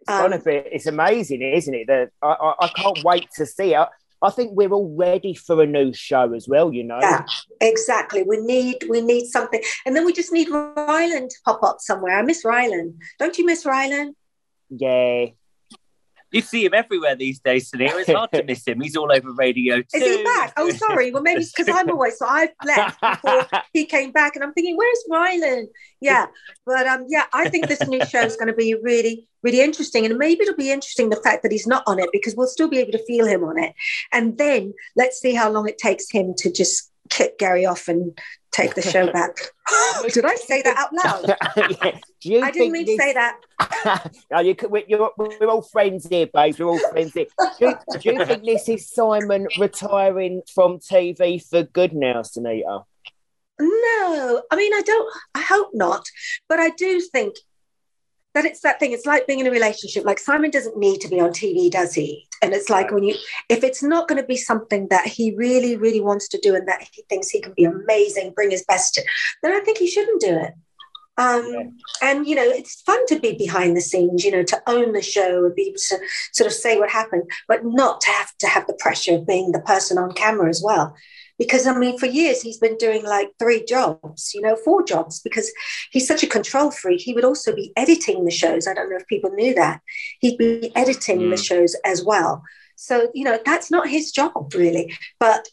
It's 0.00 0.10
um, 0.10 0.40
be 0.44 0.52
it's 0.52 0.86
amazing, 0.86 1.42
isn't 1.42 1.74
it? 1.74 1.86
That 1.86 2.10
I, 2.20 2.32
I, 2.32 2.54
I, 2.64 2.68
can't 2.68 3.02
wait 3.04 3.28
to 3.36 3.46
see 3.46 3.74
it. 3.74 3.88
I 4.24 4.30
think 4.30 4.52
we're 4.54 4.72
all 4.72 4.94
ready 4.96 5.34
for 5.34 5.62
a 5.62 5.66
new 5.66 5.92
show 5.92 6.32
as 6.32 6.48
well, 6.48 6.72
you 6.72 6.82
know. 6.82 6.98
Yeah, 7.00 7.24
exactly. 7.60 8.22
We 8.22 8.38
need 8.38 8.84
we 8.88 9.00
need 9.00 9.26
something. 9.26 9.60
And 9.84 9.94
then 9.94 10.06
we 10.06 10.12
just 10.12 10.32
need 10.32 10.48
Rylan 10.48 11.28
to 11.28 11.36
pop 11.44 11.62
up 11.62 11.76
somewhere. 11.80 12.18
I 12.18 12.22
miss 12.22 12.44
Rylan. 12.44 12.96
Don't 13.18 13.36
you 13.36 13.44
miss 13.44 13.64
Rylan? 13.64 14.14
Yeah, 14.70 15.26
you 16.34 16.40
see 16.40 16.64
him 16.64 16.74
everywhere 16.74 17.14
these 17.14 17.38
days, 17.38 17.70
Sinitta. 17.70 18.00
It's 18.00 18.10
hard 18.10 18.32
to 18.32 18.42
miss 18.42 18.66
him. 18.66 18.80
He's 18.80 18.96
all 18.96 19.10
over 19.12 19.32
radio 19.32 19.76
too. 19.76 19.86
Is 19.94 20.16
he 20.16 20.24
back? 20.24 20.52
Oh, 20.56 20.68
sorry. 20.70 21.12
Well, 21.12 21.22
maybe 21.22 21.44
because 21.44 21.72
I'm 21.72 21.88
away. 21.96 22.10
So 22.10 22.26
I've 22.26 22.50
left 22.64 23.00
before 23.00 23.46
he 23.72 23.86
came 23.86 24.10
back, 24.10 24.34
and 24.34 24.42
I'm 24.44 24.52
thinking, 24.52 24.76
where's 24.76 25.04
Rylan? 25.10 25.66
Yeah, 26.00 26.26
but 26.66 26.86
um, 26.86 27.06
yeah, 27.08 27.24
I 27.32 27.48
think 27.48 27.68
this 27.68 27.86
new 27.86 28.04
show 28.04 28.22
is 28.22 28.36
going 28.36 28.48
to 28.48 28.54
be 28.54 28.74
really, 28.74 29.28
really 29.42 29.60
interesting, 29.60 30.04
and 30.04 30.18
maybe 30.18 30.42
it'll 30.42 30.56
be 30.56 30.72
interesting 30.72 31.10
the 31.10 31.16
fact 31.16 31.44
that 31.44 31.52
he's 31.52 31.66
not 31.66 31.84
on 31.86 31.98
it 32.00 32.10
because 32.12 32.34
we'll 32.34 32.48
still 32.48 32.68
be 32.68 32.78
able 32.78 32.92
to 32.92 33.04
feel 33.06 33.26
him 33.26 33.44
on 33.44 33.58
it, 33.58 33.72
and 34.12 34.36
then 34.36 34.74
let's 34.96 35.20
see 35.20 35.34
how 35.34 35.50
long 35.50 35.68
it 35.68 35.78
takes 35.78 36.10
him 36.10 36.34
to 36.38 36.50
just 36.50 36.90
kick 37.10 37.38
Gary 37.38 37.66
off 37.66 37.88
and 37.88 38.18
take 38.52 38.74
the 38.74 38.82
show 38.82 39.10
back. 39.12 39.36
Did 40.12 40.24
I 40.24 40.34
say 40.36 40.62
that 40.62 40.76
out 40.76 40.92
loud? 40.92 42.00
yeah. 42.22 42.40
I 42.40 42.50
didn't 42.50 42.72
mean 42.72 42.86
to 42.86 42.96
say 42.96 43.12
that. 43.12 44.12
no, 44.30 44.40
you, 44.40 44.54
we're, 44.68 44.84
we're, 45.16 45.48
all 45.48 45.62
friends 45.62 46.06
here, 46.06 46.26
babes. 46.32 46.58
We're 46.58 46.66
all 46.66 46.90
friends 46.90 47.12
here. 47.12 47.26
Do, 47.58 47.74
do, 47.98 48.10
you 48.10 48.24
think 48.24 48.44
this 48.44 48.68
is 48.68 48.88
Simon 48.88 49.46
retiring 49.58 50.42
from 50.54 50.78
TV 50.78 51.44
for 51.44 51.62
good 51.62 51.92
now, 51.92 52.22
Sinitta? 52.22 52.84
No, 53.60 54.42
I 54.50 54.56
mean, 54.56 54.72
I 54.74 54.82
don't, 54.82 55.14
I 55.34 55.40
hope 55.40 55.70
not. 55.72 56.04
But 56.48 56.58
I 56.58 56.70
do 56.70 57.00
think 57.00 57.36
that 58.34 58.44
it's 58.44 58.60
that 58.60 58.80
thing. 58.80 58.92
It's 58.92 59.06
like 59.06 59.26
being 59.26 59.38
in 59.40 59.46
a 59.46 59.50
relationship. 59.50 60.04
Like 60.04 60.18
Simon 60.18 60.50
doesn't 60.50 60.76
need 60.76 61.00
to 61.00 61.08
be 61.08 61.20
on 61.20 61.30
TV, 61.30 61.70
does 61.70 61.94
he? 61.94 62.28
And 62.42 62.52
it's 62.52 62.68
like 62.68 62.90
when 62.90 63.04
you, 63.04 63.14
if 63.48 63.62
it's 63.62 63.82
not 63.82 64.08
going 64.08 64.20
to 64.20 64.26
be 64.26 64.36
something 64.36 64.88
that 64.88 65.06
he 65.06 65.34
really, 65.36 65.76
really 65.76 66.00
wants 66.00 66.28
to 66.28 66.38
do 66.38 66.54
and 66.54 66.68
that 66.68 66.86
he 66.92 67.02
thinks 67.08 67.28
he 67.30 67.40
can 67.40 67.54
be 67.56 67.64
amazing, 67.64 68.32
bring 68.32 68.50
his 68.50 68.64
best 68.64 68.94
to, 68.94 69.04
then 69.42 69.52
I 69.52 69.60
think 69.60 69.78
he 69.78 69.88
shouldn't 69.88 70.20
do 70.20 70.36
it. 70.36 70.52
Um, 71.16 71.46
yeah. 71.48 71.62
And 72.02 72.26
you 72.26 72.34
know, 72.34 72.42
it's 72.42 72.82
fun 72.82 73.06
to 73.06 73.20
be 73.20 73.34
behind 73.34 73.76
the 73.76 73.80
scenes. 73.80 74.24
You 74.24 74.32
know, 74.32 74.42
to 74.42 74.62
own 74.66 74.92
the 74.92 75.02
show 75.02 75.44
and 75.44 75.54
be 75.54 75.68
able 75.68 75.78
to 75.78 75.98
sort 76.32 76.48
of 76.48 76.52
say 76.52 76.76
what 76.76 76.90
happened, 76.90 77.30
but 77.46 77.64
not 77.64 78.00
to 78.00 78.10
have 78.10 78.36
to 78.38 78.48
have 78.48 78.66
the 78.66 78.74
pressure 78.74 79.14
of 79.14 79.26
being 79.26 79.52
the 79.52 79.60
person 79.60 79.96
on 79.96 80.12
camera 80.12 80.48
as 80.48 80.60
well 80.64 80.96
because 81.38 81.66
I 81.66 81.76
mean, 81.76 81.98
for 81.98 82.06
years 82.06 82.42
he's 82.42 82.58
been 82.58 82.76
doing 82.76 83.04
like 83.04 83.30
three 83.38 83.64
jobs, 83.64 84.32
you 84.34 84.40
know, 84.40 84.56
four 84.56 84.84
jobs, 84.84 85.20
because 85.20 85.50
he's 85.90 86.06
such 86.06 86.22
a 86.22 86.28
control 86.28 86.70
freak. 86.70 87.00
He 87.00 87.14
would 87.14 87.24
also 87.24 87.54
be 87.54 87.72
editing 87.76 88.24
the 88.24 88.30
shows. 88.30 88.66
I 88.66 88.74
don't 88.74 88.90
know 88.90 88.96
if 88.96 89.06
people 89.06 89.30
knew 89.30 89.54
that. 89.54 89.80
He'd 90.20 90.38
be 90.38 90.74
editing 90.76 91.20
mm. 91.20 91.30
the 91.30 91.36
shows 91.36 91.76
as 91.84 92.04
well. 92.04 92.42
So, 92.76 93.08
you 93.14 93.24
know, 93.24 93.38
that's 93.44 93.70
not 93.70 93.88
his 93.88 94.12
job 94.12 94.52
really. 94.54 94.94
But, 95.18 95.48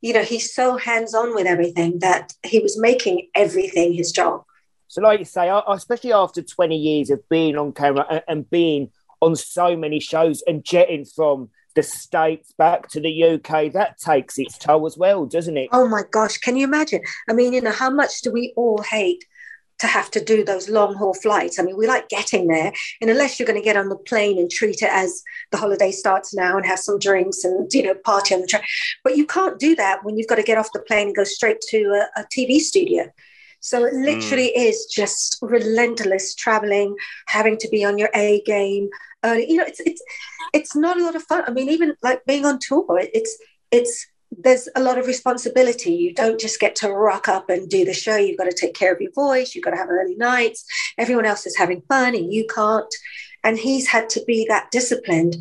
you 0.00 0.12
know, 0.12 0.22
he's 0.22 0.54
so 0.54 0.76
hands 0.76 1.14
on 1.14 1.34
with 1.34 1.46
everything 1.46 2.00
that 2.00 2.32
he 2.44 2.58
was 2.58 2.78
making 2.78 3.28
everything 3.34 3.92
his 3.92 4.12
job. 4.12 4.44
So, 4.88 5.00
like 5.02 5.18
you 5.18 5.24
say, 5.24 5.50
especially 5.68 6.12
after 6.12 6.42
20 6.42 6.76
years 6.76 7.10
of 7.10 7.28
being 7.28 7.56
on 7.56 7.72
camera 7.72 8.22
and 8.28 8.48
being 8.48 8.90
on 9.20 9.34
so 9.34 9.76
many 9.76 9.98
shows 9.98 10.42
and 10.46 10.64
jetting 10.64 11.04
from 11.04 11.48
the 11.74 11.82
States 11.82 12.52
back 12.56 12.88
to 12.88 13.00
the 13.00 13.24
UK, 13.24 13.72
that 13.72 13.98
takes 13.98 14.38
its 14.38 14.58
toll 14.58 14.86
as 14.86 14.96
well, 14.96 15.26
doesn't 15.26 15.56
it? 15.56 15.68
Oh 15.72 15.88
my 15.88 16.02
gosh, 16.10 16.38
can 16.38 16.56
you 16.56 16.64
imagine? 16.64 17.00
I 17.28 17.32
mean, 17.32 17.52
you 17.52 17.60
know, 17.60 17.72
how 17.72 17.90
much 17.90 18.20
do 18.22 18.32
we 18.32 18.52
all 18.56 18.82
hate 18.82 19.24
to 19.80 19.88
have 19.88 20.08
to 20.12 20.24
do 20.24 20.44
those 20.44 20.68
long 20.68 20.94
haul 20.94 21.14
flights? 21.14 21.58
I 21.58 21.62
mean, 21.62 21.76
we 21.76 21.86
like 21.86 22.08
getting 22.08 22.46
there, 22.46 22.72
and 23.00 23.10
unless 23.10 23.38
you're 23.38 23.46
going 23.46 23.60
to 23.60 23.64
get 23.64 23.76
on 23.76 23.88
the 23.88 23.96
plane 23.96 24.38
and 24.38 24.50
treat 24.50 24.82
it 24.82 24.90
as 24.90 25.22
the 25.50 25.58
holiday 25.58 25.90
starts 25.90 26.34
now 26.34 26.56
and 26.56 26.66
have 26.66 26.78
some 26.78 26.98
drinks 26.98 27.44
and, 27.44 27.72
you 27.72 27.82
know, 27.82 27.94
party 28.04 28.34
on 28.34 28.40
the 28.40 28.46
train, 28.46 28.62
but 29.02 29.16
you 29.16 29.26
can't 29.26 29.58
do 29.58 29.74
that 29.76 30.04
when 30.04 30.16
you've 30.16 30.28
got 30.28 30.36
to 30.36 30.42
get 30.42 30.58
off 30.58 30.72
the 30.72 30.80
plane 30.80 31.08
and 31.08 31.16
go 31.16 31.24
straight 31.24 31.60
to 31.68 32.06
a, 32.16 32.20
a 32.20 32.24
TV 32.36 32.58
studio. 32.58 33.10
So 33.64 33.82
it 33.86 33.94
literally 33.94 34.52
mm. 34.54 34.68
is 34.68 34.84
just 34.84 35.38
relentless 35.40 36.34
traveling, 36.34 36.96
having 37.28 37.56
to 37.56 37.68
be 37.70 37.82
on 37.82 37.96
your 37.96 38.10
A 38.14 38.42
game. 38.42 38.90
Uh, 39.24 39.38
you 39.48 39.56
know, 39.56 39.64
it's 39.64 39.80
it's 39.80 40.02
it's 40.52 40.76
not 40.76 40.98
a 40.98 41.02
lot 41.02 41.16
of 41.16 41.22
fun. 41.22 41.44
I 41.46 41.50
mean, 41.50 41.70
even 41.70 41.96
like 42.02 42.22
being 42.26 42.44
on 42.44 42.58
tour, 42.58 43.00
it's 43.00 43.38
it's 43.70 44.06
there's 44.36 44.68
a 44.76 44.82
lot 44.82 44.98
of 44.98 45.06
responsibility. 45.06 45.94
You 45.94 46.12
don't 46.12 46.38
just 46.38 46.60
get 46.60 46.76
to 46.76 46.92
rock 46.92 47.26
up 47.26 47.48
and 47.48 47.66
do 47.66 47.86
the 47.86 47.94
show. 47.94 48.16
You've 48.16 48.36
got 48.36 48.50
to 48.50 48.52
take 48.52 48.74
care 48.74 48.92
of 48.92 49.00
your 49.00 49.12
voice. 49.12 49.54
You've 49.54 49.64
got 49.64 49.70
to 49.70 49.78
have 49.78 49.88
early 49.88 50.16
nights. 50.16 50.66
Everyone 50.98 51.24
else 51.24 51.46
is 51.46 51.56
having 51.56 51.80
fun 51.88 52.14
and 52.14 52.30
you 52.30 52.46
can't. 52.54 52.94
And 53.44 53.58
he's 53.58 53.86
had 53.86 54.10
to 54.10 54.22
be 54.26 54.44
that 54.50 54.72
disciplined 54.72 55.36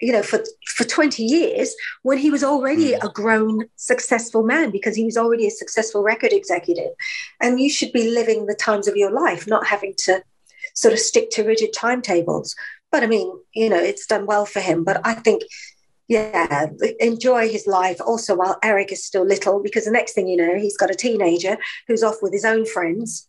you 0.00 0.12
know, 0.12 0.22
for 0.22 0.44
for 0.66 0.84
20 0.84 1.22
years 1.22 1.74
when 2.02 2.18
he 2.18 2.30
was 2.30 2.44
already 2.44 2.92
mm. 2.92 3.02
a 3.02 3.08
grown, 3.08 3.64
successful 3.76 4.42
man 4.42 4.70
because 4.70 4.94
he 4.94 5.04
was 5.04 5.16
already 5.16 5.46
a 5.46 5.50
successful 5.50 6.02
record 6.02 6.32
executive. 6.32 6.90
And 7.40 7.60
you 7.60 7.70
should 7.70 7.92
be 7.92 8.10
living 8.10 8.46
the 8.46 8.54
times 8.54 8.88
of 8.88 8.96
your 8.96 9.10
life, 9.10 9.46
not 9.46 9.66
having 9.66 9.94
to 10.04 10.22
sort 10.74 10.92
of 10.92 11.00
stick 11.00 11.30
to 11.30 11.44
rigid 11.44 11.72
timetables. 11.72 12.54
But 12.92 13.02
I 13.02 13.06
mean, 13.06 13.32
you 13.54 13.68
know, 13.68 13.78
it's 13.78 14.06
done 14.06 14.26
well 14.26 14.46
for 14.46 14.60
him. 14.60 14.84
But 14.84 15.00
I 15.04 15.14
think, 15.14 15.42
yeah, 16.08 16.66
enjoy 17.00 17.48
his 17.48 17.66
life 17.66 18.00
also 18.04 18.36
while 18.36 18.58
Eric 18.62 18.92
is 18.92 19.04
still 19.04 19.24
little, 19.24 19.62
because 19.62 19.86
the 19.86 19.90
next 19.90 20.12
thing 20.12 20.28
you 20.28 20.36
know, 20.36 20.56
he's 20.56 20.76
got 20.76 20.90
a 20.90 20.94
teenager 20.94 21.56
who's 21.88 22.02
off 22.02 22.16
with 22.22 22.32
his 22.32 22.44
own 22.44 22.66
friends. 22.66 23.28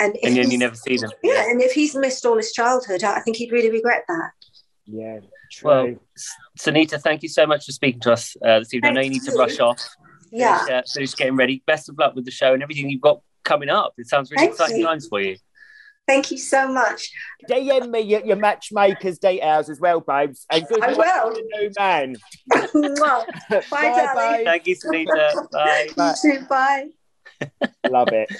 And, 0.00 0.16
and 0.22 0.36
then 0.36 0.50
you 0.50 0.58
never 0.58 0.76
see 0.76 0.96
them. 0.96 1.10
Yeah, 1.22 1.50
and 1.50 1.60
if 1.60 1.72
he's 1.72 1.94
missed 1.94 2.24
all 2.24 2.36
his 2.36 2.52
childhood, 2.52 3.02
I 3.02 3.20
think 3.20 3.36
he'd 3.36 3.52
really 3.52 3.70
regret 3.70 4.04
that. 4.08 4.30
Yeah. 4.86 5.20
True. 5.50 5.68
Well, 5.68 5.94
Sinitta, 6.58 7.00
thank 7.00 7.22
you 7.22 7.28
so 7.28 7.46
much 7.46 7.66
for 7.66 7.72
speaking 7.72 8.00
to 8.02 8.12
us 8.12 8.36
uh, 8.44 8.60
this 8.60 8.74
evening. 8.74 8.94
Thank 8.94 8.98
I 8.98 9.00
know 9.00 9.04
you 9.04 9.10
need 9.10 9.30
to 9.30 9.36
rush 9.36 9.60
off. 9.60 9.82
Yeah. 10.30 10.58
Finish, 10.58 10.72
uh, 10.72 10.82
finish 10.92 11.14
getting 11.14 11.36
ready. 11.36 11.62
Best 11.66 11.88
of 11.88 11.98
luck 11.98 12.14
with 12.14 12.24
the 12.24 12.30
show 12.30 12.52
and 12.52 12.62
everything 12.62 12.90
you've 12.90 13.00
got 13.00 13.20
coming 13.44 13.68
up. 13.68 13.94
It 13.98 14.08
sounds 14.08 14.30
really 14.30 14.42
thank 14.42 14.52
exciting 14.52 14.78
you. 14.78 14.86
times 14.86 15.08
for 15.08 15.20
you. 15.20 15.36
Thank 16.06 16.30
you 16.30 16.38
so 16.38 16.72
much. 16.72 17.10
DM 17.50 17.90
me 17.90 18.00
your, 18.00 18.24
your 18.24 18.36
matchmakers 18.36 19.18
details 19.18 19.68
as 19.68 19.78
well, 19.78 20.00
babes. 20.00 20.46
And 20.50 20.66
good 20.66 20.82
I 20.82 20.94
will. 20.94 21.32
new 21.32 21.70
man. 21.78 22.16
bye, 22.54 23.26
bye, 23.70 24.10
bye. 24.14 24.42
Thank 24.44 24.66
you, 24.66 24.74
Sinitta. 24.74 25.50
bye. 25.52 25.88
Bye. 25.94 26.14
You 26.24 26.38
too. 26.38 26.46
Bye. 26.46 26.86
Love 27.90 28.08
it. 28.12 28.34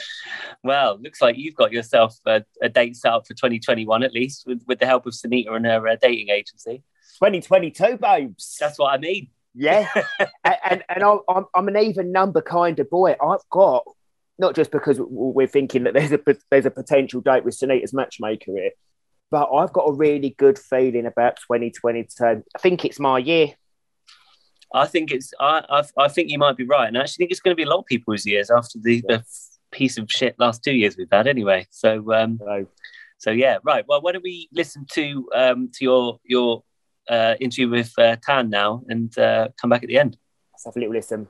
Well, 0.65 0.99
looks 1.01 1.21
like 1.21 1.37
you've 1.37 1.55
got 1.55 1.73
yourself 1.73 2.17
a, 2.27 2.43
a, 2.63 2.69
date 2.69 2.97
set 2.97 3.13
up 3.13 3.27
for 3.27 3.35
2021 3.35 4.03
at 4.03 4.13
least, 4.13 4.45
with, 4.47 4.63
with 4.67 4.79
the 4.79 4.87
help 4.87 5.07
of 5.07 5.13
Sinitta 5.13 5.53
and 5.53 5.67
her 5.67 5.87
uh, 5.87 5.97
dating 6.01 6.31
agency. 6.31 6.83
2022, 7.19 7.99
babes. 7.99 8.57
That's 8.61 8.79
what 8.79 8.93
I 8.93 8.99
mean. 8.99 9.29
Yeah, 9.55 9.89
and 10.45 10.85
and, 10.89 11.03
I'm, 11.03 11.47
I'm 11.55 11.69
an 11.69 11.77
even 11.77 12.13
number 12.13 12.41
kind 12.41 12.79
of 12.79 12.89
boy. 12.89 13.17
I've 13.21 13.49
got 13.51 13.85
not 14.39 14.55
just 14.55 14.71
because 14.71 15.01
we're 15.01 15.49
thinking 15.49 15.85
that 15.85 15.95
there's 15.95 16.13
a 16.13 16.21
there's 16.51 16.67
a 16.67 16.71
potential 16.71 17.21
date 17.21 17.45
with 17.45 17.55
Sinitta's 17.55 17.93
matchmaker 17.93 18.53
here, 18.53 18.71
but 19.31 19.51
I've 19.53 19.73
got 19.73 19.89
a 19.89 19.93
really 19.93 20.31
good 20.39 20.59
feeling 20.59 21.07
about 21.07 21.37
2022. 21.37 22.25
I 22.25 22.59
think 22.59 22.85
it's 22.85 23.01
my 23.01 23.19
year. 23.19 23.55
I 24.73 24.87
think 24.87 25.11
it's 25.11 25.33
I, 25.41 25.65
I, 25.69 26.05
I 26.05 26.09
think 26.09 26.31
you 26.31 26.39
might 26.39 26.57
be 26.57 26.65
right, 26.65 26.87
and 26.87 26.97
I 26.97 27.01
actually 27.01 27.23
think 27.23 27.33
it's 27.33 27.41
going 27.41 27.57
to 27.57 27.61
be 27.61 27.65
a 27.65 27.71
lot 27.71 27.81
of 27.81 27.87
people's 27.87 28.27
years 28.27 28.51
after 28.51 28.79
the, 28.81 29.03
yeah. 29.09 29.17
the 29.17 29.25
piece 29.73 29.99
of 29.99 30.11
shit 30.11 30.37
last 30.39 30.63
two 30.63 30.73
years 30.73 30.97
we've 30.97 31.09
had 31.11 31.27
anyway. 31.27 31.67
So 31.71 32.13
um, 32.13 32.39
so 33.19 33.33
yeah, 33.33 33.59
right. 33.65 33.85
Well, 33.89 34.01
why 34.03 34.13
don't 34.13 34.23
we 34.23 34.49
listen 34.53 34.87
to 34.93 35.29
um 35.35 35.71
to 35.75 35.85
your 35.85 36.21
your 36.25 36.63
uh, 37.09 37.35
interview 37.41 37.69
with 37.69 37.93
uh, 37.99 38.17
Tan 38.23 38.51
now 38.51 38.83
and 38.89 39.17
uh, 39.19 39.49
come 39.61 39.71
back 39.71 39.83
at 39.83 39.89
the 39.89 39.99
end. 39.99 40.17
Let's 40.53 40.65
have 40.65 40.77
a 40.77 40.79
little 40.79 40.95
listen. 40.95 41.29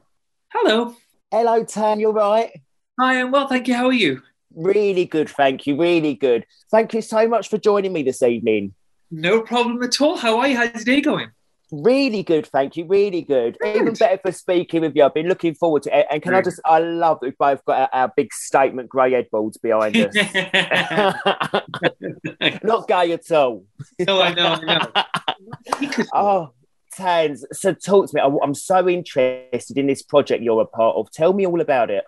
Hello. 0.52 0.94
Hello, 1.30 1.64
Tan. 1.64 2.00
You're 2.00 2.12
right. 2.12 2.50
Hi, 2.98 3.20
I'm 3.20 3.30
well, 3.30 3.46
thank 3.46 3.68
you. 3.68 3.74
How 3.74 3.86
are 3.86 3.92
you? 3.92 4.22
Really 4.54 5.04
good, 5.04 5.28
thank 5.28 5.66
you. 5.66 5.76
Really 5.76 6.14
good. 6.14 6.46
Thank 6.70 6.94
you 6.94 7.02
so 7.02 7.28
much 7.28 7.48
for 7.48 7.58
joining 7.58 7.92
me 7.92 8.02
this 8.02 8.22
evening. 8.22 8.74
No 9.10 9.40
problem 9.40 9.82
at 9.82 10.00
all. 10.00 10.16
How 10.16 10.38
are 10.38 10.48
you? 10.48 10.56
How's 10.56 10.74
your 10.74 10.84
day 10.84 11.00
going? 11.00 11.30
Really 11.70 12.22
good, 12.22 12.46
thank 12.46 12.76
you. 12.76 12.86
Really 12.86 13.20
good. 13.20 13.58
good. 13.60 13.76
Even 13.76 13.92
better 13.92 14.18
for 14.22 14.32
speaking 14.32 14.80
with 14.80 14.96
you. 14.96 15.04
I've 15.04 15.12
been 15.12 15.28
looking 15.28 15.54
forward 15.54 15.82
to 15.82 15.98
it. 15.98 16.06
And 16.10 16.22
can 16.22 16.34
I 16.34 16.40
just, 16.40 16.60
I 16.64 16.78
love 16.78 17.20
that 17.20 17.26
we've 17.26 17.38
both 17.38 17.62
got 17.66 17.90
our, 17.92 18.04
our 18.04 18.12
big 18.16 18.32
statement 18.32 18.88
grey 18.88 19.12
headboards 19.12 19.58
behind 19.58 19.94
us. 19.96 20.14
Not 22.64 22.88
gay 22.88 23.12
at 23.12 23.30
all. 23.30 23.66
No, 24.00 24.22
I 24.22 24.32
know, 24.32 24.46
I 24.46 24.64
know. 24.64 25.02
Oh, 26.14 26.52
Tans. 26.92 27.44
So 27.52 27.72
talk 27.74 28.10
to 28.10 28.16
me. 28.16 28.20
I'm 28.20 28.54
so 28.54 28.88
interested 28.88 29.78
in 29.78 29.86
this 29.86 30.02
project 30.02 30.42
you're 30.42 30.62
a 30.62 30.66
part 30.66 30.96
of. 30.96 31.10
Tell 31.10 31.32
me 31.32 31.46
all 31.46 31.60
about 31.60 31.90
it. 31.90 32.04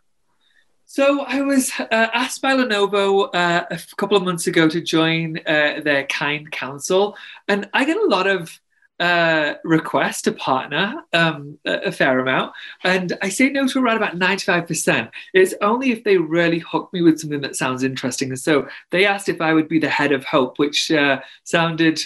So 0.84 1.20
I 1.20 1.42
was 1.42 1.70
uh, 1.78 1.86
asked 1.90 2.42
by 2.42 2.56
Lenovo 2.56 3.32
uh, 3.32 3.64
a 3.70 3.78
couple 3.96 4.16
of 4.16 4.24
months 4.24 4.48
ago 4.48 4.68
to 4.68 4.80
join 4.80 5.38
uh, 5.46 5.80
their 5.84 6.04
Kind 6.06 6.50
Council, 6.50 7.16
and 7.46 7.68
I 7.72 7.84
get 7.84 7.96
a 7.96 8.06
lot 8.06 8.26
of 8.26 8.58
uh, 8.98 9.54
request 9.62 10.24
to 10.24 10.32
partner 10.32 10.94
um, 11.12 11.58
a, 11.64 11.92
fair 11.92 12.18
amount, 12.18 12.52
and 12.82 13.16
I 13.22 13.28
say 13.28 13.50
no 13.50 13.68
to 13.68 13.80
around 13.80 13.98
about 13.98 14.18
95%. 14.18 15.10
It's 15.32 15.54
only 15.62 15.92
if 15.92 16.02
they 16.02 16.16
really 16.16 16.58
hook 16.58 16.92
me 16.92 17.02
with 17.02 17.20
something 17.20 17.40
that 17.42 17.54
sounds 17.54 17.84
interesting. 17.84 18.30
And 18.30 18.38
so 18.40 18.66
they 18.90 19.06
asked 19.06 19.28
if 19.28 19.40
I 19.40 19.54
would 19.54 19.68
be 19.68 19.78
the 19.78 19.88
head 19.88 20.10
of 20.10 20.24
Hope, 20.24 20.58
which 20.58 20.90
uh, 20.90 21.20
sounded 21.44 22.00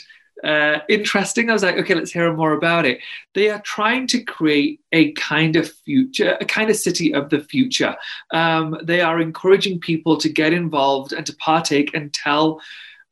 uh, 0.45 0.81
interesting. 0.89 1.49
I 1.49 1.55
was 1.55 1.63
like, 1.63 1.77
okay, 1.79 1.95
let's 1.95 2.13
hear 2.13 2.33
more 2.35 2.53
about 2.53 2.85
it. 2.85 3.01
They 3.35 3.49
are 3.51 3.61
trying 3.61 4.07
to 4.09 4.23
create 4.23 4.81
a 4.93 5.13
kind 5.13 5.57
of 5.57 5.73
future, 5.73 6.37
a 6.41 6.45
kind 6.45 6.71
of 6.71 6.77
city 6.77 7.15
of 7.15 7.31
the 7.31 7.41
future. 7.41 7.97
Um, 8.33 8.77
they 8.83 9.01
are 9.01 9.21
encouraging 9.21 9.81
people 9.81 10.17
to 10.19 10.29
get 10.29 10.53
involved 10.53 11.13
and 11.13 11.25
to 11.27 11.37
partake 11.37 11.95
and 11.95 12.13
tell 12.13 12.61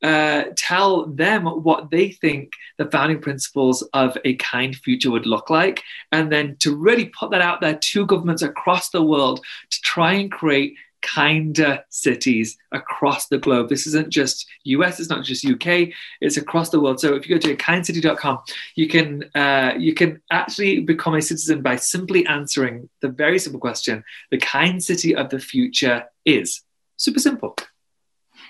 uh, 0.03 0.43
tell 0.57 1.05
them 1.05 1.45
what 1.45 1.89
they 1.89 2.11
think 2.11 2.51
the 2.77 2.91
founding 2.91 3.21
principles 3.21 3.81
of 3.93 4.17
a 4.25 4.35
kind 4.35 4.75
future 4.75 5.09
would 5.09 5.25
look 5.25 5.49
like, 5.49 5.81
and 6.11 6.29
then 6.29 6.57
to 6.59 6.75
really 6.75 7.05
put 7.05 7.31
that 7.31 7.41
out 7.41 7.61
there 7.61 7.79
to 7.81 8.05
governments 8.05 8.41
across 8.41 8.89
the 8.89 9.01
world 9.01 9.39
to 9.69 9.79
try 9.81 10.11
and 10.13 10.29
create 10.29 10.75
kinder 11.03 11.83
cities 11.89 12.57
across 12.71 13.27
the 13.27 13.37
globe. 13.37 13.69
This 13.69 13.85
isn't 13.85 14.09
just 14.09 14.47
US, 14.63 14.99
it's 14.99 15.09
not 15.09 15.23
just 15.23 15.45
UK, 15.45 15.89
it's 16.21 16.37
across 16.37 16.69
the 16.69 16.79
world. 16.79 16.99
So 16.99 17.13
if 17.13 17.27
you 17.27 17.35
go 17.35 17.39
to 17.47 17.55
kindcity.com, 17.55 18.39
you 18.75 18.87
can 18.87 19.29
uh, 19.35 19.73
you 19.77 19.93
can 19.93 20.21
actually 20.31 20.79
become 20.79 21.13
a 21.13 21.21
citizen 21.21 21.61
by 21.61 21.75
simply 21.75 22.25
answering 22.25 22.89
the 23.01 23.09
very 23.09 23.37
simple 23.37 23.59
question: 23.59 24.03
the 24.31 24.37
kind 24.39 24.83
city 24.83 25.15
of 25.15 25.29
the 25.29 25.39
future 25.39 26.05
is 26.25 26.63
super 26.97 27.19
simple. 27.19 27.55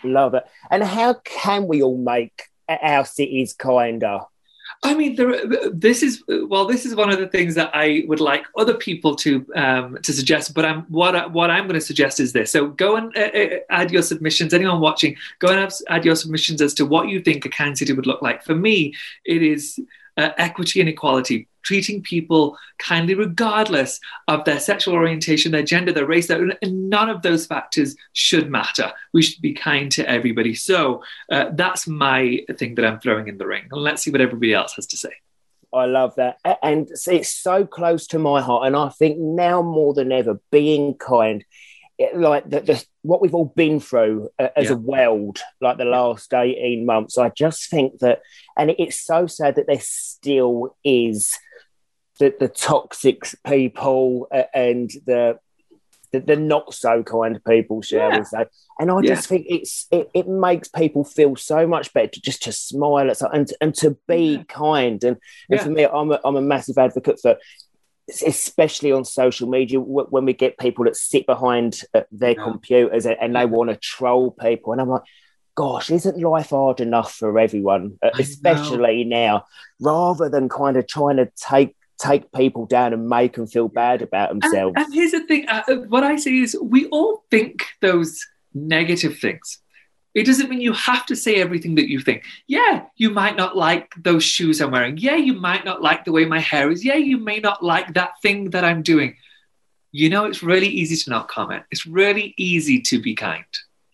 Love 0.04 0.34
it. 0.34 0.44
And 0.70 0.84
how 0.84 1.16
can 1.26 1.68
we 1.68 1.82
all 1.82 1.98
make 1.98 2.44
our 2.70 3.06
cities 3.06 3.54
kinder? 3.54 4.22
I 4.82 4.96
mean, 4.96 5.16
there, 5.16 5.46
this 5.72 6.04
is 6.04 6.24
well, 6.28 6.66
this 6.66 6.86
is 6.86 6.96
one 6.96 7.10
of 7.10 7.20
the 7.20 7.28
things 7.28 7.56
that 7.56 7.72
I 7.74 8.04
would 8.08 8.20
like 8.20 8.46
other 8.58 8.74
people 8.74 9.16
to 9.18 9.46
um, 9.56 9.98
to 10.04 10.14
suggest. 10.14 10.54
But 10.54 10.66
I'm 10.66 10.82
what 10.84 11.16
I, 11.16 11.28
what 11.28 11.50
I'm 11.50 11.64
going 11.64 11.80
to 11.80 11.86
suggest 11.86 12.20
is 12.20 12.34
this. 12.34 12.52
So 12.52 12.68
go 12.68 12.96
and 12.96 13.16
uh, 13.16 13.22
uh, 13.22 13.60
add 13.70 13.92
your 13.92 14.02
submissions. 14.02 14.54
Anyone 14.54 14.80
watching, 14.82 15.16
go 15.40 15.50
and 15.50 15.72
add 15.90 16.06
your 16.06 16.16
submissions 16.16 16.62
as 16.62 16.74
to 16.76 16.86
what 16.86 17.10
you 17.10 17.22
think 17.22 17.46
a 17.46 17.50
kind 17.50 17.78
city 17.78 17.94
would 17.94 18.08
look 18.08 18.22
like. 18.22 18.44
For 18.44 18.56
me, 18.56 18.94
it 19.26 19.42
is 19.42 19.80
uh, 20.18 20.30
equity 20.38 20.80
and 20.80 20.90
equality, 20.90 21.48
treating 21.64 22.02
people 22.02 22.58
kindly 22.78 23.16
regardless 23.16 24.00
of 24.28 24.46
their 24.46 24.60
sexual 24.60 24.94
orientation, 24.94 25.52
their 25.52 25.64
gender, 25.64 25.92
their 25.92 26.06
race. 26.06 26.28
Their, 26.28 26.58
none 26.64 27.10
of 27.10 27.22
those 27.22 27.46
factors 27.46 27.96
should 28.14 28.50
matter. 28.50 28.92
We 29.14 29.22
should 29.22 29.42
be 29.42 29.54
kind 29.54 29.92
to 29.94 30.08
everybody. 30.08 30.54
So 30.54 31.04
uh, 31.32 31.52
that's 31.54 31.88
my 31.88 32.42
thing 32.58 32.76
that 32.76 32.86
I'm 32.86 33.00
throwing 33.00 33.28
in 33.28 33.38
the 33.38 33.48
ring. 33.48 33.68
And 33.72 33.82
let's 33.82 34.04
see 34.04 34.12
what 34.12 34.22
everybody 34.22 34.54
else 34.54 34.74
has 34.74 34.88
to 34.88 34.98
say. 34.98 35.14
I 35.74 35.86
love 35.86 36.16
that. 36.16 36.38
And 36.62 36.88
it's 37.08 37.34
so 37.34 37.66
close 37.66 38.06
to 38.08 38.20
my 38.20 38.42
heart. 38.42 38.68
And 38.68 38.76
I 38.76 38.90
think 38.90 39.18
now 39.18 39.64
more 39.64 39.94
than 39.94 40.12
ever, 40.12 40.40
being 40.52 40.94
kind 40.96 41.44
like 42.16 42.50
the, 42.50 42.62
the, 42.62 42.86
what 43.02 43.22
we've 43.22 43.36
all 43.36 43.54
been 43.56 43.80
through 43.80 44.30
uh, 44.40 44.50
as 44.56 44.66
yeah. 44.66 44.74
a 44.74 44.78
world, 44.78 45.40
like 45.62 45.78
the 45.78 45.86
last 45.86 46.34
18 46.34 46.86
months, 46.86 47.18
I 47.18 47.30
just 47.30 47.70
think 47.70 48.00
that, 48.00 48.22
and 48.58 48.72
it's 48.72 49.00
so 49.00 49.28
sad 49.28 49.56
that 49.56 49.68
there 49.68 49.80
still 49.80 50.76
is 50.84 51.38
the, 52.20 52.34
the 52.40 52.48
toxic 52.48 53.24
people 53.46 54.28
and 54.54 54.90
the, 55.06 55.40
the, 56.12 56.20
the 56.20 56.36
not 56.36 56.74
so 56.74 57.04
kind 57.04 57.44
people, 57.44 57.82
shall 57.82 58.12
yeah. 58.12 58.20
we 58.20 58.26
say? 58.26 58.46
And 58.80 58.92
I 58.92 59.02
just 59.02 59.28
think 59.28 59.46
it's 59.50 59.88
it, 59.92 60.10
it 60.14 60.28
makes 60.28 60.68
people 60.68 61.04
feel 61.04 61.36
so 61.36 61.68
much 61.68 61.94
better 61.94 62.08
to 62.08 62.22
just 62.22 62.44
to 62.44 62.52
smile 62.52 63.10
at 63.10 63.22
and 63.22 63.52
and 63.62 63.74
to 63.76 63.98
be 64.08 64.44
kind. 64.48 65.04
And, 65.04 65.18
and 65.50 65.60
for 65.60 65.70
me, 65.70 65.86
I'm 65.86 66.12
a, 66.12 66.20
I'm 66.24 66.36
a 66.36 66.42
massive 66.42 66.78
advocate 66.78 67.20
for 67.22 67.38
especially 68.10 68.92
on 68.92 69.06
social 69.06 69.48
media 69.48 69.80
when 69.80 70.26
we 70.26 70.34
get 70.34 70.58
people 70.58 70.86
that 70.86 70.96
sit 70.96 71.26
behind 71.26 71.82
uh, 71.94 72.02
their 72.12 72.32
yeah. 72.32 72.44
computers 72.44 73.06
and 73.06 73.36
they 73.36 73.46
want 73.46 73.70
to 73.70 73.78
troll 73.78 74.30
people 74.30 74.74
and 74.74 74.82
i'm 74.82 74.90
like 74.90 75.04
gosh 75.56 75.90
isn't 75.90 76.20
life 76.20 76.50
hard 76.50 76.82
enough 76.82 77.14
for 77.14 77.40
everyone 77.40 77.98
uh, 78.04 78.10
especially 78.20 79.06
now 79.06 79.46
rather 79.80 80.28
than 80.28 80.50
kind 80.50 80.76
of 80.76 80.86
trying 80.86 81.16
to 81.16 81.32
take 81.38 81.78
take 82.04 82.32
people 82.32 82.66
down 82.66 82.94
and 82.94 83.08
make 83.08 83.34
them 83.34 83.48
feel 83.48 83.68
bad 83.68 84.02
about 84.02 84.30
themselves 84.30 84.74
and, 84.76 84.86
and 84.86 84.94
here's 84.94 85.12
the 85.12 85.26
thing 85.26 85.48
uh, 85.48 85.64
what 85.88 86.04
i 86.04 86.16
say 86.16 86.38
is 86.38 86.58
we 86.62 86.86
all 86.88 87.24
think 87.32 87.66
those 87.82 88.26
negative 88.54 89.18
things 89.18 89.60
it 90.14 90.28
doesn't 90.28 90.50
mean 90.50 90.62
you 90.62 90.74
have 90.74 91.06
to 91.08 91.16
say 91.16 91.36
everything 91.36 91.76
that 91.76 91.90
you 91.90 92.00
think. 92.00 92.24
Yeah, 92.46 92.86
you 92.96 93.10
might 93.10 93.36
not 93.36 93.58
like 93.58 93.92
those 93.98 94.24
shoes 94.24 94.62
I'm 94.62 94.72
wearing. 94.72 94.98
Yeah, 94.98 95.16
you 95.16 95.34
might 95.34 95.66
not 95.66 95.82
like 95.82 96.06
the 96.06 96.12
way 96.12 96.26
my 96.26 96.40
hair 96.40 96.70
is. 96.70 96.86
Yeah, 96.86 96.96
you 96.96 97.18
may 97.18 97.40
not 97.40 97.64
like 97.64 97.94
that 97.96 98.22
thing 98.22 98.52
that 98.52 98.64
I'm 98.64 98.84
doing. 98.84 99.16
You 99.92 100.10
know, 100.10 100.26
it's 100.26 100.44
really 100.44 100.68
easy 100.68 100.96
to 100.98 101.10
not 101.10 101.30
comment. 101.30 101.64
It's 101.72 101.88
really 101.88 102.36
easy 102.38 102.80
to 102.82 103.02
be 103.02 103.16
kind. 103.16 103.46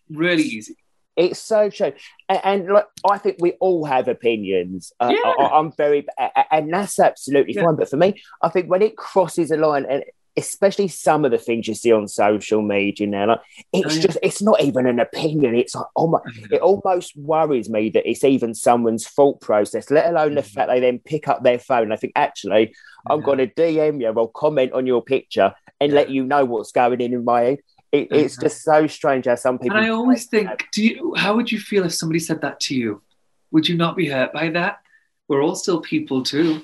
Really 0.10 0.44
easy. 0.44 0.76
It's 1.20 1.40
so 1.40 1.70
true, 1.70 1.92
and, 2.30 2.40
and 2.44 2.66
look, 2.68 2.88
I 3.10 3.18
think 3.18 3.38
we 3.40 3.52
all 3.60 3.84
have 3.86 4.08
opinions. 4.08 4.94
Uh, 5.00 5.14
yeah. 5.14 5.30
I, 5.30 5.60
am 5.60 5.74
very, 5.74 6.08
and 6.50 6.74
that's 6.74 6.98
absolutely 6.98 7.56
yeah. 7.56 7.66
fine. 7.66 7.76
But 7.76 7.90
for 7.90 7.98
me, 7.98 8.22
I 8.42 8.48
think 8.48 8.70
when 8.70 8.82
it 8.82 8.96
crosses 8.96 9.52
a 9.52 9.58
line, 9.58 9.86
and 9.90 10.04
especially 10.38 10.88
some 10.88 11.26
of 11.26 11.32
the 11.32 11.38
things 11.38 11.68
you 11.68 11.76
see 11.76 11.92
on 11.92 12.08
social 12.08 12.62
media 12.62 13.06
now. 13.06 13.28
Like 13.28 13.42
it's 13.74 13.98
oh, 13.98 14.00
just 14.00 14.18
it's 14.24 14.42
not 14.42 14.62
even 14.62 14.86
an 14.86 15.00
opinion. 15.00 15.56
It's 15.56 15.76
like 15.76 15.86
oh 15.96 16.08
my, 16.08 16.20
mm-hmm. 16.20 16.54
it 16.54 16.62
almost 16.62 17.16
worries 17.18 17.70
me 17.70 17.90
that 17.90 18.10
it's 18.10 18.24
even 18.24 18.56
someone's 18.56 19.08
thought 19.08 19.42
process, 19.42 19.92
let 19.92 20.08
alone 20.08 20.30
mm-hmm. 20.30 20.36
the 20.36 20.44
fact 20.44 20.70
they 20.70 20.80
then 20.80 21.00
pick 21.00 21.28
up 21.28 21.44
their 21.44 21.60
phone. 21.60 21.92
I 21.92 21.98
think 21.98 22.14
actually 22.16 22.74
I'm 23.10 23.22
going 23.22 23.40
to 23.40 23.48
DM 23.48 24.02
you 24.02 24.10
or 24.10 24.32
comment 24.32 24.74
on 24.74 24.86
your 24.86 25.04
picture 25.04 25.54
and 25.82 25.94
let 25.94 26.10
you 26.10 26.24
know 26.24 26.46
what's 26.46 26.72
going 26.72 27.02
in 27.02 27.14
in 27.14 27.26
my 27.26 27.42
head. 27.42 27.60
It, 27.92 28.08
it's 28.12 28.38
just 28.38 28.62
so 28.62 28.86
strange 28.88 29.26
how 29.26 29.36
some 29.36 29.58
people. 29.58 29.78
And 29.78 29.86
I 29.86 29.90
always 29.90 30.28
think, 30.28 30.48
that. 30.48 30.64
do 30.72 30.84
you? 30.84 31.14
How 31.18 31.36
would 31.36 31.52
you 31.52 31.60
feel 31.60 31.86
if 31.86 31.94
somebody 31.94 32.20
said 32.20 32.42
that 32.42 32.60
to 32.62 32.76
you? 32.76 33.02
Would 33.52 33.68
you 33.68 33.76
not 33.76 33.96
be 33.96 34.08
hurt 34.08 34.32
by 34.32 34.50
that? 34.50 34.80
We're 35.28 35.42
all 35.42 35.56
still 35.56 35.82
people 35.82 36.24
too. 36.24 36.62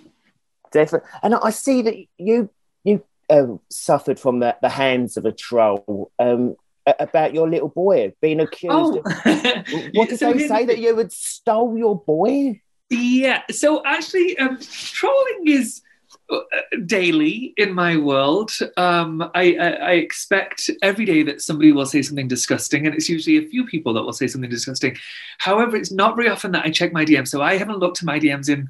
Definitely, 0.72 1.10
and 1.24 1.36
I 1.36 1.50
see 1.50 1.82
that 1.82 1.96
you 2.18 2.50
you 2.84 3.04
um, 3.30 3.60
suffered 3.70 4.20
from 4.20 4.40
the, 4.40 4.56
the 4.62 4.70
hands 4.70 5.18
of 5.18 5.26
a 5.26 5.32
troll 5.32 6.12
um, 6.20 6.56
about 7.00 7.34
your 7.34 7.50
little 7.50 7.70
boy 7.70 8.14
being 8.22 8.40
accused. 8.40 8.74
Oh. 8.74 9.02
Of, 9.66 9.90
what 9.94 10.10
did 10.10 10.20
so 10.20 10.34
they 10.34 10.48
say 10.48 10.66
that 10.66 10.78
you 10.78 10.96
had 10.98 11.12
stole 11.12 11.76
your 11.78 12.00
boy? 12.00 12.62
Yeah. 12.90 13.42
So 13.50 13.84
actually, 13.84 14.38
um, 14.38 14.60
trolling 14.60 15.48
is 15.48 15.82
daily 16.86 17.54
in 17.58 17.74
my 17.74 17.98
world. 17.98 18.52
Um, 18.78 19.22
I, 19.36 19.56
I, 19.56 19.70
I, 19.70 19.92
expect 19.92 20.70
every 20.82 21.06
day 21.06 21.24
that 21.24 21.42
somebody 21.42 21.72
will 21.72 21.86
say 21.86 22.02
something 22.02 22.28
disgusting, 22.28 22.86
and 22.86 22.96
it's 22.96 23.10
usually 23.10 23.38
a 23.38 23.48
few 23.48 23.66
people 23.66 23.94
that 23.94 24.04
will 24.04 24.14
say 24.14 24.28
something 24.28 24.50
disgusting. 24.50 24.98
However, 25.38 25.76
it's 25.76 25.92
not 25.92 26.16
very 26.16 26.30
often 26.30 26.52
that 26.54 26.66
I 26.66 26.72
check 26.72 26.94
my 26.94 27.06
DMs. 27.06 27.28
So 27.28 27.42
I 27.42 27.58
haven't 27.58 27.80
looked 27.80 28.00
at 28.00 28.06
my 28.06 28.20
DMs 28.20 28.50
in 28.50 28.70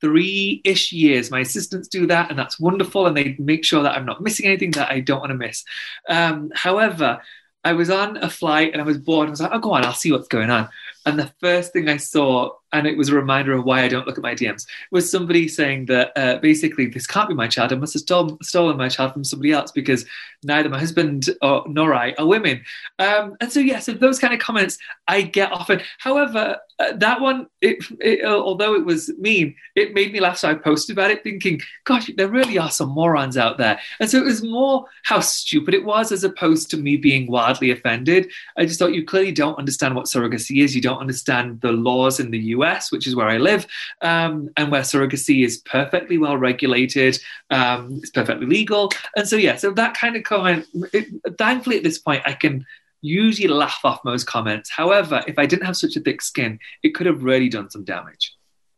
three 0.00 0.60
ish 0.64 0.92
years. 0.92 1.30
My 1.30 1.40
assistants 1.40 1.88
do 1.88 2.06
that, 2.08 2.28
and 2.28 2.38
that's 2.38 2.60
wonderful. 2.60 3.06
And 3.06 3.16
they 3.16 3.36
make 3.38 3.64
sure 3.64 3.82
that 3.82 3.96
I'm 3.96 4.06
not 4.06 4.20
missing 4.20 4.46
anything 4.46 4.72
that 4.72 4.90
I 4.90 5.00
don't 5.00 5.20
want 5.20 5.30
to 5.30 5.36
miss. 5.36 5.64
Um, 6.08 6.52
however, 6.54 7.22
I 7.64 7.72
was 7.72 7.90
on 7.90 8.16
a 8.18 8.28
flight 8.28 8.72
and 8.72 8.82
I 8.82 8.84
was 8.84 8.98
bored. 8.98 9.28
I 9.28 9.30
was 9.30 9.40
like, 9.40 9.52
oh, 9.52 9.60
go 9.60 9.72
on, 9.72 9.84
I'll 9.84 9.94
see 9.94 10.12
what's 10.12 10.28
going 10.28 10.50
on. 10.50 10.68
And 11.06 11.18
the 11.18 11.32
first 11.40 11.72
thing 11.72 11.88
I 11.88 11.96
saw, 11.96 12.50
and 12.72 12.86
it 12.86 12.96
was 12.96 13.08
a 13.08 13.14
reminder 13.14 13.52
of 13.52 13.64
why 13.64 13.82
I 13.82 13.88
don't 13.88 14.06
look 14.06 14.18
at 14.18 14.22
my 14.22 14.34
DMs, 14.34 14.66
was 14.90 15.10
somebody 15.10 15.48
saying 15.48 15.86
that 15.86 16.12
uh, 16.16 16.38
basically 16.38 16.86
this 16.86 17.06
can't 17.06 17.28
be 17.28 17.34
my 17.34 17.48
child. 17.48 17.72
I 17.72 17.76
must 17.76 17.92
have 17.94 18.02
stolen, 18.02 18.38
stolen 18.42 18.76
my 18.76 18.88
child 18.88 19.12
from 19.12 19.24
somebody 19.24 19.52
else 19.52 19.70
because 19.70 20.04
neither 20.42 20.68
my 20.68 20.78
husband 20.78 21.30
or, 21.40 21.64
nor 21.68 21.94
I 21.94 22.14
are 22.18 22.26
women. 22.26 22.62
Um, 22.98 23.36
and 23.40 23.52
so, 23.52 23.60
yeah, 23.60 23.78
so 23.78 23.92
those 23.92 24.18
kind 24.18 24.34
of 24.34 24.40
comments 24.40 24.78
I 25.06 25.22
get 25.22 25.52
often. 25.52 25.82
However, 25.98 26.58
uh, 26.78 26.92
that 26.96 27.20
one, 27.20 27.46
it, 27.60 27.84
it, 28.00 28.24
although 28.24 28.74
it 28.74 28.84
was 28.84 29.10
mean, 29.18 29.54
it 29.76 29.94
made 29.94 30.12
me 30.12 30.20
laugh. 30.20 30.38
So 30.38 30.50
I 30.50 30.54
posted 30.54 30.96
about 30.96 31.10
it 31.10 31.22
thinking, 31.22 31.60
gosh, 31.84 32.10
there 32.16 32.28
really 32.28 32.58
are 32.58 32.70
some 32.70 32.88
morons 32.88 33.36
out 33.36 33.58
there. 33.58 33.78
And 34.00 34.10
so 34.10 34.18
it 34.18 34.24
was 34.24 34.42
more 34.42 34.86
how 35.04 35.20
stupid 35.20 35.74
it 35.74 35.84
was 35.84 36.10
as 36.10 36.24
opposed 36.24 36.70
to 36.70 36.76
me 36.76 36.96
being 36.96 37.30
wildly 37.30 37.70
offended. 37.70 38.30
I 38.56 38.66
just 38.66 38.78
thought 38.78 38.94
you 38.94 39.04
clearly 39.04 39.32
don't 39.32 39.58
understand 39.58 39.94
what 39.94 40.06
surrogacy 40.06 40.64
is. 40.64 40.74
You 40.74 40.82
don't 40.82 40.98
understand 40.98 41.60
the 41.60 41.72
laws 41.72 42.18
in 42.18 42.30
the 42.30 42.38
US, 42.38 42.61
which 42.92 43.06
is 43.06 43.14
where 43.14 43.28
I 43.28 43.38
live, 43.38 43.66
um, 44.00 44.48
and 44.56 44.70
where 44.70 44.82
surrogacy 44.82 45.44
is 45.44 45.58
perfectly 45.58 46.18
well 46.18 46.36
regulated. 46.36 47.18
Um, 47.50 47.98
it's 48.00 48.10
perfectly 48.10 48.46
legal. 48.46 48.90
And 49.16 49.28
so, 49.28 49.36
yeah, 49.36 49.56
so 49.56 49.70
that 49.72 49.94
kind 49.94 50.16
of 50.16 50.22
comment, 50.22 50.66
it, 50.92 51.06
thankfully 51.38 51.76
at 51.76 51.84
this 51.84 51.98
point, 51.98 52.22
I 52.24 52.32
can 52.32 52.64
usually 53.02 53.48
laugh 53.48 53.80
off 53.84 54.04
most 54.04 54.26
comments. 54.26 54.70
However, 54.70 55.22
if 55.26 55.38
I 55.38 55.46
didn't 55.46 55.66
have 55.66 55.76
such 55.76 55.96
a 55.96 56.00
thick 56.00 56.22
skin, 56.22 56.58
it 56.82 56.94
could 56.94 57.06
have 57.06 57.24
really 57.24 57.48
done 57.48 57.68
some 57.68 57.84
damage. 57.84 58.34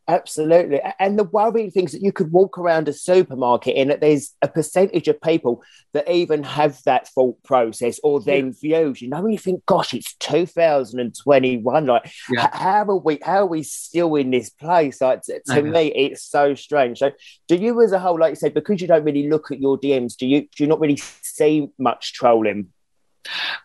Absolutely. 0.06 0.82
And 0.98 1.18
the 1.18 1.24
worrying 1.24 1.70
things 1.70 1.92
that 1.92 2.02
you 2.02 2.12
could 2.12 2.30
walk 2.30 2.58
around 2.58 2.88
a 2.88 2.92
supermarket 2.92 3.74
and 3.74 3.90
that 3.90 4.02
there's 4.02 4.34
a 4.42 4.48
percentage 4.48 5.08
of 5.08 5.20
people 5.22 5.62
that 5.94 6.10
even 6.10 6.42
have 6.42 6.82
that 6.84 7.08
thought 7.08 7.42
process 7.42 7.98
or 8.04 8.20
then 8.20 8.48
yeah. 8.60 8.82
views. 8.82 9.00
You 9.00 9.08
know, 9.08 9.22
when 9.22 9.32
you 9.32 9.38
think, 9.38 9.64
gosh, 9.64 9.94
it's 9.94 10.14
2021. 10.16 11.86
Like, 11.86 12.12
yeah. 12.30 12.50
how 12.52 12.84
are 12.84 12.96
we 12.96 13.18
how 13.22 13.38
are 13.38 13.46
we 13.46 13.62
still 13.62 14.14
in 14.16 14.30
this 14.30 14.50
place? 14.50 15.00
Like 15.00 15.22
to, 15.22 15.40
to 15.46 15.62
me, 15.62 15.86
it's 15.94 16.22
so 16.22 16.54
strange. 16.54 16.98
So 16.98 17.12
do 17.48 17.56
you 17.56 17.80
as 17.82 17.92
a 17.92 17.98
whole, 17.98 18.18
like 18.18 18.32
you 18.32 18.36
said, 18.36 18.52
because 18.52 18.82
you 18.82 18.88
don't 18.88 19.04
really 19.04 19.28
look 19.28 19.50
at 19.50 19.60
your 19.60 19.78
DMs, 19.78 20.16
do 20.16 20.26
you 20.26 20.42
do 20.42 20.64
you 20.64 20.66
not 20.66 20.80
really 20.80 21.00
see 21.22 21.68
much 21.78 22.12
trolling 22.12 22.68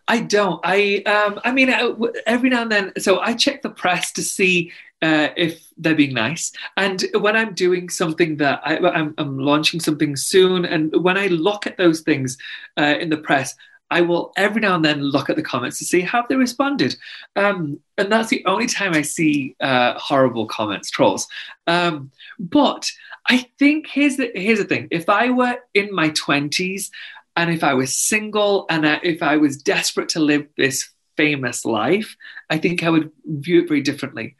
I 0.07 0.21
don't. 0.21 0.59
I 0.63 1.03
um, 1.05 1.39
I 1.43 1.51
mean, 1.51 1.69
uh, 1.69 1.93
every 2.25 2.49
now 2.49 2.61
and 2.61 2.71
then. 2.71 2.93
So 2.97 3.19
I 3.19 3.33
check 3.33 3.61
the 3.61 3.69
press 3.69 4.11
to 4.13 4.23
see 4.23 4.71
uh, 5.01 5.29
if 5.37 5.65
they're 5.77 5.95
being 5.95 6.13
nice, 6.13 6.51
and 6.77 7.03
when 7.19 7.35
I'm 7.35 7.53
doing 7.53 7.89
something 7.89 8.37
that 8.37 8.61
I, 8.65 8.75
am 9.17 9.39
launching 9.39 9.79
something 9.79 10.15
soon, 10.15 10.65
and 10.65 10.93
when 11.03 11.17
I 11.17 11.27
look 11.27 11.65
at 11.67 11.77
those 11.77 12.01
things 12.01 12.37
uh, 12.77 12.95
in 12.99 13.09
the 13.09 13.17
press, 13.17 13.55
I 13.91 14.01
will 14.01 14.33
every 14.37 14.61
now 14.61 14.75
and 14.75 14.85
then 14.85 15.01
look 15.01 15.29
at 15.29 15.35
the 15.35 15.41
comments 15.41 15.79
to 15.79 15.85
see 15.85 16.01
how 16.01 16.25
they 16.27 16.35
responded, 16.35 16.95
um, 17.35 17.79
and 17.97 18.11
that's 18.11 18.29
the 18.29 18.45
only 18.45 18.67
time 18.67 18.93
I 18.93 19.01
see 19.01 19.55
uh, 19.59 19.93
horrible 19.97 20.45
comments, 20.45 20.89
trolls. 20.89 21.27
Um, 21.65 22.11
but 22.37 22.91
I 23.27 23.49
think 23.57 23.87
here's 23.87 24.17
the 24.17 24.31
here's 24.35 24.59
the 24.59 24.65
thing: 24.65 24.89
if 24.91 25.09
I 25.09 25.29
were 25.29 25.57
in 25.73 25.93
my 25.93 26.09
twenties 26.09 26.91
and 27.39 27.49
if 27.51 27.63
I 27.63 27.73
was 27.73 27.95
single 27.95 28.65
and 28.69 28.85
if 29.03 29.23
I 29.23 29.37
was 29.37 29.61
desperate 29.63 30.09
to 30.09 30.19
live 30.19 30.47
this 30.57 30.89
famous 31.15 31.63
life, 31.63 32.17
I 32.49 32.57
think 32.57 32.83
I 32.83 32.89
would 32.89 33.11
view 33.25 33.61
it 33.61 33.67
very 33.67 33.81
differently. 33.81 34.35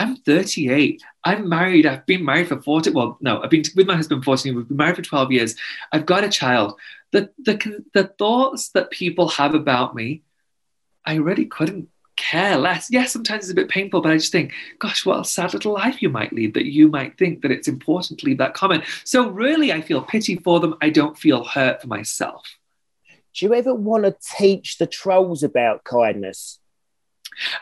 I'm 0.00 0.16
38. 0.16 1.02
I'm 1.24 1.46
married. 1.46 1.84
I've 1.84 2.06
been 2.06 2.24
married 2.24 2.48
for 2.48 2.58
40. 2.58 2.90
Well, 2.92 3.18
no, 3.20 3.42
I've 3.42 3.50
been 3.50 3.64
with 3.76 3.86
my 3.86 3.96
husband 3.96 4.24
14. 4.24 4.56
We've 4.56 4.66
been 4.66 4.76
married 4.78 4.96
for 4.96 5.02
12 5.02 5.30
years. 5.30 5.56
I've 5.92 6.06
got 6.06 6.24
a 6.24 6.30
child. 6.30 6.78
The, 7.12 7.28
the, 7.36 7.84
the 7.92 8.04
thoughts 8.04 8.70
that 8.70 8.90
people 8.90 9.28
have 9.28 9.54
about 9.54 9.94
me, 9.94 10.22
I 11.04 11.16
really 11.16 11.44
couldn't 11.44 11.90
care 12.16 12.56
less. 12.56 12.88
Yes, 12.90 13.12
sometimes 13.12 13.44
it's 13.44 13.52
a 13.52 13.54
bit 13.54 13.68
painful, 13.68 14.00
but 14.00 14.12
I 14.12 14.16
just 14.16 14.32
think, 14.32 14.54
gosh, 14.78 15.04
what 15.04 15.20
a 15.20 15.24
sad 15.24 15.52
little 15.52 15.74
life 15.74 16.00
you 16.00 16.08
might 16.08 16.32
lead 16.32 16.54
that 16.54 16.64
you 16.64 16.88
might 16.88 17.18
think 17.18 17.42
that 17.42 17.50
it's 17.50 17.68
important 17.68 18.20
to 18.20 18.26
leave 18.26 18.38
that 18.38 18.54
comment. 18.54 18.84
So 19.04 19.28
really, 19.28 19.70
I 19.70 19.82
feel 19.82 20.00
pity 20.00 20.36
for 20.36 20.60
them. 20.60 20.76
I 20.80 20.88
don't 20.88 21.18
feel 21.18 21.44
hurt 21.44 21.82
for 21.82 21.88
myself. 21.88 22.56
Do 23.34 23.44
you 23.44 23.52
ever 23.52 23.74
want 23.74 24.04
to 24.04 24.16
teach 24.38 24.78
the 24.78 24.86
trolls 24.86 25.42
about 25.42 25.84
kindness? 25.84 26.58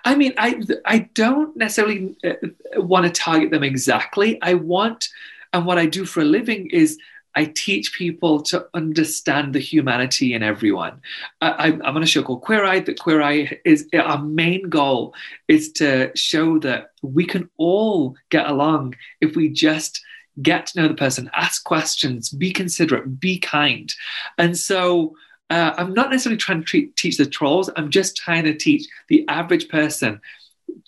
I 0.04 0.14
mean, 0.14 0.34
I 0.36 0.60
I 0.84 0.98
don't 1.14 1.56
necessarily 1.56 2.16
uh, 2.24 2.34
want 2.76 3.06
to 3.06 3.12
target 3.12 3.50
them 3.50 3.62
exactly. 3.62 4.38
I 4.42 4.54
want, 4.54 5.08
and 5.52 5.66
what 5.66 5.78
I 5.78 5.86
do 5.86 6.04
for 6.04 6.20
a 6.20 6.24
living 6.24 6.68
is 6.70 6.98
I 7.34 7.44
teach 7.44 7.92
people 7.92 8.42
to 8.44 8.66
understand 8.74 9.54
the 9.54 9.60
humanity 9.60 10.34
in 10.34 10.42
everyone. 10.42 11.00
I, 11.40 11.68
am 11.68 11.82
on 11.82 12.02
a 12.02 12.06
show 12.06 12.22
called 12.22 12.42
Queer 12.42 12.64
Eye. 12.64 12.80
That 12.80 12.98
Queer 12.98 13.22
Eye 13.22 13.60
is 13.64 13.88
our 13.94 14.22
main 14.22 14.68
goal 14.68 15.14
is 15.46 15.70
to 15.74 16.10
show 16.16 16.58
that 16.60 16.90
we 17.02 17.24
can 17.24 17.48
all 17.56 18.16
get 18.30 18.48
along 18.48 18.96
if 19.20 19.36
we 19.36 19.50
just 19.50 20.02
get 20.42 20.66
to 20.66 20.80
know 20.80 20.88
the 20.88 20.94
person, 20.94 21.30
ask 21.34 21.64
questions, 21.64 22.30
be 22.30 22.52
considerate, 22.52 23.20
be 23.20 23.38
kind, 23.38 23.92
and 24.36 24.56
so 24.56 25.14
uh, 25.50 25.74
I'm 25.76 25.94
not 25.94 26.10
necessarily 26.10 26.36
trying 26.36 26.60
to 26.60 26.64
treat, 26.64 26.96
teach 26.96 27.16
the 27.16 27.26
trolls. 27.26 27.70
I'm 27.76 27.90
just 27.90 28.16
trying 28.16 28.44
to 28.44 28.54
teach 28.54 28.86
the 29.08 29.26
average 29.28 29.68
person 29.68 30.20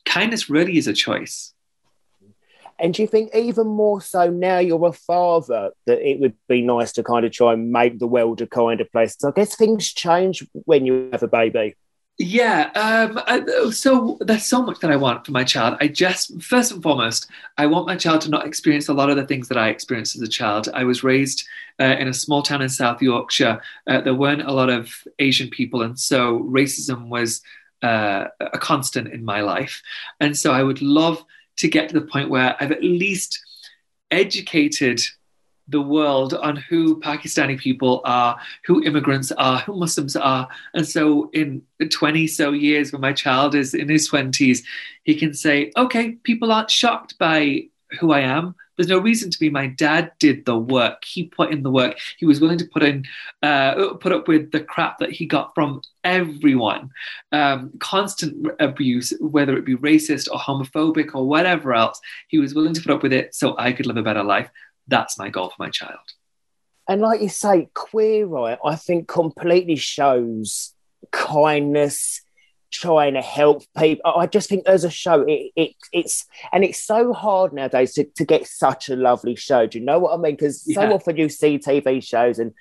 kindness 0.04 0.50
really 0.50 0.76
is 0.76 0.86
a 0.86 0.92
choice. 0.92 1.52
And 2.78 2.94
do 2.94 3.02
you 3.02 3.08
think 3.08 3.34
even 3.34 3.66
more 3.66 4.00
so 4.00 4.30
now 4.30 4.58
you're 4.58 4.86
a 4.86 4.92
father 4.92 5.70
that 5.86 6.00
it 6.00 6.18
would 6.18 6.34
be 6.48 6.62
nice 6.62 6.92
to 6.92 7.02
kind 7.02 7.26
of 7.26 7.32
try 7.32 7.52
and 7.52 7.70
make 7.70 7.98
the 7.98 8.06
world 8.06 8.40
a 8.40 8.46
kinder 8.46 8.86
place? 8.86 9.16
So 9.18 9.28
I 9.28 9.32
guess 9.32 9.54
things 9.54 9.92
change 9.92 10.46
when 10.64 10.86
you 10.86 11.10
have 11.12 11.22
a 11.22 11.28
baby. 11.28 11.74
Yeah. 12.22 12.70
Um, 12.74 13.18
I, 13.26 13.70
so 13.70 14.18
there's 14.20 14.44
so 14.44 14.62
much 14.62 14.80
that 14.80 14.92
I 14.92 14.96
want 14.96 15.24
for 15.24 15.32
my 15.32 15.42
child. 15.42 15.78
I 15.80 15.88
just, 15.88 16.42
first 16.42 16.70
and 16.70 16.82
foremost, 16.82 17.26
I 17.56 17.64
want 17.64 17.86
my 17.86 17.96
child 17.96 18.20
to 18.20 18.28
not 18.28 18.46
experience 18.46 18.88
a 18.88 18.92
lot 18.92 19.08
of 19.08 19.16
the 19.16 19.26
things 19.26 19.48
that 19.48 19.56
I 19.56 19.70
experienced 19.70 20.16
as 20.16 20.20
a 20.20 20.28
child. 20.28 20.68
I 20.74 20.84
was 20.84 21.02
raised 21.02 21.46
uh, 21.80 21.96
in 21.98 22.08
a 22.08 22.12
small 22.12 22.42
town 22.42 22.60
in 22.60 22.68
South 22.68 23.00
Yorkshire. 23.00 23.62
Uh, 23.86 24.02
there 24.02 24.14
weren't 24.14 24.42
a 24.42 24.52
lot 24.52 24.68
of 24.68 25.02
Asian 25.18 25.48
people, 25.48 25.80
and 25.80 25.98
so 25.98 26.40
racism 26.40 27.08
was 27.08 27.40
uh, 27.82 28.26
a 28.38 28.58
constant 28.58 29.08
in 29.08 29.24
my 29.24 29.40
life. 29.40 29.82
And 30.20 30.36
so 30.36 30.52
I 30.52 30.62
would 30.62 30.82
love 30.82 31.24
to 31.56 31.68
get 31.68 31.88
to 31.88 31.98
the 31.98 32.06
point 32.06 32.28
where 32.28 32.54
I've 32.60 32.70
at 32.70 32.84
least 32.84 33.40
educated 34.10 35.00
the 35.70 35.80
world 35.80 36.34
on 36.34 36.56
who 36.56 37.00
Pakistani 37.00 37.58
people 37.58 38.02
are, 38.04 38.38
who 38.64 38.82
immigrants 38.82 39.32
are, 39.32 39.58
who 39.60 39.76
Muslims 39.76 40.16
are. 40.16 40.48
And 40.74 40.86
so, 40.86 41.30
in 41.32 41.62
20 41.88 42.26
so 42.26 42.52
years, 42.52 42.92
when 42.92 43.00
my 43.00 43.12
child 43.12 43.54
is 43.54 43.74
in 43.74 43.88
his 43.88 44.10
20s, 44.10 44.62
he 45.04 45.14
can 45.14 45.34
say, 45.34 45.72
okay, 45.76 46.12
people 46.22 46.52
aren't 46.52 46.70
shocked 46.70 47.18
by 47.18 47.68
who 47.98 48.12
I 48.12 48.20
am. 48.20 48.54
There's 48.76 48.88
no 48.88 48.98
reason 48.98 49.30
to 49.30 49.38
be. 49.38 49.50
My 49.50 49.66
dad 49.66 50.12
did 50.18 50.46
the 50.46 50.58
work. 50.58 51.04
He 51.04 51.24
put 51.24 51.52
in 51.52 51.62
the 51.62 51.70
work. 51.70 51.98
He 52.16 52.24
was 52.24 52.40
willing 52.40 52.56
to 52.58 52.64
put 52.64 52.82
in, 52.82 53.04
uh, 53.42 53.94
put 53.94 54.12
up 54.12 54.26
with 54.26 54.52
the 54.52 54.60
crap 54.60 54.98
that 55.00 55.12
he 55.12 55.26
got 55.26 55.54
from 55.54 55.82
everyone, 56.02 56.90
um, 57.30 57.72
constant 57.78 58.46
abuse, 58.58 59.12
whether 59.20 59.54
it 59.58 59.66
be 59.66 59.76
racist 59.76 60.30
or 60.32 60.38
homophobic 60.38 61.14
or 61.14 61.28
whatever 61.28 61.74
else. 61.74 62.00
He 62.28 62.38
was 62.38 62.54
willing 62.54 62.72
to 62.72 62.80
put 62.80 62.92
up 62.92 63.02
with 63.02 63.12
it 63.12 63.34
so 63.34 63.54
I 63.58 63.72
could 63.72 63.84
live 63.84 63.98
a 63.98 64.02
better 64.02 64.24
life 64.24 64.48
that's 64.90 65.18
my 65.18 65.30
goal 65.30 65.48
for 65.48 65.56
my 65.58 65.70
child. 65.70 65.98
And 66.88 67.00
like 67.00 67.22
you 67.22 67.28
say, 67.28 67.68
Queer 67.74 68.36
Eye, 68.36 68.58
I 68.64 68.74
think 68.74 69.08
completely 69.08 69.76
shows 69.76 70.74
kindness, 71.12 72.22
trying 72.72 73.14
to 73.14 73.22
help 73.22 73.62
people. 73.78 74.12
I 74.14 74.26
just 74.26 74.48
think 74.48 74.66
as 74.66 74.84
a 74.84 74.90
show, 74.90 75.22
it, 75.22 75.52
it 75.56 75.76
it's 75.92 76.26
and 76.52 76.64
it's 76.64 76.82
so 76.82 77.12
hard 77.12 77.52
nowadays 77.52 77.94
to, 77.94 78.04
to 78.16 78.24
get 78.24 78.46
such 78.46 78.88
a 78.88 78.96
lovely 78.96 79.36
show. 79.36 79.66
Do 79.66 79.78
you 79.78 79.84
know 79.84 80.00
what 80.00 80.14
I 80.14 80.16
mean? 80.16 80.32
Because 80.32 80.64
yeah. 80.66 80.74
so 80.74 80.92
often 80.92 81.16
you 81.16 81.28
see 81.28 81.58
TV 81.58 82.02
shows 82.02 82.38
and 82.38 82.52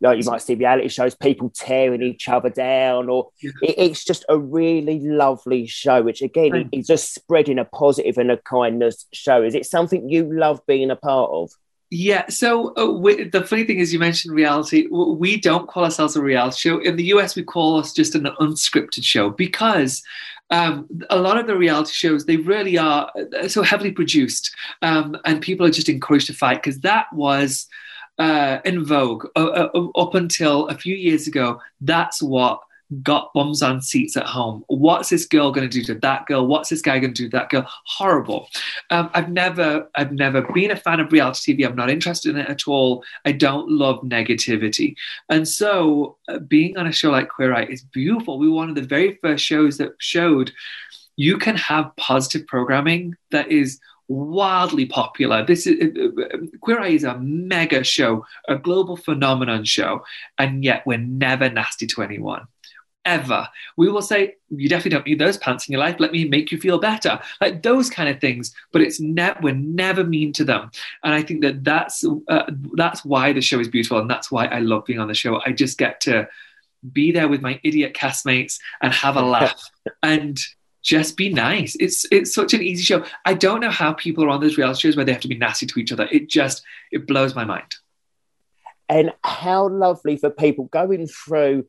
like 0.00 0.22
you 0.22 0.30
might 0.30 0.42
see 0.42 0.54
reality 0.54 0.88
shows, 0.88 1.14
people 1.14 1.50
tearing 1.50 2.02
each 2.02 2.28
other 2.28 2.50
down, 2.50 3.08
or 3.08 3.30
yeah. 3.42 3.50
it, 3.62 3.74
it's 3.78 4.04
just 4.04 4.24
a 4.28 4.38
really 4.38 5.00
lovely 5.00 5.66
show, 5.66 6.02
which 6.02 6.22
again 6.22 6.52
right. 6.52 6.68
is 6.72 6.86
just 6.86 7.14
spreading 7.14 7.58
a 7.58 7.64
positive 7.64 8.18
and 8.18 8.30
a 8.30 8.36
kindness 8.38 9.06
show. 9.12 9.42
Is 9.42 9.54
it 9.54 9.66
something 9.66 10.08
you 10.08 10.32
love 10.32 10.60
being 10.66 10.90
a 10.90 10.96
part 10.96 11.30
of? 11.30 11.50
Yeah. 11.90 12.28
So 12.28 12.74
uh, 12.76 12.92
we, 12.92 13.24
the 13.24 13.44
funny 13.44 13.64
thing 13.64 13.78
is, 13.78 13.92
you 13.92 13.98
mentioned 13.98 14.34
reality. 14.34 14.88
We 14.90 15.40
don't 15.40 15.66
call 15.68 15.84
ourselves 15.84 16.16
a 16.16 16.22
reality 16.22 16.58
show. 16.58 16.78
In 16.80 16.96
the 16.96 17.04
US, 17.04 17.34
we 17.34 17.42
call 17.42 17.78
us 17.78 17.92
just 17.92 18.14
an 18.14 18.28
unscripted 18.40 19.04
show 19.04 19.30
because 19.30 20.02
um, 20.50 20.86
a 21.08 21.18
lot 21.18 21.38
of 21.38 21.46
the 21.46 21.56
reality 21.56 21.92
shows 21.92 22.24
they 22.24 22.36
really 22.36 22.76
are 22.76 23.10
uh, 23.38 23.48
so 23.48 23.62
heavily 23.62 23.92
produced, 23.92 24.54
um, 24.82 25.16
and 25.24 25.40
people 25.40 25.66
are 25.66 25.70
just 25.70 25.88
encouraged 25.88 26.26
to 26.26 26.34
fight 26.34 26.62
because 26.62 26.80
that 26.80 27.06
was. 27.12 27.66
Uh, 28.20 28.60
in 28.64 28.84
vogue 28.84 29.26
uh, 29.36 29.68
uh, 29.72 29.88
up 29.96 30.16
until 30.16 30.66
a 30.66 30.74
few 30.74 30.96
years 30.96 31.28
ago. 31.28 31.60
That's 31.80 32.20
what 32.20 32.58
got 33.02 33.32
bums 33.34 33.62
on 33.62 33.82
seats 33.82 34.16
at 34.16 34.26
home. 34.26 34.64
What's 34.68 35.10
this 35.10 35.26
girl 35.26 35.52
going 35.52 35.68
to 35.68 35.72
do 35.72 35.84
to 35.84 35.98
that 36.00 36.26
girl? 36.26 36.46
What's 36.46 36.70
this 36.70 36.80
guy 36.80 36.98
going 36.98 37.12
to 37.14 37.22
do 37.22 37.28
to 37.30 37.36
that 37.36 37.50
girl? 37.50 37.66
Horrible. 37.84 38.48
Um, 38.90 39.10
I've 39.14 39.30
never, 39.30 39.88
I've 39.94 40.12
never 40.12 40.42
been 40.42 40.70
a 40.70 40.76
fan 40.76 41.00
of 41.00 41.12
reality 41.12 41.54
TV. 41.54 41.66
I'm 41.66 41.76
not 41.76 41.90
interested 41.90 42.30
in 42.30 42.40
it 42.40 42.48
at 42.48 42.66
all. 42.66 43.04
I 43.24 43.32
don't 43.32 43.70
love 43.70 44.00
negativity, 44.00 44.94
and 45.28 45.46
so 45.46 46.16
uh, 46.28 46.38
being 46.38 46.76
on 46.76 46.86
a 46.86 46.92
show 46.92 47.10
like 47.10 47.28
Queer 47.28 47.54
Eye 47.54 47.64
is 47.64 47.82
beautiful. 47.82 48.38
We 48.38 48.48
were 48.48 48.54
one 48.54 48.70
of 48.70 48.74
the 48.74 48.82
very 48.82 49.18
first 49.22 49.44
shows 49.44 49.78
that 49.78 49.92
showed 49.98 50.52
you 51.16 51.36
can 51.36 51.56
have 51.56 51.94
positive 51.96 52.46
programming 52.46 53.16
that 53.32 53.50
is 53.50 53.80
wildly 54.06 54.86
popular. 54.86 55.44
This 55.44 55.66
is 55.66 55.94
uh, 55.96 56.22
uh, 56.22 56.38
Queer 56.60 56.80
Eye 56.80 56.88
is 56.88 57.04
a 57.04 57.18
mega 57.18 57.84
show, 57.84 58.24
a 58.48 58.56
global 58.56 58.96
phenomenon 58.96 59.64
show, 59.64 60.04
and 60.38 60.64
yet 60.64 60.86
we're 60.86 60.98
never 60.98 61.50
nasty 61.50 61.86
to 61.88 62.02
anyone 62.02 62.46
ever. 63.08 63.48
We 63.76 63.88
will 63.88 64.02
say, 64.02 64.34
you 64.50 64.68
definitely 64.68 64.90
don't 64.90 65.06
need 65.06 65.18
those 65.18 65.38
pants 65.38 65.66
in 65.66 65.72
your 65.72 65.80
life. 65.80 65.96
Let 65.98 66.12
me 66.12 66.26
make 66.26 66.52
you 66.52 66.58
feel 66.58 66.78
better. 66.78 67.18
Like 67.40 67.62
those 67.62 67.88
kind 67.88 68.08
of 68.08 68.20
things. 68.20 68.54
But 68.70 68.82
it's 68.82 69.00
ne- 69.00 69.34
we're 69.40 69.54
never 69.54 70.04
mean 70.04 70.32
to 70.34 70.44
them. 70.44 70.70
And 71.02 71.14
I 71.14 71.22
think 71.22 71.40
that 71.42 71.64
that's, 71.64 72.04
uh, 72.28 72.50
that's 72.74 73.04
why 73.04 73.32
the 73.32 73.40
show 73.40 73.58
is 73.58 73.68
beautiful. 73.68 73.98
And 73.98 74.10
that's 74.10 74.30
why 74.30 74.44
I 74.46 74.58
love 74.60 74.84
being 74.84 75.00
on 75.00 75.08
the 75.08 75.14
show. 75.14 75.40
I 75.44 75.52
just 75.52 75.78
get 75.78 76.02
to 76.02 76.28
be 76.92 77.10
there 77.10 77.28
with 77.28 77.40
my 77.40 77.58
idiot 77.64 77.94
castmates 77.94 78.58
and 78.82 78.92
have 78.92 79.16
a 79.16 79.22
laugh 79.22 79.60
and 80.02 80.38
just 80.82 81.16
be 81.16 81.32
nice. 81.32 81.76
It's 81.80 82.06
it's 82.12 82.34
such 82.34 82.54
an 82.54 82.62
easy 82.62 82.82
show. 82.82 83.04
I 83.24 83.34
don't 83.34 83.60
know 83.60 83.70
how 83.70 83.94
people 83.94 84.24
are 84.24 84.28
on 84.28 84.40
those 84.40 84.56
reality 84.56 84.80
shows 84.80 84.96
where 84.96 85.04
they 85.04 85.12
have 85.12 85.20
to 85.22 85.28
be 85.28 85.36
nasty 85.36 85.66
to 85.66 85.80
each 85.80 85.92
other. 85.92 86.08
It 86.10 86.28
just 86.28 86.62
it 86.92 87.06
blows 87.06 87.34
my 87.34 87.44
mind. 87.44 87.74
And 88.88 89.12
how 89.22 89.68
lovely 89.68 90.16
for 90.16 90.30
people 90.30 90.64
going 90.66 91.06
through 91.06 91.66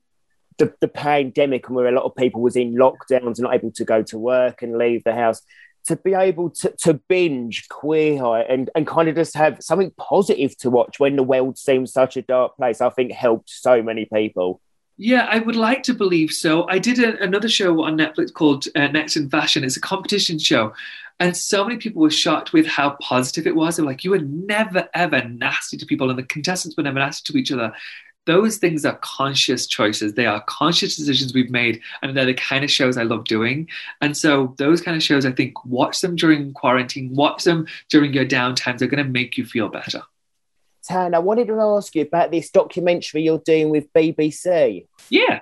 the, 0.59 0.73
the 0.81 0.87
pandemic 0.87 1.67
and 1.67 1.75
where 1.75 1.87
a 1.87 1.91
lot 1.91 2.03
of 2.03 2.15
people 2.15 2.41
was 2.41 2.55
in 2.55 2.75
lockdowns 2.75 3.37
and 3.37 3.39
not 3.39 3.55
able 3.55 3.71
to 3.71 3.85
go 3.85 4.03
to 4.03 4.19
work 4.19 4.61
and 4.61 4.77
leave 4.77 5.03
the 5.03 5.15
house 5.15 5.41
to 5.87 5.95
be 5.95 6.13
able 6.13 6.49
to, 6.49 6.71
to 6.77 6.93
binge 6.93 7.67
queer 7.69 8.23
eye 8.23 8.41
and, 8.41 8.69
and 8.75 8.85
kind 8.85 9.09
of 9.09 9.15
just 9.15 9.35
have 9.35 9.57
something 9.63 9.91
positive 9.97 10.55
to 10.57 10.69
watch 10.69 10.99
when 10.99 11.15
the 11.15 11.23
world 11.23 11.57
seems 11.57 11.91
such 11.91 12.17
a 12.17 12.21
dark 12.21 12.55
place 12.57 12.81
i 12.81 12.89
think 12.89 13.11
helped 13.11 13.49
so 13.49 13.81
many 13.81 14.05
people 14.05 14.61
yeah, 15.01 15.27
I 15.31 15.39
would 15.39 15.55
like 15.55 15.83
to 15.83 15.93
believe 15.93 16.29
so. 16.29 16.67
I 16.67 16.77
did 16.77 16.99
a, 16.99 17.17
another 17.23 17.47
show 17.47 17.83
on 17.83 17.97
Netflix 17.97 18.33
called 18.33 18.65
uh, 18.75 18.87
Next 18.87 19.15
in 19.15 19.29
Fashion. 19.29 19.63
It's 19.63 19.77
a 19.77 19.79
competition 19.81 20.37
show. 20.37 20.73
And 21.21 21.37
so 21.37 21.63
many 21.63 21.77
people 21.77 22.01
were 22.01 22.11
shocked 22.11 22.51
with 22.51 22.67
how 22.67 22.97
positive 23.01 23.47
it 23.47 23.55
was. 23.55 23.77
They're 23.77 23.85
like, 23.85 24.03
you 24.03 24.11
were 24.11 24.19
never, 24.19 24.89
ever 24.93 25.23
nasty 25.23 25.77
to 25.77 25.85
people, 25.85 26.09
and 26.09 26.19
the 26.19 26.23
contestants 26.23 26.75
were 26.75 26.83
never 26.83 26.99
nasty 26.99 27.31
to 27.31 27.39
each 27.39 27.49
other 27.49 27.71
those 28.29 28.57
things 28.57 28.85
are 28.85 28.95
conscious 29.01 29.65
choices. 29.65 30.13
They 30.13 30.27
are 30.27 30.41
conscious 30.41 30.95
decisions 30.95 31.33
we've 31.33 31.49
made, 31.49 31.81
and 32.03 32.15
they're 32.15 32.25
the 32.25 32.35
kind 32.35 32.63
of 32.63 32.69
shows 32.69 32.95
I 32.95 33.01
love 33.01 33.23
doing. 33.23 33.67
And 34.01 34.15
so, 34.15 34.53
those 34.59 34.81
kind 34.81 34.95
of 34.95 35.01
shows, 35.01 35.25
I 35.25 35.31
think, 35.31 35.65
watch 35.65 36.01
them 36.01 36.15
during 36.15 36.53
quarantine, 36.53 37.15
watch 37.15 37.43
them 37.43 37.65
during 37.89 38.13
your 38.13 38.25
downtime. 38.25 38.77
They're 38.77 38.87
going 38.87 39.03
to 39.03 39.09
make 39.09 39.35
you 39.35 39.45
feel 39.45 39.67
better. 39.67 40.03
Tan, 40.83 41.15
I 41.15 41.19
wanted 41.19 41.47
to 41.47 41.59
ask 41.59 41.95
you 41.95 42.03
about 42.03 42.29
this 42.29 42.51
documentary 42.51 43.23
you're 43.23 43.39
doing 43.39 43.71
with 43.71 43.91
BBC. 43.93 44.85
Yeah. 45.09 45.39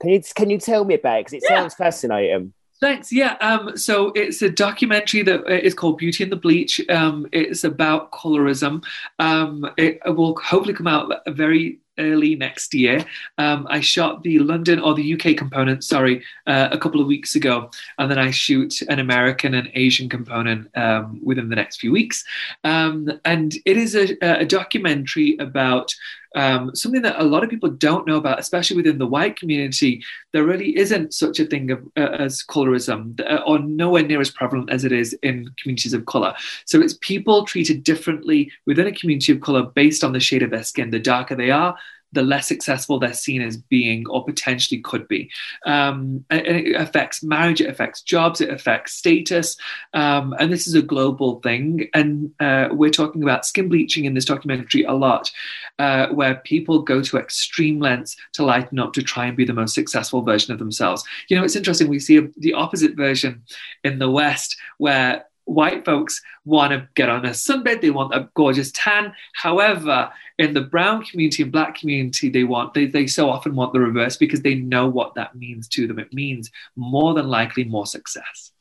Can 0.00 0.10
you 0.10 0.22
can 0.34 0.48
you 0.48 0.58
tell 0.58 0.86
me 0.86 0.94
about 0.94 1.18
it? 1.18 1.26
Because 1.26 1.34
it 1.34 1.42
yeah. 1.48 1.58
sounds 1.58 1.74
fascinating. 1.74 2.54
Thanks. 2.80 3.12
Yeah. 3.12 3.36
Um, 3.40 3.76
so 3.76 4.10
it's 4.16 4.42
a 4.42 4.50
documentary 4.50 5.22
that 5.22 5.46
uh, 5.46 5.70
called 5.74 5.98
Beauty 5.98 6.24
and 6.24 6.32
the 6.32 6.36
Bleach. 6.36 6.80
Um, 6.88 7.28
it's 7.30 7.62
about 7.62 8.10
colorism. 8.10 8.82
Um, 9.20 9.70
it 9.76 10.00
will 10.04 10.34
hopefully 10.36 10.74
come 10.74 10.88
out 10.88 11.12
very 11.28 11.78
early 11.98 12.34
next 12.34 12.74
year. 12.74 13.04
Um, 13.38 13.66
I 13.70 13.80
shot 13.80 14.22
the 14.22 14.38
London 14.38 14.78
or 14.78 14.94
the 14.94 15.14
UK 15.14 15.36
component, 15.36 15.84
sorry, 15.84 16.22
uh, 16.46 16.68
a 16.72 16.78
couple 16.78 17.00
of 17.00 17.06
weeks 17.06 17.34
ago, 17.34 17.70
and 17.98 18.10
then 18.10 18.18
I 18.18 18.30
shoot 18.30 18.82
an 18.88 18.98
American 18.98 19.54
and 19.54 19.70
Asian 19.74 20.08
component 20.08 20.68
um, 20.76 21.20
within 21.22 21.48
the 21.48 21.56
next 21.56 21.76
few 21.78 21.92
weeks. 21.92 22.24
Um, 22.64 23.10
and 23.24 23.54
it 23.64 23.76
is 23.76 23.94
a, 23.94 24.16
a 24.22 24.44
documentary 24.44 25.36
about 25.38 25.94
um, 26.34 26.74
something 26.74 27.02
that 27.02 27.20
a 27.20 27.24
lot 27.24 27.44
of 27.44 27.50
people 27.50 27.70
don't 27.70 28.06
know 28.06 28.16
about, 28.16 28.38
especially 28.38 28.76
within 28.76 28.98
the 28.98 29.06
white 29.06 29.36
community. 29.36 30.02
There 30.32 30.44
really 30.44 30.76
isn't 30.76 31.14
such 31.14 31.40
a 31.40 31.44
thing 31.44 31.70
of, 31.70 31.84
uh, 31.96 32.16
as 32.18 32.42
colorism, 32.42 33.20
uh, 33.20 33.42
or 33.46 33.58
nowhere 33.58 34.02
near 34.02 34.20
as 34.20 34.30
prevalent 34.30 34.70
as 34.70 34.84
it 34.84 34.92
is 34.92 35.12
in 35.22 35.50
communities 35.60 35.94
of 35.94 36.06
color. 36.06 36.34
So 36.64 36.80
it's 36.80 36.98
people 37.00 37.44
treated 37.44 37.84
differently 37.84 38.50
within 38.66 38.86
a 38.86 38.92
community 38.92 39.32
of 39.32 39.40
color 39.40 39.62
based 39.62 40.04
on 40.04 40.12
the 40.12 40.20
shade 40.20 40.42
of 40.42 40.50
their 40.50 40.64
skin. 40.64 40.90
The 40.90 40.98
darker 40.98 41.34
they 41.34 41.50
are, 41.50 41.76
the 42.12 42.22
less 42.22 42.46
successful 42.46 42.98
they're 42.98 43.14
seen 43.14 43.42
as 43.42 43.56
being 43.56 44.06
or 44.08 44.24
potentially 44.24 44.80
could 44.80 45.08
be. 45.08 45.30
Um, 45.64 46.24
and 46.30 46.46
it 46.46 46.76
affects 46.76 47.22
marriage, 47.22 47.60
it 47.60 47.70
affects 47.70 48.02
jobs, 48.02 48.40
it 48.40 48.50
affects 48.50 48.94
status. 48.94 49.56
Um, 49.94 50.34
and 50.38 50.52
this 50.52 50.66
is 50.66 50.74
a 50.74 50.82
global 50.82 51.40
thing. 51.40 51.88
And 51.94 52.32
uh, 52.40 52.68
we're 52.72 52.90
talking 52.90 53.22
about 53.22 53.46
skin 53.46 53.68
bleaching 53.68 54.04
in 54.04 54.14
this 54.14 54.24
documentary 54.24 54.84
a 54.84 54.92
lot, 54.92 55.30
uh, 55.78 56.08
where 56.08 56.36
people 56.36 56.82
go 56.82 57.02
to 57.02 57.18
extreme 57.18 57.80
lengths 57.80 58.16
to 58.34 58.44
lighten 58.44 58.78
up 58.78 58.92
to 58.92 59.02
try 59.02 59.26
and 59.26 59.36
be 59.36 59.44
the 59.44 59.52
most 59.52 59.74
successful 59.74 60.22
version 60.22 60.52
of 60.52 60.58
themselves. 60.58 61.04
You 61.28 61.36
know, 61.36 61.44
it's 61.44 61.56
interesting. 61.56 61.88
We 61.88 61.98
see 61.98 62.28
the 62.36 62.52
opposite 62.52 62.94
version 62.96 63.42
in 63.84 63.98
the 63.98 64.10
West, 64.10 64.56
where 64.78 65.24
white 65.44 65.84
folks 65.84 66.20
want 66.44 66.72
to 66.72 66.88
get 66.94 67.08
on 67.08 67.24
a 67.24 67.30
sunbed, 67.30 67.80
they 67.80 67.90
want 67.90 68.14
a 68.14 68.28
gorgeous 68.34 68.72
tan. 68.72 69.12
However, 69.34 70.10
in 70.38 70.54
the 70.54 70.60
brown 70.60 71.04
community 71.04 71.42
and 71.42 71.52
black 71.52 71.76
community, 71.76 72.28
they 72.28 72.44
want 72.44 72.74
they, 72.74 72.86
they 72.86 73.06
so 73.06 73.28
often 73.30 73.54
want 73.54 73.72
the 73.72 73.80
reverse 73.80 74.16
because 74.16 74.42
they 74.42 74.54
know 74.54 74.88
what 74.88 75.14
that 75.14 75.34
means 75.34 75.68
to 75.68 75.86
them. 75.86 75.98
It 75.98 76.12
means 76.12 76.50
more 76.76 77.14
than 77.14 77.28
likely 77.28 77.64
more 77.64 77.86
success. 77.86 78.52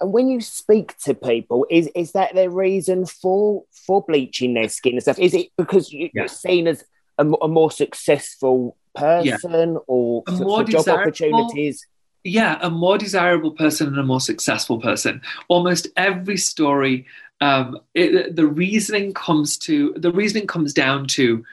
And 0.00 0.12
when 0.12 0.28
you 0.28 0.40
speak 0.40 0.96
to 0.98 1.14
people, 1.14 1.66
is 1.70 1.88
is 1.94 2.12
that 2.12 2.34
their 2.34 2.50
reason 2.50 3.06
for 3.06 3.64
for 3.72 4.02
bleaching 4.02 4.54
their 4.54 4.68
skin 4.68 4.94
and 4.94 5.02
stuff? 5.02 5.18
Is 5.18 5.34
it 5.34 5.48
because 5.56 5.92
you're 5.92 6.10
yeah. 6.14 6.26
seen 6.26 6.68
as 6.68 6.84
a, 7.18 7.26
a 7.26 7.48
more 7.48 7.70
successful 7.70 8.76
person 8.94 9.72
yeah. 9.72 9.78
or 9.86 10.22
for, 10.26 10.36
for 10.36 10.64
job 10.64 10.88
opportunities? 10.88 11.86
Yeah, 12.24 12.58
a 12.60 12.70
more 12.70 12.98
desirable 12.98 13.52
person 13.52 13.88
and 13.88 13.98
a 13.98 14.02
more 14.02 14.20
successful 14.20 14.80
person. 14.80 15.22
Almost 15.48 15.88
every 15.96 16.36
story, 16.36 17.06
um, 17.40 17.78
it, 17.94 18.34
the 18.34 18.46
reasoning 18.46 19.14
comes 19.14 19.58
to 19.58 19.94
the 19.96 20.12
reasoning 20.12 20.46
comes 20.46 20.72
down 20.72 21.06
to 21.08 21.44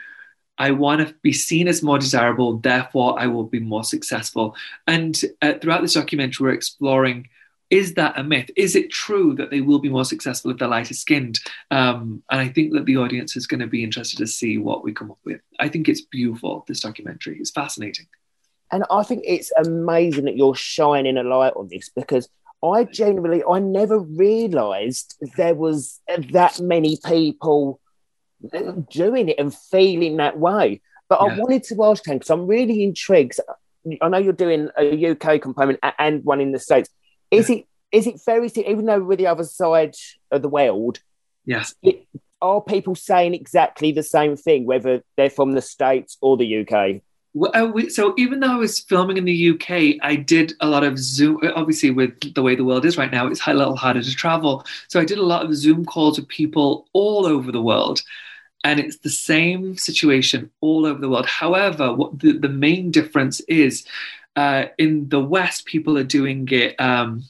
I 0.57 0.71
want 0.71 1.05
to 1.05 1.13
be 1.21 1.33
seen 1.33 1.67
as 1.67 1.83
more 1.83 1.99
desirable, 1.99 2.57
therefore 2.57 3.19
I 3.19 3.27
will 3.27 3.43
be 3.43 3.59
more 3.59 3.83
successful. 3.83 4.55
And 4.87 5.19
uh, 5.41 5.53
throughout 5.61 5.81
this 5.81 5.95
documentary, 5.95 6.45
we're 6.45 6.53
exploring 6.53 7.29
is 7.71 7.95
that 7.95 8.17
a 8.17 8.23
myth? 8.23 8.51
Is 8.55 8.75
it 8.75 8.91
true 8.91 9.33
that 9.35 9.49
they 9.49 9.61
will 9.61 9.79
be 9.79 9.89
more 9.89 10.05
successful 10.05 10.51
if 10.51 10.57
they're 10.57 10.67
lighter 10.67 10.93
skinned? 10.93 11.39
Um, 11.71 12.23
and 12.29 12.39
I 12.39 12.47
think 12.47 12.73
that 12.73 12.85
the 12.85 12.97
audience 12.97 13.35
is 13.35 13.47
going 13.47 13.59
to 13.59 13.67
be 13.67 13.83
interested 13.83 14.17
to 14.19 14.27
see 14.27 14.57
what 14.57 14.83
we 14.83 14.93
come 14.93 15.11
up 15.11 15.17
with. 15.25 15.41
I 15.59 15.67
think 15.69 15.89
it's 15.89 16.01
beautiful, 16.01 16.63
this 16.67 16.81
documentary. 16.81 17.37
It's 17.39 17.51
fascinating. 17.51 18.05
And 18.71 18.83
I 18.89 19.03
think 19.03 19.23
it's 19.25 19.51
amazing 19.57 20.25
that 20.25 20.37
you're 20.37 20.55
shining 20.55 21.17
a 21.17 21.23
light 21.23 21.53
on 21.55 21.67
this 21.69 21.89
because 21.89 22.27
I 22.63 22.83
genuinely, 22.85 23.43
I 23.49 23.59
never 23.59 23.99
realised 23.99 25.15
there 25.37 25.55
was 25.55 26.01
that 26.31 26.59
many 26.59 26.97
people 27.05 27.79
doing 28.89 29.29
it 29.29 29.35
and 29.37 29.53
feeling 29.53 30.17
that 30.17 30.39
way. 30.39 30.81
But 31.07 31.19
yeah. 31.21 31.35
I 31.35 31.39
wanted 31.39 31.63
to 31.65 31.83
ask 31.83 32.03
Tan 32.03 32.17
because 32.17 32.29
I'm 32.29 32.47
really 32.47 32.83
intrigued. 32.83 33.39
I 34.01 34.09
know 34.09 34.17
you're 34.17 34.33
doing 34.33 34.69
a 34.77 35.11
UK 35.11 35.41
component 35.41 35.79
and 35.99 36.23
one 36.23 36.41
in 36.41 36.51
the 36.51 36.59
States. 36.59 36.89
Is 37.29 37.49
yeah. 37.49 37.57
it 37.57 37.65
is 37.91 38.07
it 38.07 38.19
very 38.25 38.51
even 38.55 38.85
though 38.85 38.99
we're 38.99 39.15
the 39.15 39.27
other 39.27 39.43
side 39.43 39.95
of 40.31 40.41
the 40.41 40.49
world? 40.49 40.99
Yes. 41.45 41.75
It, 41.83 42.07
are 42.41 42.61
people 42.61 42.95
saying 42.95 43.33
exactly 43.33 43.91
the 43.91 44.03
same 44.03 44.35
thing, 44.35 44.65
whether 44.65 45.03
they're 45.15 45.29
from 45.29 45.53
the 45.53 45.61
States 45.61 46.17
or 46.21 46.35
the 46.35 46.67
UK? 46.67 47.01
Uh, 47.53 47.89
so 47.89 48.13
even 48.17 48.39
though 48.39 48.53
I 48.53 48.55
was 48.55 48.79
filming 48.79 49.17
in 49.17 49.25
the 49.25 49.49
UK, 49.51 49.97
I 50.01 50.15
did 50.15 50.53
a 50.61 50.67
lot 50.67 50.83
of 50.83 50.97
Zoom. 50.97 51.39
Obviously, 51.55 51.91
with 51.91 52.33
the 52.33 52.41
way 52.41 52.55
the 52.55 52.63
world 52.63 52.85
is 52.85 52.97
right 52.97 53.11
now, 53.11 53.27
it's 53.27 53.45
a 53.45 53.53
little 53.53 53.75
harder 53.75 54.01
to 54.01 54.15
travel. 54.15 54.65
So 54.87 54.99
I 54.99 55.05
did 55.05 55.17
a 55.17 55.25
lot 55.25 55.45
of 55.45 55.55
Zoom 55.55 55.85
calls 55.85 56.17
with 56.17 56.27
people 56.29 56.87
all 56.93 57.25
over 57.25 57.51
the 57.51 57.61
world, 57.61 58.01
and 58.63 58.79
it's 58.79 58.99
the 58.99 59.09
same 59.09 59.77
situation 59.77 60.49
all 60.61 60.85
over 60.85 60.99
the 60.99 61.09
world. 61.09 61.25
However, 61.25 61.93
what 61.93 62.19
the, 62.19 62.37
the 62.37 62.49
main 62.49 62.91
difference 62.91 63.41
is 63.41 63.85
uh, 64.35 64.65
in 64.77 65.09
the 65.09 65.19
West, 65.19 65.65
people 65.65 65.97
are 65.97 66.03
doing 66.03 66.47
it. 66.51 66.79
Um, 66.79 67.23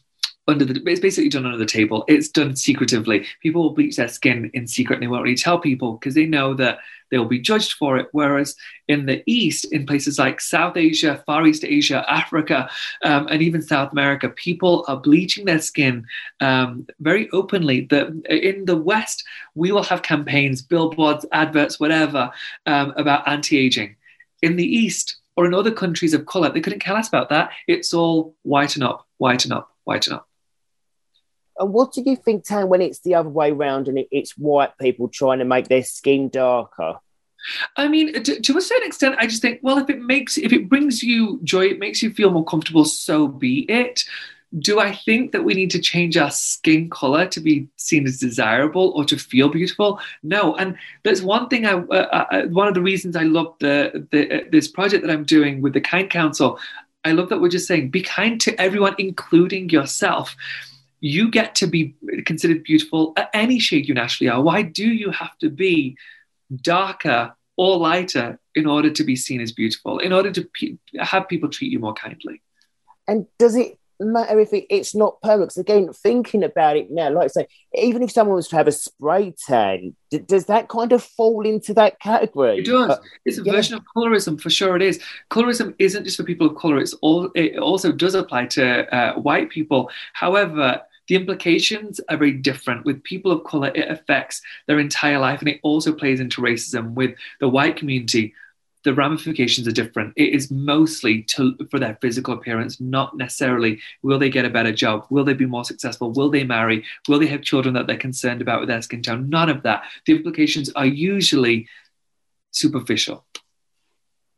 under 0.47 0.65
the 0.65 0.81
it's 0.85 0.99
basically 0.99 1.29
done 1.29 1.45
under 1.45 1.57
the 1.57 1.65
table. 1.65 2.03
It's 2.07 2.29
done 2.29 2.55
secretively. 2.55 3.25
People 3.41 3.63
will 3.63 3.73
bleach 3.73 3.95
their 3.95 4.07
skin 4.07 4.51
in 4.53 4.67
secret 4.67 4.95
and 4.95 5.03
they 5.03 5.07
won't 5.07 5.23
really 5.23 5.35
tell 5.35 5.59
people 5.59 5.93
because 5.93 6.13
they 6.13 6.25
know 6.25 6.53
that 6.53 6.79
they 7.11 7.17
will 7.17 7.25
be 7.25 7.39
judged 7.39 7.73
for 7.73 7.97
it. 7.97 8.07
Whereas 8.11 8.55
in 8.87 9.05
the 9.05 9.23
East, 9.25 9.65
in 9.71 9.85
places 9.85 10.19
like 10.19 10.41
South 10.41 10.77
Asia, 10.77 11.23
Far 11.25 11.45
East 11.45 11.63
Asia, 11.63 12.05
Africa, 12.11 12.69
um, 13.03 13.27
and 13.27 13.41
even 13.41 13.61
South 13.61 13.91
America, 13.91 14.29
people 14.29 14.85
are 14.87 14.97
bleaching 14.97 15.45
their 15.45 15.59
skin 15.59 16.05
um, 16.41 16.87
very 16.99 17.29
openly. 17.31 17.81
The, 17.81 18.21
in 18.29 18.65
the 18.65 18.77
West, 18.77 19.23
we 19.55 19.71
will 19.71 19.83
have 19.83 20.01
campaigns, 20.01 20.61
billboards, 20.61 21.25
adverts, 21.31 21.79
whatever, 21.79 22.31
um, 22.65 22.93
about 22.97 23.27
anti-aging. 23.27 23.95
In 24.41 24.57
the 24.57 24.65
East, 24.65 25.17
or 25.37 25.45
in 25.45 25.53
other 25.53 25.71
countries 25.71 26.13
of 26.13 26.25
color, 26.25 26.49
they 26.49 26.61
couldn't 26.61 26.79
care 26.79 26.93
less 26.93 27.07
about 27.07 27.29
that. 27.29 27.51
It's 27.67 27.93
all 27.93 28.35
whiten 28.43 28.83
up, 28.83 29.07
whiten 29.17 29.51
up, 29.51 29.71
whiten 29.83 30.13
up. 30.13 30.27
And 31.57 31.73
what 31.73 31.93
do 31.93 32.03
you 32.05 32.15
think, 32.15 32.43
Tan, 32.43 32.67
when 32.67 32.81
it's 32.81 32.99
the 32.99 33.15
other 33.15 33.29
way 33.29 33.51
around 33.51 33.87
and 33.87 33.99
it's 34.11 34.37
white 34.37 34.77
people 34.77 35.07
trying 35.07 35.39
to 35.39 35.45
make 35.45 35.67
their 35.67 35.83
skin 35.83 36.29
darker? 36.29 36.95
I 37.77 37.87
mean, 37.87 38.23
to, 38.23 38.41
to, 38.41 38.57
a 38.57 38.61
certain 38.61 38.87
extent, 38.87 39.15
I 39.19 39.27
just 39.27 39.41
think, 39.41 39.59
well, 39.61 39.77
if 39.77 39.89
it 39.89 40.01
makes, 40.01 40.37
if 40.37 40.51
it 40.51 40.67
brings 40.67 41.03
you 41.03 41.39
joy, 41.43 41.65
it 41.67 41.79
makes 41.79 42.01
you 42.01 42.11
feel 42.11 42.31
more 42.31 42.45
comfortable, 42.45 42.85
so 42.85 43.27
be 43.27 43.59
it. 43.71 44.03
Do 44.57 44.79
I 44.79 44.95
think 44.95 45.31
that 45.31 45.43
we 45.43 45.53
need 45.53 45.69
to 45.71 45.79
change 45.79 46.17
our 46.17 46.31
skin 46.31 46.89
color 46.89 47.27
to 47.27 47.39
be 47.41 47.67
seen 47.75 48.07
as 48.07 48.19
desirable 48.19 48.93
or 48.95 49.03
to 49.05 49.17
feel 49.17 49.49
beautiful? 49.49 49.99
No. 50.23 50.55
And 50.55 50.77
there's 51.03 51.21
one 51.21 51.49
thing 51.49 51.65
I, 51.65 51.73
uh, 51.73 51.85
uh, 51.93 52.25
uh 52.31 52.41
one 52.47 52.67
of 52.67 52.73
the 52.73 52.81
reasons 52.81 53.15
I 53.15 53.23
love 53.23 53.53
the, 53.59 54.07
the 54.11 54.33
uh, 54.33 54.43
this 54.51 54.67
project 54.67 55.05
that 55.05 55.11
I'm 55.11 55.25
doing 55.25 55.61
with 55.61 55.73
the 55.73 55.81
Kind 55.81 56.09
Council. 56.09 56.57
I 57.03 57.11
love 57.11 57.29
that 57.29 57.41
we're 57.41 57.49
just 57.49 57.67
saying 57.67 57.89
be 57.89 58.01
kind 58.01 58.39
to 58.41 58.59
everyone, 58.59 58.95
including 58.97 59.69
yourself 59.69 60.35
you 61.05 61.29
get 61.29 61.53
to 61.53 61.67
be 61.67 61.93
considered 62.25 62.63
beautiful 62.63 63.13
at 63.15 63.29
any 63.31 63.59
shade 63.59 63.87
you 63.87 63.93
naturally 63.93 64.27
are. 64.27 64.41
Why 64.41 64.63
do 64.63 64.87
you 64.87 65.11
have 65.11 65.37
to 65.37 65.51
be 65.51 65.95
darker 66.63 67.35
or 67.57 67.77
lighter 67.77 68.39
in 68.55 68.65
order 68.65 68.89
to 68.89 69.03
be 69.03 69.15
seen 69.15 69.39
as 69.39 69.51
beautiful, 69.51 69.99
in 69.99 70.11
order 70.11 70.31
to 70.31 70.49
pe- 70.59 70.77
have 70.99 71.27
people 71.27 71.47
treat 71.47 71.71
you 71.71 71.77
more 71.77 71.93
kindly? 71.93 72.41
And 73.07 73.27
does 73.37 73.55
it 73.55 73.77
matter 73.99 74.39
if 74.39 74.51
it, 74.51 74.65
it's 74.71 74.95
not 74.95 75.21
permanent? 75.21 75.49
Because 75.49 75.57
again, 75.57 75.93
thinking 75.93 76.43
about 76.43 76.75
it 76.75 76.89
now, 76.89 77.11
like 77.11 77.25
I 77.25 77.27
say, 77.27 77.47
even 77.75 78.01
if 78.01 78.09
someone 78.09 78.37
was 78.37 78.47
to 78.47 78.55
have 78.55 78.67
a 78.67 78.71
spray 78.71 79.35
tan, 79.47 79.95
d- 80.09 80.17
does 80.17 80.45
that 80.47 80.69
kind 80.69 80.91
of 80.91 81.03
fall 81.03 81.45
into 81.45 81.75
that 81.75 81.99
category? 81.99 82.57
It 82.57 82.65
does. 82.65 82.89
Uh, 82.89 82.97
it's 83.25 83.37
a 83.37 83.43
yeah. 83.43 83.51
version 83.51 83.75
of 83.75 83.83
colorism, 83.95 84.41
for 84.41 84.49
sure. 84.49 84.75
It 84.75 84.81
is. 84.81 84.99
Colorism 85.29 85.75
isn't 85.77 86.05
just 86.05 86.17
for 86.17 86.23
people 86.23 86.47
of 86.47 86.55
color; 86.55 86.79
it's 86.79 86.93
all. 86.95 87.29
It 87.35 87.59
also 87.59 87.91
does 87.91 88.15
apply 88.15 88.47
to 88.47 88.91
uh, 88.91 89.19
white 89.19 89.51
people. 89.51 89.91
However 90.13 90.81
the 91.07 91.15
implications 91.15 91.99
are 92.09 92.17
very 92.17 92.31
different. 92.31 92.85
With 92.85 93.03
people 93.03 93.31
of 93.31 93.43
color, 93.43 93.71
it 93.73 93.89
affects 93.89 94.41
their 94.67 94.79
entire 94.79 95.19
life, 95.19 95.39
and 95.39 95.49
it 95.49 95.59
also 95.63 95.93
plays 95.93 96.19
into 96.19 96.41
racism. 96.41 96.93
With 96.93 97.15
the 97.39 97.49
white 97.49 97.77
community, 97.77 98.33
the 98.85 98.93
ramifications 98.93 99.67
are 99.67 99.71
different. 99.71 100.13
It 100.15 100.33
is 100.33 100.51
mostly 100.51 101.23
to, 101.23 101.57
for 101.71 101.79
their 101.79 101.97
physical 102.01 102.35
appearance, 102.35 102.79
not 102.79 103.17
necessarily 103.17 103.79
will 104.03 104.19
they 104.19 104.29
get 104.29 104.45
a 104.45 104.49
better 104.49 104.71
job? 104.71 105.07
Will 105.09 105.23
they 105.23 105.33
be 105.33 105.47
more 105.47 105.65
successful? 105.65 106.11
Will 106.11 106.29
they 106.29 106.43
marry? 106.43 106.85
Will 107.07 107.19
they 107.19 107.25
have 107.27 107.41
children 107.41 107.73
that 107.73 107.87
they're 107.87 107.97
concerned 107.97 108.41
about 108.41 108.59
with 108.59 108.69
their 108.69 108.81
skin 108.83 109.01
tone? 109.01 109.27
None 109.27 109.49
of 109.49 109.63
that. 109.63 109.83
The 110.05 110.15
implications 110.15 110.71
are 110.75 110.85
usually 110.85 111.67
superficial. 112.51 113.25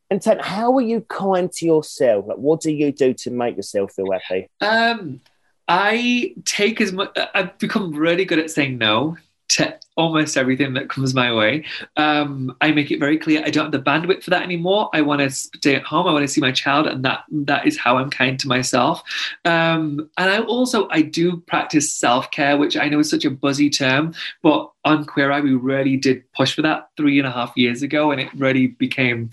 And 0.09 0.21
Tan, 0.21 0.39
how 0.39 0.73
are 0.77 0.81
you 0.81 1.01
kind 1.01 1.51
to 1.51 1.65
yourself? 1.65 2.27
Like, 2.27 2.37
what 2.37 2.61
do 2.61 2.71
you 2.71 2.93
do 2.93 3.13
to 3.13 3.29
make 3.29 3.57
yourself 3.57 3.91
feel 3.93 4.07
happy? 4.11 4.47
Um, 4.61 5.19
I 5.67 6.33
take 6.45 6.81
as 6.81 6.91
much, 6.91 7.17
I've 7.33 7.57
become 7.57 7.93
really 7.93 8.25
good 8.25 8.39
at 8.39 8.51
saying 8.51 8.77
no 8.77 9.17
to 9.49 9.77
almost 9.95 10.37
everything 10.37 10.73
that 10.73 10.89
comes 10.89 11.13
my 11.13 11.33
way. 11.33 11.65
Um, 11.95 12.55
I 12.61 12.71
make 12.71 12.91
it 12.91 12.99
very 12.99 13.17
clear 13.17 13.43
I 13.43 13.49
don't 13.49 13.65
have 13.65 13.71
the 13.71 13.79
bandwidth 13.79 14.23
for 14.23 14.29
that 14.29 14.43
anymore. 14.43 14.89
I 14.93 15.01
want 15.01 15.21
to 15.21 15.29
stay 15.29 15.75
at 15.75 15.83
home. 15.83 16.05
I 16.07 16.13
want 16.13 16.23
to 16.23 16.27
see 16.27 16.41
my 16.41 16.51
child, 16.51 16.87
and 16.87 17.03
that 17.05 17.23
that 17.31 17.65
is 17.65 17.77
how 17.77 17.97
I'm 17.97 18.09
kind 18.09 18.39
to 18.39 18.47
myself. 18.47 19.01
Um, 19.45 20.09
and 20.17 20.29
I 20.29 20.39
also 20.39 20.87
I 20.89 21.01
do 21.01 21.37
practice 21.37 21.93
self 21.93 22.29
care, 22.31 22.57
which 22.57 22.77
I 22.77 22.89
know 22.89 22.99
is 22.99 23.09
such 23.09 23.25
a 23.25 23.31
buzzy 23.31 23.69
term, 23.69 24.13
but 24.43 24.71
on 24.85 25.05
Queer 25.05 25.31
Eye 25.31 25.41
we 25.41 25.53
really 25.53 25.97
did 25.97 26.31
push 26.33 26.53
for 26.53 26.61
that 26.63 26.89
three 26.97 27.17
and 27.17 27.27
a 27.27 27.31
half 27.31 27.53
years 27.55 27.81
ago, 27.81 28.11
and 28.11 28.21
it 28.21 28.33
really 28.35 28.67
became 28.67 29.31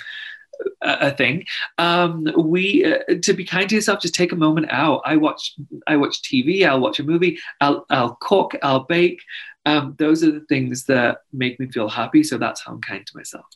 a 0.83 1.11
thing. 1.11 1.45
Um, 1.79 2.29
we 2.37 2.85
uh, 2.85 2.99
to 3.23 3.33
be 3.33 3.45
kind 3.45 3.69
to 3.69 3.75
yourself, 3.75 4.01
just 4.01 4.15
take 4.15 4.33
a 4.33 4.37
moment 4.37 4.67
out. 4.71 5.03
I 5.05 5.17
watch 5.17 5.55
I 5.87 5.97
watch 5.97 6.23
TV. 6.23 6.67
I'll 6.67 6.81
watch 6.81 6.99
a 7.01 7.05
movie. 7.05 7.39
I'll 7.61 7.87
I'll 7.91 8.17
cook. 8.21 8.55
I'll 8.63 8.85
bake. 8.85 9.21
Um, 9.67 9.95
those 9.99 10.23
are 10.23 10.31
the 10.31 10.45
things 10.49 10.85
that 10.85 11.19
make 11.33 11.59
me 11.59 11.71
feel 11.71 11.89
happy. 11.89 12.23
So 12.23 12.37
that's 12.39 12.63
how 12.63 12.73
I'm 12.73 12.81
kind 12.81 13.07
to 13.07 13.17
myself. 13.17 13.47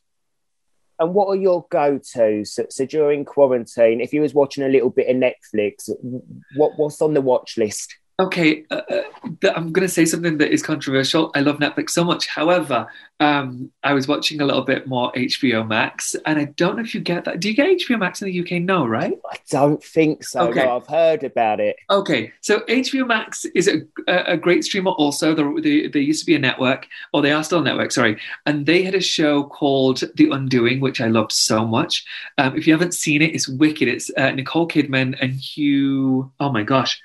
And 1.01 1.15
what 1.15 1.29
are 1.29 1.37
your 1.37 1.65
go-tos? 1.71 2.55
So, 2.55 2.67
so 2.71 2.85
during 2.85 3.25
quarantine, 3.25 4.01
if 4.01 4.13
you 4.13 4.21
was 4.21 4.35
watching 4.35 4.65
a 4.65 4.69
little 4.69 4.91
bit 4.91 5.09
of 5.09 5.17
Netflix, 5.17 5.89
what 6.57 6.73
what's 6.77 7.01
on 7.01 7.15
the 7.15 7.21
watch 7.21 7.57
list? 7.57 7.95
Okay, 8.21 8.65
uh, 8.71 8.81
uh 8.91 9.03
I'm 9.55 9.73
going 9.73 9.87
to 9.87 9.93
say 9.93 10.05
something 10.05 10.39
that 10.39 10.51
is 10.51 10.61
controversial. 10.61 11.31
I 11.37 11.41
love 11.41 11.59
Netflix 11.59 11.91
so 11.91 12.03
much. 12.03 12.27
However, 12.27 12.89
um, 13.21 13.71
I 13.85 13.93
was 13.93 14.09
watching 14.09 14.41
a 14.41 14.45
little 14.45 14.63
bit 14.63 14.89
more 14.89 15.13
HBO 15.13 15.65
Max, 15.65 16.17
and 16.27 16.37
I 16.39 16.47
don't 16.47 16.77
know 16.77 16.83
if 16.83 16.95
you 16.95 17.01
get 17.01 17.25
that. 17.25 17.39
Do 17.39 17.49
you 17.49 17.55
get 17.55 17.69
HBO 17.69 17.99
Max 17.99 18.21
in 18.21 18.27
the 18.27 18.41
UK? 18.41 18.63
No, 18.63 18.85
right? 18.85 19.17
I 19.31 19.37
don't 19.51 19.83
think 19.83 20.25
so. 20.25 20.49
Okay. 20.49 20.65
No, 20.65 20.77
I've 20.77 20.87
heard 20.89 21.23
about 21.23 21.61
it. 21.61 21.77
Okay, 21.91 22.33
so 22.41 22.61
HBO 22.61 23.07
Max 23.07 23.45
is 23.55 23.69
a, 23.69 23.83
a 24.09 24.37
great 24.37 24.65
streamer. 24.65 24.91
Also, 24.93 25.35
they, 25.61 25.87
they 25.87 26.01
used 26.01 26.21
to 26.21 26.27
be 26.27 26.35
a 26.35 26.41
network, 26.41 26.89
or 27.13 27.23
they 27.23 27.31
are 27.31 27.45
still 27.45 27.61
a 27.61 27.65
network. 27.65 27.93
Sorry, 27.93 28.19
and 28.47 28.67
they 28.67 28.83
had 28.83 28.97
a 28.97 29.01
show 29.01 29.45
called 29.45 30.03
The 30.17 30.31
Undoing, 30.31 30.81
which 30.81 31.01
I 31.01 31.07
loved 31.07 31.31
so 31.31 31.65
much. 31.65 32.05
Um, 32.37 32.57
if 32.57 32.67
you 32.67 32.73
haven't 32.73 32.95
seen 32.95 33.23
it, 33.23 33.33
it's 33.33 33.49
wicked. 33.49 33.87
It's 33.87 34.11
uh, 34.17 34.33
Nicole 34.33 34.67
Kidman 34.67 35.17
and 35.21 35.35
Hugh. 35.35 36.33
Oh 36.41 36.51
my 36.51 36.65
gosh. 36.65 37.01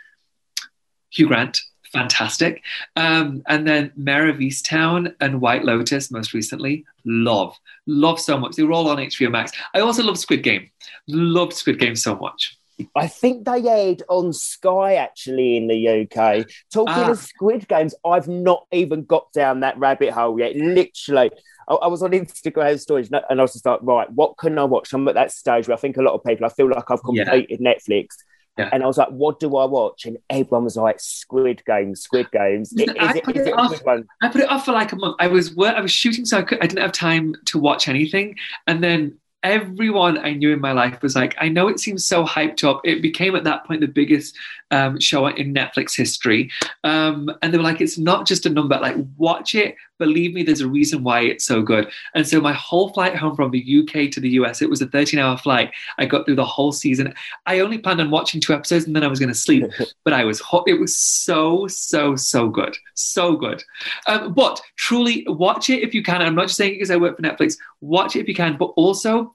Hugh 1.13 1.27
Grant, 1.27 1.59
fantastic. 1.91 2.63
Um, 2.95 3.43
and 3.47 3.67
then 3.67 3.91
Mare 3.95 4.29
of 4.29 4.37
Easttown 4.37 5.13
and 5.21 5.39
White 5.39 5.63
Lotus, 5.63 6.11
most 6.11 6.33
recently, 6.33 6.85
love, 7.05 7.57
love 7.85 8.19
so 8.19 8.37
much. 8.37 8.55
They 8.55 8.63
were 8.63 8.73
all 8.73 8.89
on 8.89 8.97
HBO 8.97 9.31
Max. 9.31 9.51
I 9.73 9.79
also 9.79 10.03
love 10.03 10.17
Squid 10.17 10.43
Game, 10.43 10.69
loved 11.07 11.53
Squid 11.53 11.79
Game 11.79 11.95
so 11.95 12.15
much. 12.15 12.57
I 12.95 13.07
think 13.07 13.45
they 13.45 13.67
aired 13.69 14.01
on 14.09 14.33
Sky 14.33 14.95
actually 14.95 15.57
in 15.57 15.67
the 15.67 15.87
UK. 15.87 16.47
Talking 16.73 16.93
ah. 16.95 17.11
of 17.11 17.19
Squid 17.19 17.67
Games, 17.67 17.93
I've 18.03 18.27
not 18.27 18.65
even 18.71 19.05
got 19.05 19.31
down 19.31 19.59
that 19.59 19.77
rabbit 19.77 20.09
hole 20.09 20.39
yet. 20.39 20.55
Literally, 20.55 21.29
I, 21.69 21.73
I 21.75 21.87
was 21.87 22.01
on 22.01 22.11
Instagram 22.11 22.79
stories 22.79 23.11
and 23.11 23.39
I 23.39 23.43
was 23.43 23.53
just 23.53 23.65
like, 23.67 23.79
right, 23.83 24.11
what 24.11 24.37
can 24.37 24.57
I 24.57 24.63
watch? 24.63 24.91
I'm 24.91 25.07
at 25.07 25.13
that 25.13 25.31
stage 25.31 25.67
where 25.67 25.77
I 25.77 25.79
think 25.79 25.97
a 25.97 26.01
lot 26.01 26.15
of 26.15 26.23
people, 26.23 26.47
I 26.47 26.49
feel 26.49 26.67
like 26.67 26.89
I've 26.89 27.03
completed 27.03 27.59
yeah. 27.61 27.73
Netflix 27.73 28.15
yeah. 28.57 28.69
And 28.71 28.83
I 28.83 28.85
was 28.85 28.97
like, 28.97 29.09
what 29.09 29.39
do 29.39 29.57
I 29.57 29.65
watch? 29.65 30.05
And 30.05 30.17
everyone 30.29 30.65
was 30.65 30.75
like, 30.75 30.99
Squid 30.99 31.63
Games, 31.65 32.01
Squid 32.01 32.29
Games. 32.31 32.71
Is, 32.73 32.89
I, 32.99 33.17
it, 33.17 33.23
put 33.23 33.35
it 33.35 33.53
off, 33.53 33.81
I 34.21 34.29
put 34.29 34.41
it 34.41 34.49
off 34.49 34.65
for 34.65 34.73
like 34.73 34.91
a 34.91 34.95
month. 34.95 35.15
I 35.19 35.27
was 35.27 35.57
I 35.57 35.79
was 35.79 35.91
shooting, 35.91 36.25
so 36.25 36.39
I, 36.39 36.43
could, 36.43 36.59
I 36.59 36.67
didn't 36.67 36.81
have 36.81 36.91
time 36.91 37.35
to 37.45 37.57
watch 37.57 37.87
anything. 37.87 38.35
And 38.67 38.83
then 38.83 39.17
everyone 39.41 40.17
I 40.17 40.33
knew 40.33 40.53
in 40.53 40.61
my 40.61 40.71
life 40.71 41.01
was 41.01 41.15
like, 41.15 41.35
I 41.39 41.49
know 41.49 41.67
it 41.67 41.79
seems 41.79 42.05
so 42.05 42.25
hyped 42.25 42.63
up. 42.63 42.81
It 42.85 43.01
became 43.01 43.35
at 43.35 43.43
that 43.43 43.65
point 43.65 43.81
the 43.81 43.87
biggest 43.87 44.37
um, 44.71 44.99
show 44.99 45.27
in 45.27 45.53
Netflix 45.53 45.97
history. 45.97 46.49
Um, 46.83 47.29
and 47.41 47.53
they 47.53 47.57
were 47.57 47.63
like, 47.63 47.81
it's 47.81 47.97
not 47.97 48.25
just 48.25 48.45
a 48.45 48.49
number, 48.49 48.79
like, 48.79 48.95
watch 49.17 49.53
it. 49.53 49.75
Believe 49.99 50.33
me, 50.33 50.43
there's 50.43 50.61
a 50.61 50.67
reason 50.67 51.03
why 51.03 51.21
it's 51.21 51.45
so 51.45 51.61
good. 51.61 51.89
And 52.15 52.27
so 52.27 52.41
my 52.41 52.53
whole 52.53 52.89
flight 52.89 53.15
home 53.15 53.35
from 53.35 53.51
the 53.51 53.79
UK 53.79 54.11
to 54.11 54.19
the 54.19 54.29
US, 54.31 54.61
it 54.61 54.69
was 54.69 54.81
a 54.81 54.87
13 54.87 55.19
hour 55.19 55.37
flight. 55.37 55.71
I 55.97 56.05
got 56.05 56.25
through 56.25 56.35
the 56.35 56.45
whole 56.45 56.71
season. 56.71 57.13
I 57.45 57.59
only 57.59 57.77
planned 57.77 58.01
on 58.01 58.09
watching 58.09 58.41
two 58.41 58.53
episodes 58.53 58.85
and 58.85 58.95
then 58.95 59.03
I 59.03 59.07
was 59.07 59.19
going 59.19 59.29
to 59.29 59.35
sleep. 59.35 59.65
but 60.03 60.13
I 60.13 60.23
was, 60.23 60.39
hot. 60.39 60.63
it 60.67 60.79
was 60.79 60.97
so, 60.99 61.67
so, 61.67 62.15
so 62.15 62.49
good. 62.49 62.75
So 62.95 63.35
good. 63.35 63.63
Um, 64.07 64.33
but 64.33 64.61
truly 64.77 65.25
watch 65.27 65.69
it 65.69 65.83
if 65.83 65.93
you 65.93 66.03
can. 66.03 66.21
I'm 66.21 66.35
not 66.35 66.47
just 66.47 66.57
saying 66.57 66.71
it 66.71 66.75
because 66.75 66.91
I 66.91 66.97
work 66.97 67.17
for 67.17 67.23
Netflix. 67.23 67.57
Watch 67.81 68.15
it 68.15 68.21
if 68.21 68.27
you 68.27 68.35
can, 68.35 68.57
but 68.57 68.73
also 68.75 69.33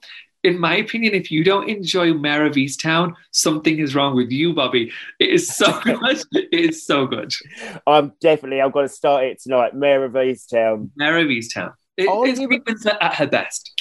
in 0.49 0.59
my 0.59 0.76
opinion, 0.76 1.14
if 1.14 1.30
you 1.30 1.44
don't 1.44 1.68
enjoy 1.68 2.12
Mare 2.14 2.46
of 2.46 2.55
Easttown, 2.55 3.14
something 3.30 3.78
is 3.78 3.94
wrong 3.94 4.16
with 4.16 4.30
you, 4.30 4.55
Bobby. 4.55 4.90
It 5.20 5.30
is 5.30 5.55
so 5.55 5.80
good. 5.84 5.99
it 6.32 6.49
is 6.53 6.84
so 6.84 7.07
good. 7.07 7.32
I'm 7.86 8.12
definitely. 8.20 8.61
I'm 8.61 8.70
going 8.70 8.88
to 8.88 8.92
start 8.92 9.24
it 9.24 9.40
tonight. 9.40 9.74
Mare 9.74 10.05
of 10.05 10.12
Easttown. 10.12 10.90
Mare 10.96 11.18
of 11.18 11.28
Easttown. 11.28 11.72
It, 11.96 12.09
it's 12.09 12.84
you... 12.84 12.90
at 13.01 13.14
her 13.14 13.26
best. 13.26 13.78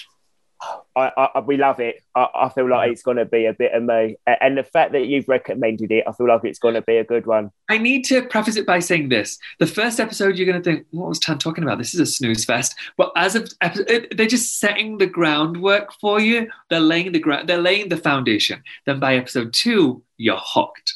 I, 0.96 1.30
I, 1.36 1.40
we 1.42 1.58
love 1.58 1.80
it. 1.80 2.02
I, 2.16 2.28
I 2.34 2.50
feel 2.50 2.68
like 2.68 2.92
it's 2.92 3.04
going 3.04 3.18
to 3.18 3.26
be 3.26 3.46
a 3.46 3.54
bit 3.54 3.74
of 3.74 3.84
me, 3.84 4.18
and 4.26 4.58
the 4.58 4.64
fact 4.64 4.94
that 4.94 5.06
you've 5.06 5.28
recommended 5.28 5.92
it, 5.92 6.04
I 6.08 6.12
feel 6.12 6.28
like 6.28 6.44
it's 6.44 6.58
going 6.58 6.74
to 6.74 6.82
be 6.82 6.98
a 6.98 7.04
good 7.04 7.28
one. 7.28 7.52
I 7.70 7.78
need 7.78 8.06
to 8.06 8.24
preface 8.24 8.56
it 8.56 8.66
by 8.66 8.80
saying 8.80 9.10
this: 9.10 9.38
the 9.60 9.68
first 9.68 10.00
episode, 10.00 10.38
you're 10.38 10.48
going 10.48 10.62
to 10.62 10.68
think, 10.68 10.88
"What 10.92 11.10
was 11.10 11.20
Tan 11.20 11.38
talking 11.38 11.64
about? 11.64 11.78
This 11.78 11.94
is 11.94 12.00
a 12.00 12.06
snooze 12.06 12.46
fest." 12.46 12.76
But 12.98 13.12
as 13.16 13.36
of 13.36 13.52
they're 13.62 14.26
just 14.26 14.60
setting 14.60 14.98
the 14.98 15.06
groundwork 15.08 15.94
for 15.94 16.20
you. 16.20 16.50
They're 16.70 16.80
laying 16.80 17.12
the 17.12 17.20
ground. 17.20 17.48
They're 17.48 17.62
laying 17.62 17.90
the 17.90 17.98
foundation. 17.98 18.64
Then 18.86 19.00
by 19.00 19.16
episode 19.16 19.54
two, 19.54 20.04
you're 20.18 20.42
hooked. 20.42 20.94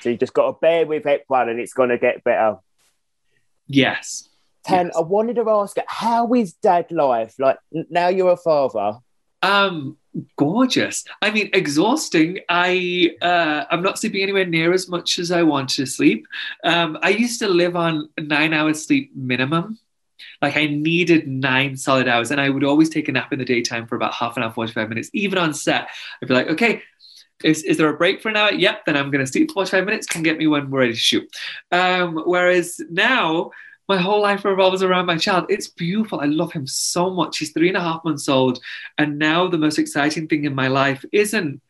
So 0.00 0.10
you 0.10 0.16
just 0.16 0.34
got 0.34 0.46
to 0.46 0.58
bear 0.60 0.86
with 0.86 1.06
it 1.06 1.24
one, 1.28 1.48
and 1.48 1.60
it's 1.60 1.74
going 1.74 1.90
to 1.90 1.98
get 1.98 2.24
better. 2.24 2.58
Yes. 3.66 4.25
Yes. 4.68 4.96
I 4.96 5.00
wanted 5.00 5.36
to 5.36 5.48
ask, 5.50 5.76
how 5.86 6.32
is 6.34 6.54
dad 6.54 6.90
life? 6.90 7.34
Like 7.38 7.58
now 7.72 8.08
you're 8.08 8.32
a 8.32 8.36
father 8.36 8.98
um, 9.46 9.96
gorgeous. 10.36 11.04
I 11.22 11.30
mean, 11.30 11.50
exhausting. 11.52 12.40
I 12.48 13.10
uh, 13.22 13.64
I'm 13.70 13.82
not 13.82 13.98
sleeping 13.98 14.22
anywhere 14.22 14.46
near 14.46 14.72
as 14.72 14.88
much 14.88 15.18
as 15.18 15.30
I 15.30 15.42
want 15.42 15.68
to 15.70 15.86
sleep. 15.86 16.26
Um, 16.64 16.98
I 17.02 17.10
used 17.10 17.38
to 17.40 17.48
live 17.48 17.76
on 17.76 18.08
nine 18.18 18.52
hours 18.52 18.84
sleep 18.84 19.14
minimum. 19.14 19.78
Like 20.42 20.56
I 20.56 20.66
needed 20.66 21.28
nine 21.28 21.76
solid 21.76 22.08
hours, 22.08 22.30
and 22.30 22.40
I 22.40 22.50
would 22.50 22.64
always 22.64 22.88
take 22.88 23.08
a 23.08 23.12
nap 23.12 23.32
in 23.32 23.38
the 23.38 23.44
daytime 23.44 23.86
for 23.86 23.96
about 23.96 24.14
half 24.14 24.36
an 24.36 24.42
hour, 24.42 24.50
forty-five 24.50 24.88
minutes. 24.88 25.10
Even 25.12 25.38
on 25.38 25.54
set, 25.54 25.88
I'd 26.22 26.28
be 26.28 26.34
like, 26.34 26.48
okay. 26.48 26.82
Is, 27.44 27.64
is 27.64 27.76
there 27.76 27.90
a 27.90 27.96
break 27.98 28.22
for 28.22 28.30
an 28.30 28.36
hour? 28.38 28.50
Yep, 28.50 28.86
then 28.86 28.96
I'm 28.96 29.10
going 29.10 29.22
to 29.22 29.30
sleep 29.30 29.52
45 29.52 29.84
minutes. 29.84 30.06
Can 30.06 30.22
get 30.22 30.38
me 30.38 30.46
when 30.46 30.70
we're 30.70 30.80
ready 30.80 30.94
to 30.94 30.98
shoot. 30.98 31.28
Um, 31.70 32.22
whereas 32.24 32.80
now, 32.88 33.50
my 33.88 33.96
whole 33.96 34.20
life 34.20 34.44
revolves 34.44 34.82
around 34.82 35.06
my 35.06 35.16
child. 35.16 35.46
It's 35.48 35.68
beautiful. 35.68 36.20
I 36.20 36.26
love 36.26 36.52
him 36.52 36.66
so 36.66 37.10
much. 37.10 37.38
He's 37.38 37.52
three 37.52 37.68
and 37.68 37.76
a 37.76 37.80
half 37.80 38.04
months 38.04 38.28
old. 38.28 38.58
And 38.98 39.18
now 39.18 39.46
the 39.48 39.58
most 39.58 39.78
exciting 39.78 40.26
thing 40.26 40.44
in 40.44 40.54
my 40.54 40.68
life 40.68 41.04
isn't 41.12 41.60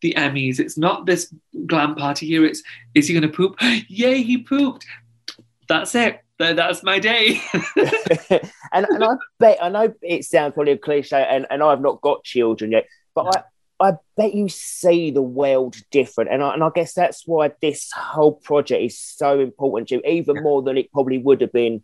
the 0.00 0.14
Emmys. 0.14 0.58
It's 0.58 0.78
not 0.78 1.06
this 1.06 1.32
glam 1.66 1.94
party 1.94 2.26
here. 2.26 2.44
It's 2.44 2.62
is 2.94 3.08
he 3.08 3.14
going 3.14 3.30
to 3.30 3.36
poop? 3.36 3.56
Yay, 3.88 4.22
he 4.22 4.38
pooped. 4.38 4.86
That's 5.68 5.94
it. 5.94 6.22
That's 6.38 6.82
my 6.82 6.98
day. 6.98 7.40
and, 8.72 8.86
and 8.88 9.04
I 9.04 9.14
bet, 9.38 9.58
I 9.62 9.68
know 9.68 9.92
it 10.02 10.24
sounds 10.24 10.54
probably 10.54 10.72
a 10.72 10.78
cliche, 10.78 11.26
and, 11.28 11.46
and 11.50 11.62
I've 11.62 11.80
not 11.80 12.02
got 12.02 12.24
children 12.24 12.72
yet, 12.72 12.86
but 13.14 13.48
I, 13.78 13.94
bet 14.16 14.34
you 14.34 14.48
see 14.48 15.10
the 15.10 15.22
world 15.22 15.76
different. 15.90 16.30
And 16.30 16.42
I, 16.42 16.54
and 16.54 16.64
I 16.64 16.70
guess 16.74 16.94
that's 16.94 17.26
why 17.26 17.52
this 17.60 17.90
whole 17.92 18.32
project 18.32 18.82
is 18.82 18.98
so 18.98 19.38
important 19.40 19.88
to 19.88 19.96
you, 19.96 20.02
even 20.06 20.42
more 20.42 20.62
than 20.62 20.78
it 20.78 20.90
probably 20.92 21.18
would 21.18 21.40
have 21.42 21.52
been 21.52 21.82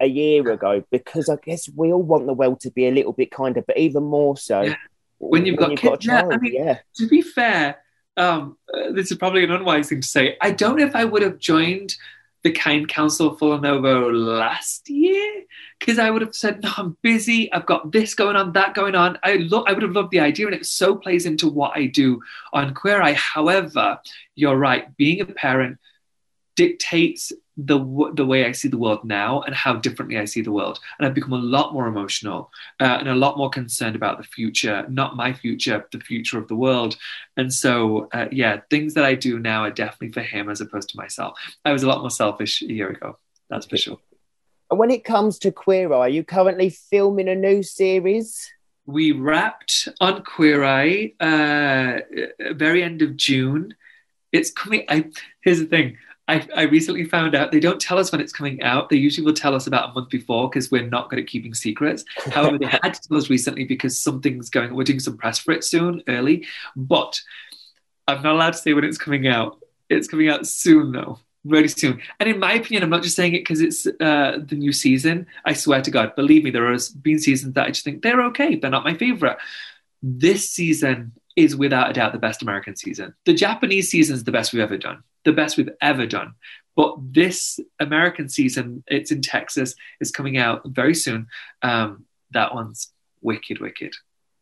a 0.00 0.06
year 0.06 0.50
ago, 0.50 0.82
because 0.90 1.28
I 1.28 1.36
guess 1.36 1.68
we 1.76 1.92
all 1.92 2.02
want 2.02 2.26
the 2.26 2.34
world 2.34 2.60
to 2.60 2.70
be 2.70 2.88
a 2.88 2.90
little 2.90 3.12
bit 3.12 3.30
kinder, 3.30 3.62
but 3.64 3.78
even 3.78 4.02
more 4.02 4.36
so 4.36 4.62
yeah. 4.62 4.74
when 5.18 5.46
you've, 5.46 5.58
when 5.58 5.76
got, 5.76 5.82
you've 5.82 5.90
got, 5.90 6.04
a 6.04 6.06
child. 6.06 6.30
Yeah, 6.30 6.36
I 6.36 6.40
mean, 6.40 6.54
yeah. 6.54 6.78
To 6.96 7.08
be 7.08 7.22
fair, 7.22 7.78
um, 8.16 8.58
uh, 8.74 8.90
this 8.90 9.12
is 9.12 9.18
probably 9.18 9.44
an 9.44 9.52
unwise 9.52 9.88
thing 9.88 10.00
to 10.00 10.08
say. 10.08 10.36
I 10.40 10.50
don't 10.50 10.76
know 10.76 10.84
if 10.84 10.96
I 10.96 11.04
would 11.04 11.22
have 11.22 11.38
joined 11.38 11.94
the 12.42 12.50
Kind 12.50 12.88
Council 12.88 13.36
for 13.36 13.56
Lenovo 13.56 14.12
last 14.12 14.88
year 14.88 15.44
because 15.78 15.98
I 15.98 16.10
would 16.10 16.22
have 16.22 16.34
said, 16.34 16.62
no, 16.62 16.72
I'm 16.76 16.96
busy. 17.02 17.52
I've 17.52 17.66
got 17.66 17.90
this 17.92 18.14
going 18.14 18.36
on, 18.36 18.52
that 18.52 18.74
going 18.74 18.94
on. 18.94 19.18
I 19.22 19.34
lo- 19.34 19.64
I 19.66 19.72
would 19.72 19.82
have 19.82 19.92
loved 19.92 20.10
the 20.10 20.20
idea, 20.20 20.46
and 20.46 20.54
it 20.54 20.66
so 20.66 20.94
plays 20.94 21.26
into 21.26 21.48
what 21.48 21.76
I 21.76 21.86
do 21.86 22.20
on 22.52 22.74
Queer 22.74 23.02
Eye. 23.02 23.14
However, 23.14 23.98
you're 24.34 24.56
right. 24.56 24.96
Being 24.96 25.20
a 25.20 25.26
parent 25.26 25.78
dictates 26.56 27.32
the 27.56 27.78
the 28.14 28.24
way 28.24 28.46
I 28.46 28.52
see 28.52 28.68
the 28.68 28.78
world 28.78 29.04
now 29.04 29.42
and 29.42 29.54
how 29.54 29.74
differently 29.74 30.18
I 30.18 30.24
see 30.24 30.40
the 30.40 30.52
world. 30.52 30.80
And 30.98 31.06
I've 31.06 31.14
become 31.14 31.34
a 31.34 31.38
lot 31.38 31.74
more 31.74 31.86
emotional 31.86 32.50
uh, 32.80 32.96
and 32.98 33.08
a 33.08 33.14
lot 33.14 33.36
more 33.36 33.50
concerned 33.50 33.94
about 33.94 34.18
the 34.18 34.24
future, 34.24 34.86
not 34.88 35.16
my 35.16 35.32
future, 35.32 35.86
the 35.92 36.00
future 36.00 36.38
of 36.38 36.48
the 36.48 36.56
world. 36.56 36.96
And 37.36 37.52
so, 37.52 38.08
uh, 38.12 38.26
yeah, 38.32 38.60
things 38.70 38.94
that 38.94 39.04
I 39.04 39.14
do 39.14 39.38
now 39.38 39.64
are 39.64 39.70
definitely 39.70 40.12
for 40.12 40.22
him 40.22 40.48
as 40.48 40.60
opposed 40.60 40.88
to 40.90 40.96
myself. 40.96 41.38
I 41.64 41.72
was 41.72 41.82
a 41.82 41.88
lot 41.88 42.00
more 42.00 42.10
selfish 42.10 42.62
a 42.62 42.72
year 42.72 42.88
ago. 42.88 43.18
That's 43.50 43.66
for 43.66 43.76
sure. 43.76 43.98
And 44.70 44.78
when 44.78 44.90
it 44.90 45.04
comes 45.04 45.38
to 45.40 45.52
Queer 45.52 45.92
Eye, 45.92 45.98
are 45.98 46.08
you 46.08 46.24
currently 46.24 46.70
filming 46.70 47.28
a 47.28 47.34
new 47.34 47.62
series? 47.62 48.50
We 48.86 49.12
wrapped 49.12 49.88
on 50.00 50.24
Queer 50.24 50.64
Eye 50.64 51.12
uh, 51.20 52.00
very 52.54 52.82
end 52.82 53.02
of 53.02 53.16
June. 53.16 53.74
It's 54.32 54.50
coming. 54.50 54.86
I 54.88 55.10
here's 55.42 55.58
the 55.58 55.66
thing. 55.66 55.98
I, 56.32 56.48
I 56.56 56.62
recently 56.62 57.04
found 57.04 57.34
out 57.34 57.52
they 57.52 57.60
don't 57.60 57.80
tell 57.80 57.98
us 57.98 58.10
when 58.10 58.20
it's 58.22 58.32
coming 58.32 58.62
out. 58.62 58.88
They 58.88 58.96
usually 58.96 59.26
will 59.26 59.34
tell 59.34 59.54
us 59.54 59.66
about 59.66 59.90
a 59.90 59.92
month 59.92 60.08
before 60.08 60.48
because 60.48 60.70
we're 60.70 60.86
not 60.86 61.10
good 61.10 61.18
at 61.18 61.26
keeping 61.26 61.52
secrets. 61.52 62.06
However, 62.32 62.56
they 62.56 62.66
had 62.66 62.94
to 62.94 63.00
tell 63.06 63.18
us 63.18 63.28
recently 63.28 63.64
because 63.64 63.98
something's 63.98 64.48
going. 64.48 64.74
We're 64.74 64.84
doing 64.84 65.00
some 65.00 65.18
press 65.18 65.38
for 65.38 65.52
it 65.52 65.62
soon, 65.62 66.02
early. 66.08 66.46
But 66.74 67.20
I'm 68.08 68.22
not 68.22 68.34
allowed 68.34 68.54
to 68.54 68.58
say 68.58 68.72
when 68.72 68.84
it's 68.84 68.96
coming 68.96 69.28
out. 69.28 69.58
It's 69.90 70.08
coming 70.08 70.30
out 70.30 70.46
soon, 70.46 70.92
though, 70.92 71.18
really 71.44 71.68
soon. 71.68 72.00
And 72.18 72.30
in 72.30 72.38
my 72.38 72.54
opinion, 72.54 72.82
I'm 72.82 72.90
not 72.90 73.02
just 73.02 73.16
saying 73.16 73.34
it 73.34 73.40
because 73.40 73.60
it's 73.60 73.86
uh, 73.86 74.38
the 74.42 74.56
new 74.56 74.72
season. 74.72 75.26
I 75.44 75.52
swear 75.52 75.82
to 75.82 75.90
God, 75.90 76.16
believe 76.16 76.44
me, 76.44 76.50
there 76.50 76.72
has 76.72 76.88
been 76.88 77.18
seasons 77.18 77.52
that 77.54 77.66
I 77.66 77.68
just 77.72 77.84
think 77.84 78.00
they're 78.00 78.22
okay. 78.28 78.56
They're 78.56 78.70
not 78.70 78.84
my 78.84 78.94
favorite. 78.94 79.36
This 80.02 80.48
season 80.48 81.12
is 81.36 81.54
without 81.56 81.90
a 81.90 81.92
doubt 81.92 82.12
the 82.12 82.18
best 82.18 82.40
American 82.40 82.74
season. 82.74 83.14
The 83.26 83.34
Japanese 83.34 83.90
season 83.90 84.16
is 84.16 84.24
the 84.24 84.32
best 84.32 84.54
we've 84.54 84.62
ever 84.62 84.78
done 84.78 85.02
the 85.24 85.32
best 85.32 85.56
we've 85.56 85.68
ever 85.80 86.06
done. 86.06 86.34
But 86.74 86.96
this 87.12 87.60
American 87.80 88.28
season, 88.28 88.82
it's 88.86 89.10
in 89.12 89.20
Texas, 89.20 89.74
is 90.00 90.10
coming 90.10 90.38
out 90.38 90.62
very 90.64 90.94
soon. 90.94 91.26
Um, 91.62 92.06
that 92.32 92.54
one's 92.54 92.92
wicked, 93.20 93.60
wicked. 93.60 93.92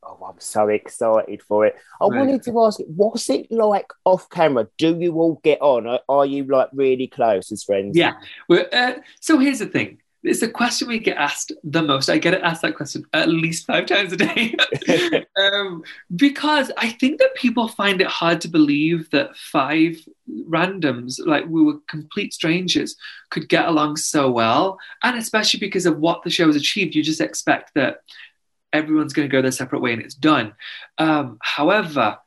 Oh, 0.02 0.18
I'm 0.26 0.38
so 0.40 0.68
excited 0.68 1.42
for 1.42 1.66
it. 1.66 1.76
I 2.00 2.06
Right. 2.06 2.20
wanted 2.20 2.42
to 2.44 2.60
ask, 2.62 2.80
what's 2.86 3.28
it 3.28 3.50
like 3.50 3.88
off 4.04 4.30
camera? 4.30 4.68
Do 4.78 4.96
you 4.98 5.12
all 5.14 5.40
get 5.42 5.60
on? 5.60 5.98
Are, 6.08 6.26
you 6.26 6.44
like 6.44 6.70
really 6.72 7.06
close 7.06 7.52
as 7.52 7.64
friends? 7.64 7.96
Yeah. 7.96 8.14
Well, 8.48 8.64
uh, 8.72 8.94
so 9.20 9.38
here's 9.38 9.58
the 9.58 9.66
thing. 9.66 9.98
It's 10.22 10.42
a 10.42 10.48
question 10.48 10.88
we 10.88 10.98
get 10.98 11.16
asked 11.16 11.52
the 11.64 11.82
most. 11.82 12.10
I 12.10 12.18
get 12.18 12.34
asked 12.42 12.62
that 12.62 12.76
question 12.76 13.04
at 13.12 13.28
least 13.28 13.66
five 13.66 13.86
times 13.86 14.12
a 14.12 14.16
day. 14.16 14.54
um, 15.36 15.82
because 16.14 16.70
I 16.76 16.90
think 16.90 17.18
that 17.20 17.34
people 17.34 17.68
find 17.68 18.00
it 18.00 18.06
hard 18.06 18.40
to 18.42 18.48
believe 18.48 19.08
that 19.10 19.36
five 19.36 19.96
randoms, 20.48 21.14
like 21.24 21.46
we 21.46 21.62
were 21.62 21.78
complete 21.88 22.34
strangers, 22.34 22.96
could 23.30 23.48
get 23.48 23.66
along 23.66 23.96
so 23.96 24.30
well. 24.30 24.78
And 25.02 25.16
especially 25.16 25.60
because 25.60 25.86
of 25.86 25.98
what 25.98 26.22
the 26.22 26.30
show 26.30 26.46
has 26.46 26.56
achieved, 26.56 26.94
you 26.94 27.02
just 27.02 27.20
expect 27.20 27.72
that 27.74 28.00
everyone's 28.72 29.12
going 29.12 29.28
to 29.28 29.32
go 29.32 29.42
their 29.42 29.50
separate 29.50 29.80
way 29.80 29.92
and 29.92 30.02
it's 30.02 30.14
done. 30.14 30.54
Um, 30.98 31.38
however, 31.40 32.18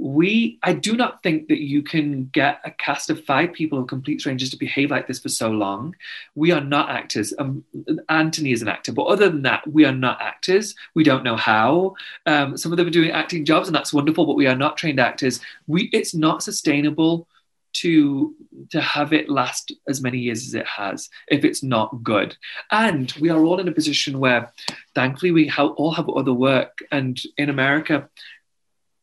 we 0.00 0.58
I 0.62 0.72
do 0.72 0.96
not 0.96 1.22
think 1.22 1.48
that 1.48 1.60
you 1.60 1.82
can 1.82 2.30
get 2.32 2.60
a 2.64 2.70
cast 2.70 3.10
of 3.10 3.22
five 3.24 3.52
people 3.52 3.78
are 3.78 3.84
complete 3.84 4.20
strangers 4.20 4.48
to 4.50 4.56
behave 4.56 4.90
like 4.90 5.06
this 5.06 5.20
for 5.20 5.28
so 5.28 5.50
long. 5.50 5.94
We 6.34 6.52
are 6.52 6.62
not 6.62 6.88
actors. 6.88 7.34
Um, 7.38 7.64
Antoni 8.08 8.54
is 8.54 8.62
an 8.62 8.68
actor, 8.68 8.92
but 8.92 9.04
other 9.04 9.28
than 9.28 9.42
that, 9.42 9.70
we 9.70 9.84
are 9.84 9.92
not 9.92 10.22
actors. 10.22 10.74
We 10.94 11.04
don't 11.04 11.22
know 11.22 11.36
how. 11.36 11.96
Um, 12.24 12.56
some 12.56 12.72
of 12.72 12.78
them 12.78 12.86
are 12.86 12.90
doing 12.90 13.10
acting 13.10 13.44
jobs, 13.44 13.68
and 13.68 13.74
that's 13.74 13.92
wonderful. 13.92 14.24
But 14.24 14.36
we 14.36 14.46
are 14.46 14.56
not 14.56 14.78
trained 14.78 15.00
actors. 15.00 15.38
We 15.66 15.90
it's 15.92 16.14
not 16.14 16.42
sustainable 16.42 17.28
to 17.72 18.34
to 18.70 18.80
have 18.80 19.12
it 19.12 19.28
last 19.28 19.70
as 19.86 20.00
many 20.00 20.18
years 20.18 20.46
as 20.46 20.54
it 20.54 20.66
has 20.66 21.10
if 21.28 21.44
it's 21.44 21.62
not 21.62 22.02
good. 22.02 22.34
And 22.70 23.12
we 23.20 23.28
are 23.28 23.44
all 23.44 23.60
in 23.60 23.68
a 23.68 23.72
position 23.72 24.18
where, 24.18 24.50
thankfully, 24.94 25.30
we 25.30 25.46
ha- 25.46 25.66
all 25.66 25.92
have 25.92 26.08
other 26.08 26.32
work. 26.32 26.78
And 26.90 27.20
in 27.36 27.50
America, 27.50 28.08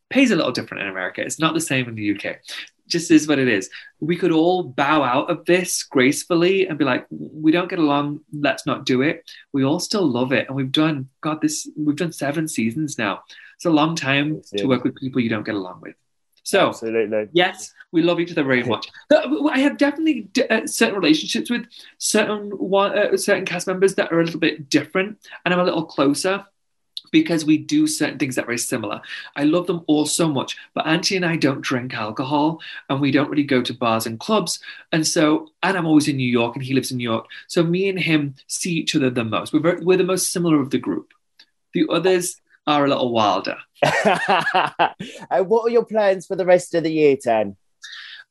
pays 0.10 0.32
a 0.32 0.36
little 0.36 0.52
different 0.52 0.84
in 0.84 0.90
America. 0.90 1.22
It's 1.22 1.40
not 1.40 1.54
the 1.54 1.62
same 1.62 1.88
in 1.88 1.96
the 1.96 2.16
UK. 2.16 2.38
Just 2.88 3.12
is 3.12 3.28
what 3.28 3.40
it 3.40 3.50
is. 3.50 3.70
We 4.00 4.16
could 4.16 4.32
all 4.32 4.64
bow 4.64 5.04
out 5.04 5.30
of 5.30 5.46
this 5.46 5.84
gracefully 5.84 6.68
and 6.68 6.78
be 6.78 6.86
like, 6.86 7.06
we 7.10 7.52
don't 7.52 7.70
get 7.70 7.80
along. 7.80 8.22
Let's 8.32 8.66
not 8.66 8.86
do 8.86 9.02
it. 9.02 9.30
We 9.52 9.66
all 9.66 9.80
still 9.80 10.08
love 10.08 10.32
it, 10.32 10.48
and 10.48 10.56
we've 10.56 10.72
done 10.72 11.10
God 11.20 11.42
this. 11.42 11.70
We've 11.78 11.98
done 11.98 12.14
seven 12.14 12.48
seasons 12.48 12.98
now. 12.98 13.24
It's 13.56 13.66
a 13.66 13.70
long 13.70 13.96
time 13.96 14.42
to 14.56 14.68
work 14.68 14.84
with 14.84 14.96
people 14.96 15.20
you 15.20 15.30
don't 15.30 15.46
get 15.46 15.56
along 15.56 15.82
with. 15.82 15.96
So 16.44 16.70
Absolutely. 16.70 17.28
yes, 17.34 17.74
we 17.92 18.02
love 18.02 18.22
each 18.22 18.32
other 18.32 18.44
very 18.44 18.64
much. 18.64 18.88
I 19.12 19.60
have 19.60 19.78
definitely 19.78 20.30
d- 20.32 20.48
uh, 20.48 20.66
certain 20.66 20.96
relationships 20.96 21.50
with 21.50 21.66
certain 21.98 22.52
one, 22.52 22.98
uh, 22.98 23.18
certain 23.18 23.44
cast 23.44 23.68
members 23.68 23.96
that 23.96 24.14
are 24.14 24.22
a 24.22 24.24
little 24.24 24.40
bit 24.40 24.70
different, 24.70 25.18
and 25.44 25.54
I'm 25.54 25.60
a 25.60 25.66
little 25.66 25.84
closer 25.84 26.46
because 27.12 27.46
we 27.46 27.58
do 27.58 27.88
certain 27.88 28.18
things 28.18 28.36
that 28.36 28.44
are 28.44 28.48
very 28.48 28.58
similar. 28.58 29.02
I 29.36 29.44
love 29.44 29.68
them 29.68 29.84
all 29.88 30.06
so 30.06 30.28
much, 30.28 30.58
but 30.74 30.86
Antoni 30.86 31.18
and 31.18 31.26
I 31.26 31.36
don't 31.38 31.62
drink 31.62 31.94
alcohol, 31.94 32.60
and 32.90 33.02
we 33.02 33.12
don't 33.12 33.30
really 33.30 33.44
go 33.44 33.62
to 33.62 33.74
bars 33.74 34.06
and 34.06 34.20
clubs, 34.20 34.60
and 34.92 35.06
so 35.06 35.50
and 35.64 35.78
I'm 35.78 35.86
always 35.86 36.08
in 36.08 36.18
New 36.18 36.30
York, 36.30 36.56
and 36.56 36.64
he 36.64 36.74
lives 36.74 36.92
in 36.92 36.98
New 36.98 37.10
York, 37.10 37.28
so 37.48 37.64
me 37.64 37.90
and 37.90 38.00
him 38.00 38.36
see 38.48 38.74
each 38.74 38.96
other 38.96 39.10
the 39.10 39.24
most. 39.24 39.54
We're 39.54 39.60
very, 39.60 39.84
we're 39.84 39.98
the 39.98 40.04
most 40.04 40.32
similar 40.32 40.60
of 40.62 40.70
the 40.70 40.78
group. 40.78 41.14
The 41.74 41.88
others 41.90 42.40
are 42.66 42.86
a 42.86 42.90
little 42.90 43.12
wilder. 43.12 43.58
Uh, 45.30 45.44
what 45.44 45.66
are 45.66 45.70
your 45.70 45.86
plans 45.86 46.26
for 46.26 46.36
the 46.36 46.46
rest 46.46 46.74
of 46.74 46.84
the 46.84 46.92
year, 46.92 47.18
Tan? 47.18 47.58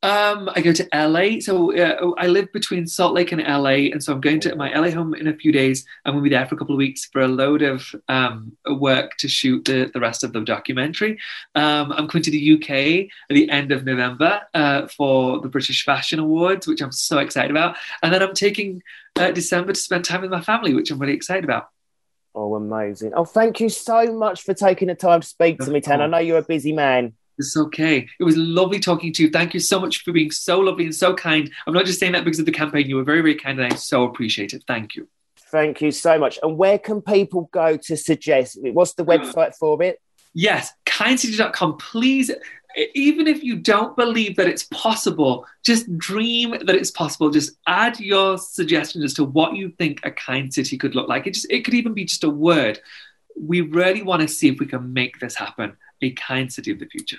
Um, 0.02 0.50
I 0.54 0.60
go 0.60 0.72
to 0.72 0.88
LA. 0.94 1.40
So 1.40 1.76
uh, 1.76 2.12
I 2.18 2.26
live 2.26 2.52
between 2.52 2.86
Salt 2.86 3.14
Lake 3.14 3.32
and 3.32 3.42
LA, 3.42 3.90
and 3.90 4.02
so 4.02 4.12
I'm 4.12 4.20
going 4.20 4.40
to 4.40 4.54
my 4.54 4.72
LA 4.72 4.90
home 4.90 5.14
in 5.14 5.26
a 5.26 5.34
few 5.34 5.52
days. 5.52 5.84
I'm 6.04 6.12
going 6.12 6.22
to 6.22 6.30
be 6.30 6.36
there 6.36 6.46
for 6.46 6.54
a 6.54 6.58
couple 6.58 6.74
of 6.74 6.78
weeks 6.78 7.06
for 7.06 7.22
a 7.22 7.28
load 7.28 7.62
of 7.62 7.94
um, 8.08 8.56
work 8.66 9.16
to 9.18 9.28
shoot 9.28 9.64
the, 9.64 9.90
the 9.92 10.00
rest 10.00 10.22
of 10.22 10.32
the 10.32 10.42
documentary. 10.42 11.18
Um, 11.54 11.92
I'm 11.92 12.08
coming 12.08 12.22
to 12.24 12.30
the 12.30 12.54
UK 12.54 13.10
at 13.30 13.34
the 13.34 13.50
end 13.50 13.72
of 13.72 13.84
November 13.84 14.42
uh, 14.54 14.86
for 14.86 15.40
the 15.40 15.48
British 15.48 15.84
Fashion 15.84 16.18
Awards, 16.18 16.66
which 16.66 16.82
I'm 16.82 16.92
so 16.92 17.18
excited 17.18 17.50
about. 17.50 17.76
And 18.02 18.12
then 18.12 18.22
I'm 18.22 18.34
taking 18.34 18.82
uh, 19.16 19.30
December 19.30 19.72
to 19.72 19.80
spend 19.80 20.04
time 20.04 20.20
with 20.20 20.30
my 20.30 20.42
family, 20.42 20.74
which 20.74 20.90
I'm 20.90 20.98
really 20.98 21.14
excited 21.14 21.44
about. 21.44 21.68
Oh, 22.34 22.54
amazing. 22.54 23.12
Oh, 23.16 23.24
thank 23.24 23.60
you 23.60 23.70
so 23.70 24.12
much 24.12 24.42
for 24.42 24.52
taking 24.52 24.88
the 24.88 24.94
time 24.94 25.22
to 25.22 25.26
speak 25.26 25.58
to 25.60 25.70
me, 25.70 25.80
Tan. 25.80 26.02
I 26.02 26.06
know 26.06 26.18
you're 26.18 26.36
a 26.36 26.42
busy 26.42 26.72
man. 26.72 27.14
It's 27.38 27.56
okay. 27.56 28.08
It 28.18 28.24
was 28.24 28.36
lovely 28.36 28.80
talking 28.80 29.12
to 29.12 29.22
you. 29.22 29.30
Thank 29.30 29.54
you 29.54 29.60
so 29.60 29.78
much 29.80 30.02
for 30.02 30.12
being 30.12 30.30
so 30.30 30.60
lovely 30.60 30.84
and 30.84 30.94
so 30.94 31.14
kind. 31.14 31.50
I'm 31.66 31.74
not 31.74 31.86
just 31.86 32.00
saying 32.00 32.12
that 32.12 32.24
because 32.24 32.38
of 32.38 32.46
the 32.46 32.52
campaign. 32.52 32.88
You 32.88 32.96
were 32.96 33.04
very, 33.04 33.20
very 33.20 33.34
kind, 33.34 33.60
and 33.60 33.72
I 33.72 33.76
so 33.76 34.04
appreciate 34.04 34.54
it. 34.54 34.64
Thank 34.66 34.96
you. 34.96 35.08
Thank 35.50 35.80
you 35.80 35.90
so 35.90 36.18
much. 36.18 36.38
And 36.42 36.58
where 36.58 36.78
can 36.78 37.00
people 37.00 37.48
go 37.52 37.76
to 37.76 37.96
suggest? 37.96 38.58
What's 38.60 38.94
the 38.94 39.04
website 39.04 39.54
for 39.54 39.80
it? 39.82 40.00
Yes, 40.34 40.72
kindcity.com. 40.84 41.78
Please, 41.78 42.30
even 42.94 43.26
if 43.26 43.42
you 43.42 43.56
don't 43.56 43.96
believe 43.96 44.36
that 44.36 44.48
it's 44.48 44.64
possible, 44.64 45.46
just 45.62 45.96
dream 45.96 46.50
that 46.50 46.74
it's 46.74 46.90
possible. 46.90 47.30
Just 47.30 47.56
add 47.66 47.98
your 48.00 48.36
suggestions 48.36 49.04
as 49.04 49.14
to 49.14 49.24
what 49.24 49.56
you 49.56 49.70
think 49.70 50.00
a 50.04 50.10
kind 50.10 50.52
city 50.52 50.76
could 50.76 50.94
look 50.94 51.08
like. 51.08 51.26
It 51.26 51.34
just 51.34 51.50
it 51.50 51.64
could 51.64 51.74
even 51.74 51.94
be 51.94 52.04
just 52.04 52.24
a 52.24 52.30
word. 52.30 52.80
We 53.38 53.60
really 53.60 54.02
want 54.02 54.22
to 54.22 54.28
see 54.28 54.48
if 54.48 54.58
we 54.58 54.66
can 54.66 54.92
make 54.92 55.20
this 55.20 55.34
happen. 55.34 55.76
A 56.02 56.10
kind 56.12 56.52
city 56.52 56.72
of 56.72 56.78
the 56.78 56.86
future. 56.86 57.18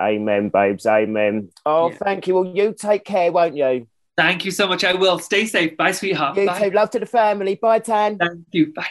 Amen, 0.00 0.48
babes. 0.50 0.86
Amen. 0.86 1.50
Oh, 1.64 1.90
Yeah. 1.90 1.96
thank 1.98 2.26
you. 2.26 2.34
Well, 2.34 2.46
you 2.46 2.74
take 2.78 3.04
care, 3.04 3.32
won't 3.32 3.56
you? 3.56 3.86
Thank 4.16 4.44
you 4.44 4.50
so 4.50 4.66
much. 4.66 4.82
I 4.84 4.94
will. 4.94 5.18
Stay 5.18 5.46
safe. 5.46 5.76
Bye, 5.76 5.92
sweetheart. 5.92 6.36
You 6.36 6.46
Bye. 6.46 6.58
too. 6.68 6.70
Love 6.74 6.90
to 6.90 6.98
the 6.98 7.06
family. 7.06 7.54
Bye, 7.54 7.78
Tan. 7.80 8.18
Thank 8.18 8.46
you. 8.52 8.72
Bye. 8.72 8.86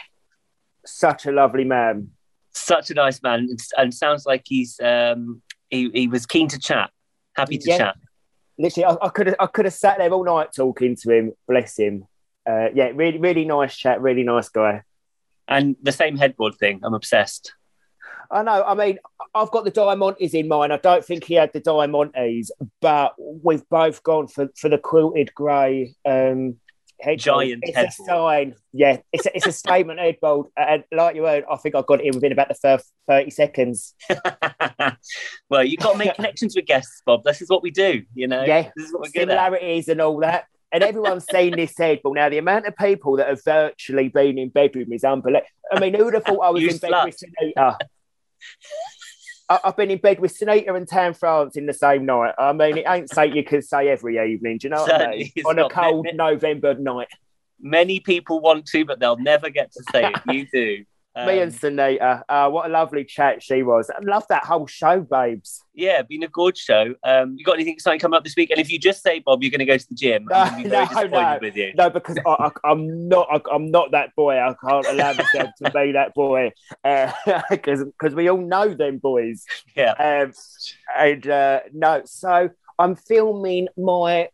Such 0.84 1.26
a 1.26 1.32
lovely 1.32 1.64
man. 1.64 2.10
Such 2.52 2.90
a 2.90 2.94
nice 2.94 3.22
man, 3.22 3.40
and, 3.50 3.60
and 3.76 3.92
sounds 3.92 4.24
like 4.24 4.42
he's 4.46 4.80
um, 4.80 5.42
he, 5.68 5.90
he 5.92 6.08
was 6.08 6.24
keen 6.26 6.48
to 6.48 6.58
chat, 6.58 6.90
happy 7.36 7.58
to 7.58 7.68
Yeah. 7.68 7.76
chat. 7.78 7.96
Literally, 8.58 8.84
I, 8.86 9.06
I 9.06 9.08
could 9.10 9.26
have 9.26 9.36
I 9.38 9.46
could 9.46 9.66
have 9.66 9.74
sat 9.74 9.98
there 9.98 10.10
all 10.10 10.24
night 10.24 10.48
talking 10.56 10.96
to 10.96 11.10
him. 11.10 11.32
Bless 11.46 11.76
him. 11.78 12.06
Uh, 12.48 12.68
yeah, 12.72 12.92
really, 12.94 13.18
really 13.18 13.44
nice 13.44 13.76
chat. 13.76 14.00
Really 14.00 14.22
nice 14.22 14.48
guy. 14.48 14.82
And 15.48 15.76
the 15.82 15.92
same 15.92 16.16
headboard 16.16 16.54
thing, 16.54 16.80
I'm 16.82 16.94
obsessed. 16.94 17.52
I 18.30 18.42
know. 18.42 18.62
I 18.64 18.74
mean, 18.74 18.98
I've 19.34 19.50
got 19.50 19.64
the 19.64 19.70
Diamontes 19.70 20.34
in 20.34 20.48
mine. 20.48 20.72
I 20.72 20.78
don't 20.78 21.04
think 21.04 21.24
he 21.24 21.34
had 21.34 21.52
the 21.52 21.60
Diamontes, 21.60 22.50
but 22.80 23.14
we've 23.18 23.68
both 23.68 24.02
gone 24.02 24.28
for, 24.28 24.48
for 24.56 24.68
the 24.68 24.78
quilted 24.78 25.34
grey 25.34 25.94
um, 26.04 26.56
headboard. 27.00 27.20
Giant 27.20 27.62
It's 27.66 27.76
headboard. 27.76 28.08
a 28.08 28.12
sign. 28.12 28.54
Yeah, 28.72 28.98
it's 29.12 29.26
a, 29.26 29.36
it's 29.36 29.46
a 29.46 29.52
statement 29.52 30.00
headboard. 30.00 30.48
And 30.56 30.84
like 30.92 31.16
you 31.16 31.24
heard, 31.24 31.44
I 31.50 31.56
think 31.56 31.74
I 31.74 31.82
got 31.86 32.00
it 32.00 32.06
in 32.06 32.14
within 32.14 32.32
about 32.32 32.48
the 32.48 32.54
first 32.54 32.92
30 33.08 33.30
seconds. 33.30 33.94
well, 35.48 35.64
you've 35.64 35.80
got 35.80 35.92
to 35.92 35.98
make 35.98 36.14
connections 36.16 36.54
with 36.56 36.66
guests, 36.66 37.02
Bob. 37.04 37.24
This 37.24 37.42
is 37.42 37.48
what 37.48 37.62
we 37.62 37.70
do, 37.70 38.02
you 38.14 38.26
know? 38.28 38.44
Yeah. 38.44 38.70
This 38.76 38.86
is 38.86 38.92
what 38.92 39.02
we're. 39.02 39.20
Similarities 39.20 39.88
and 39.88 40.00
all 40.00 40.18
that. 40.20 40.46
And 40.72 40.82
everyone's 40.82 41.24
seen 41.30 41.56
this 41.56 41.78
headboard. 41.78 42.16
Now, 42.16 42.28
the 42.28 42.38
amount 42.38 42.66
of 42.66 42.76
people 42.76 43.16
that 43.16 43.28
have 43.28 43.42
virtually 43.44 44.08
been 44.08 44.36
in 44.36 44.48
bed 44.48 44.74
with 44.74 44.88
me 44.88 44.96
is 44.96 45.04
unbelievable. 45.04 45.46
I 45.72 45.78
mean, 45.80 45.94
who 45.94 46.04
would 46.04 46.14
have 46.14 46.24
thought 46.24 46.40
I 46.40 46.50
was 46.50 46.62
You 46.62 46.70
in 46.70 46.78
bed 46.78 46.92
with 47.04 47.16
Sinitta? 47.16 47.78
I- 49.48 49.60
I've 49.64 49.76
been 49.76 49.90
in 49.90 49.98
bed 49.98 50.18
with 50.18 50.36
Sinitta 50.36 50.74
and 50.76 50.88
Tan 50.88 51.14
France 51.14 51.56
in 51.56 51.66
the 51.66 51.72
same 51.72 52.04
night. 52.04 52.34
I 52.38 52.52
mean, 52.52 52.78
it 52.78 52.84
ain't 52.88 53.08
something 53.08 53.36
you 53.36 53.44
can 53.44 53.62
say 53.62 53.88
every 53.88 54.18
evening. 54.32 54.58
Do 54.58 54.66
you 54.66 54.70
know 54.74 54.82
what 54.82 54.92
I 55.02 55.10
mean? 55.16 55.30
On 55.46 55.58
a 55.58 55.62
cold 55.70 56.06
November 56.14 56.74
night. 56.74 57.08
Many 57.60 58.00
people 58.00 58.40
want 58.40 58.66
to, 58.66 58.84
but 58.84 58.98
they'll 58.98 59.16
never 59.16 59.48
get 59.48 59.72
to 59.72 59.82
say 59.92 60.04
it. 60.12 60.20
You 60.32 60.46
do. 60.52 60.84
Me 61.16 61.22
Um, 61.22 61.28
and 61.44 61.52
Sinitta. 61.52 62.22
Uh, 62.28 62.50
what 62.50 62.66
a 62.66 62.68
lovely 62.68 63.02
chat 63.04 63.42
she 63.42 63.62
was. 63.62 63.88
I 63.90 63.98
love 64.02 64.24
that 64.28 64.44
whole 64.44 64.66
show, 64.66 65.00
babes. 65.00 65.62
yeah, 65.74 66.02
been 66.02 66.22
a 66.22 66.28
gorge 66.28 66.58
show. 66.58 66.94
Um, 67.02 67.36
you 67.38 67.44
got 67.44 67.52
anything 67.54 67.72
exciting 67.72 68.00
coming 68.00 68.16
up 68.18 68.22
this 68.24 68.36
week? 68.36 68.50
And 68.50 68.60
if 68.60 68.70
you 68.70 68.78
just 68.78 69.02
say, 69.02 69.20
Bob, 69.20 69.42
you're 69.42 69.50
going 69.50 69.60
to 69.60 69.64
go 69.64 69.78
to 69.78 69.88
the 69.88 69.94
gym, 69.94 70.26
I'm 70.34 70.50
going 70.50 70.64
to 70.64 70.64
be 70.64 70.68
very 70.68 70.84
No, 70.84 70.84
no, 70.84 70.88
disappointed 70.88 71.32
no. 71.32 71.38
with 71.40 71.56
you. 71.56 71.72
No, 71.74 71.90
because 71.90 72.18
I, 72.26 72.30
I, 72.30 72.50
I'm 72.70 73.08
not. 73.08 73.28
I, 73.30 73.40
I'm 73.54 73.70
not 73.70 73.92
that 73.92 74.14
boy. 74.14 74.38
I 74.38 74.54
can't 74.62 74.86
allow 74.86 75.12
myself 75.14 75.50
to 75.62 75.70
be 75.70 75.92
that 75.92 76.12
boy 76.14 76.52
because 77.50 77.82
because 77.84 78.14
we 78.14 78.28
all 78.28 78.40
know 78.40 78.74
them 78.74 78.98
boys. 78.98 79.44
Yeah. 79.74 79.92
Um, 79.92 80.32
and 80.98 81.26
uh, 81.28 81.60
no, 81.72 82.02
so 82.04 82.50
I'm 82.78 82.94
filming 82.96 83.68
my 83.76 84.28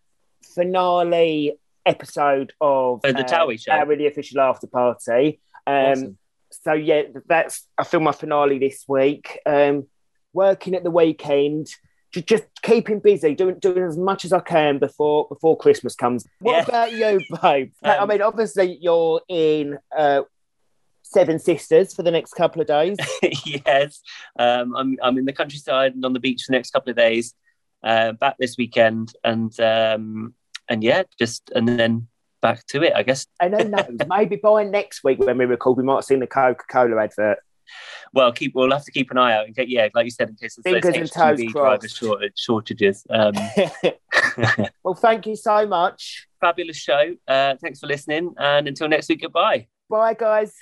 finale 0.55 1.59
episode 1.85 2.53
of 2.61 3.01
Oh, 3.05 3.13
the 3.13 3.25
uh, 3.25 3.29
Towie 3.29 3.61
show? 3.61 3.73
Towie, 3.73 3.99
the 3.99 4.07
official 4.07 4.41
after 4.41 4.67
party. 4.67 5.41
Um, 5.67 5.75
Awesome. 5.75 6.19
So 6.65 6.73
yeah, 6.73 7.03
that's 7.27 7.67
I 7.77 7.85
film 7.85 8.05
my 8.05 8.13
finale 8.13 8.59
this 8.59 8.85
week. 8.89 9.39
Um, 9.47 9.87
working 10.33 10.75
at 10.75 10.85
the 10.85 10.91
weekend, 10.91 11.69
ju- 12.13 12.23
just 12.23 12.45
keeping 12.63 13.01
busy, 13.01 13.35
doing 13.35 13.59
doing 13.59 13.83
as 13.83 13.97
much 13.99 14.25
as 14.25 14.33
I 14.33 14.41
can 14.41 14.79
before 14.79 15.27
before 15.29 15.57
Christmas 15.57 15.95
comes. 15.95 16.27
What 16.41 16.53
Yeah. 16.57 16.63
about 16.65 16.93
you, 16.93 17.21
babe? 17.43 17.73
I 17.83 17.97
Um, 17.99 18.09
mean, 18.09 18.23
obviously 18.23 18.79
you're 18.81 19.21
in 19.29 19.79
uh, 19.97 20.23
Seven 21.03 21.39
Sisters 21.39 21.93
for 21.95 22.03
the 22.05 22.11
next 22.13 22.35
couple 22.35 22.63
of 22.63 22.69
days. 22.69 22.97
yes, 23.45 24.01
um, 24.39 24.75
I'm 24.77 24.97
I'm 25.03 25.19
in 25.19 25.25
the 25.25 25.33
countryside 25.33 25.95
and 25.95 26.05
on 26.05 26.13
the 26.13 26.21
beach 26.21 26.45
for 26.45 26.53
the 26.53 26.57
next 26.59 26.71
couple 26.71 26.91
of 26.91 26.97
days. 26.97 27.35
Uh, 27.85 28.13
back 28.13 28.37
this 28.39 28.57
weekend, 28.57 29.13
and 29.25 29.59
um, 29.59 30.33
and 30.69 30.85
yeah, 30.85 31.03
just 31.19 31.51
and 31.57 31.69
then 31.69 32.07
back 32.43 32.67
to 32.67 32.83
it, 32.83 32.93
I 32.95 33.03
guess. 33.03 33.27
And 33.41 33.55
who 33.55 33.69
knows, 33.69 33.97
maybe 34.09 34.37
by 34.37 34.65
next 34.65 35.03
week 35.03 35.21
when 35.21 35.39
we 35.39 35.47
record, 35.47 35.79
we 35.79 35.85
might 35.85 35.97
have 35.97 36.05
seen 36.05 36.21
the 36.21 36.27
Coca 36.27 36.65
Cola 36.71 37.03
advert. 37.03 37.39
well, 38.13 38.33
keep 38.33 38.55
we'll 38.55 38.71
have 38.71 38.85
to 38.85 38.93
keep 38.93 39.11
an 39.11 39.17
eye 39.17 39.33
out. 39.33 39.47
Case, 39.55 39.69
yeah, 39.69 39.89
like 39.95 40.05
you 40.05 40.11
said, 40.11 40.29
in 40.29 40.37
case 40.37 40.59
of 40.59 40.65
Fingers 40.65 40.83
those 40.83 40.95
and 40.97 41.11
toes 41.11 41.41
HGV 41.41 41.53
driver 41.53 41.79
crossed. 41.79 41.97
short, 41.97 42.23
shortages. 42.37 43.07
Um, 43.09 43.33
well, 44.83 44.95
thank 44.95 45.27
you 45.27 45.37
so 45.37 45.67
much. 45.67 46.27
fabulous 46.41 46.77
show. 46.77 47.15
Uh, 47.27 47.55
thanks 47.63 47.79
for 47.79 47.87
listening, 47.87 48.35
and 48.37 48.69
until 48.69 48.89
next 48.89 49.09
week, 49.09 49.23
goodbye. 49.23 49.69
Bye, 49.89 50.15
guys. 50.15 50.55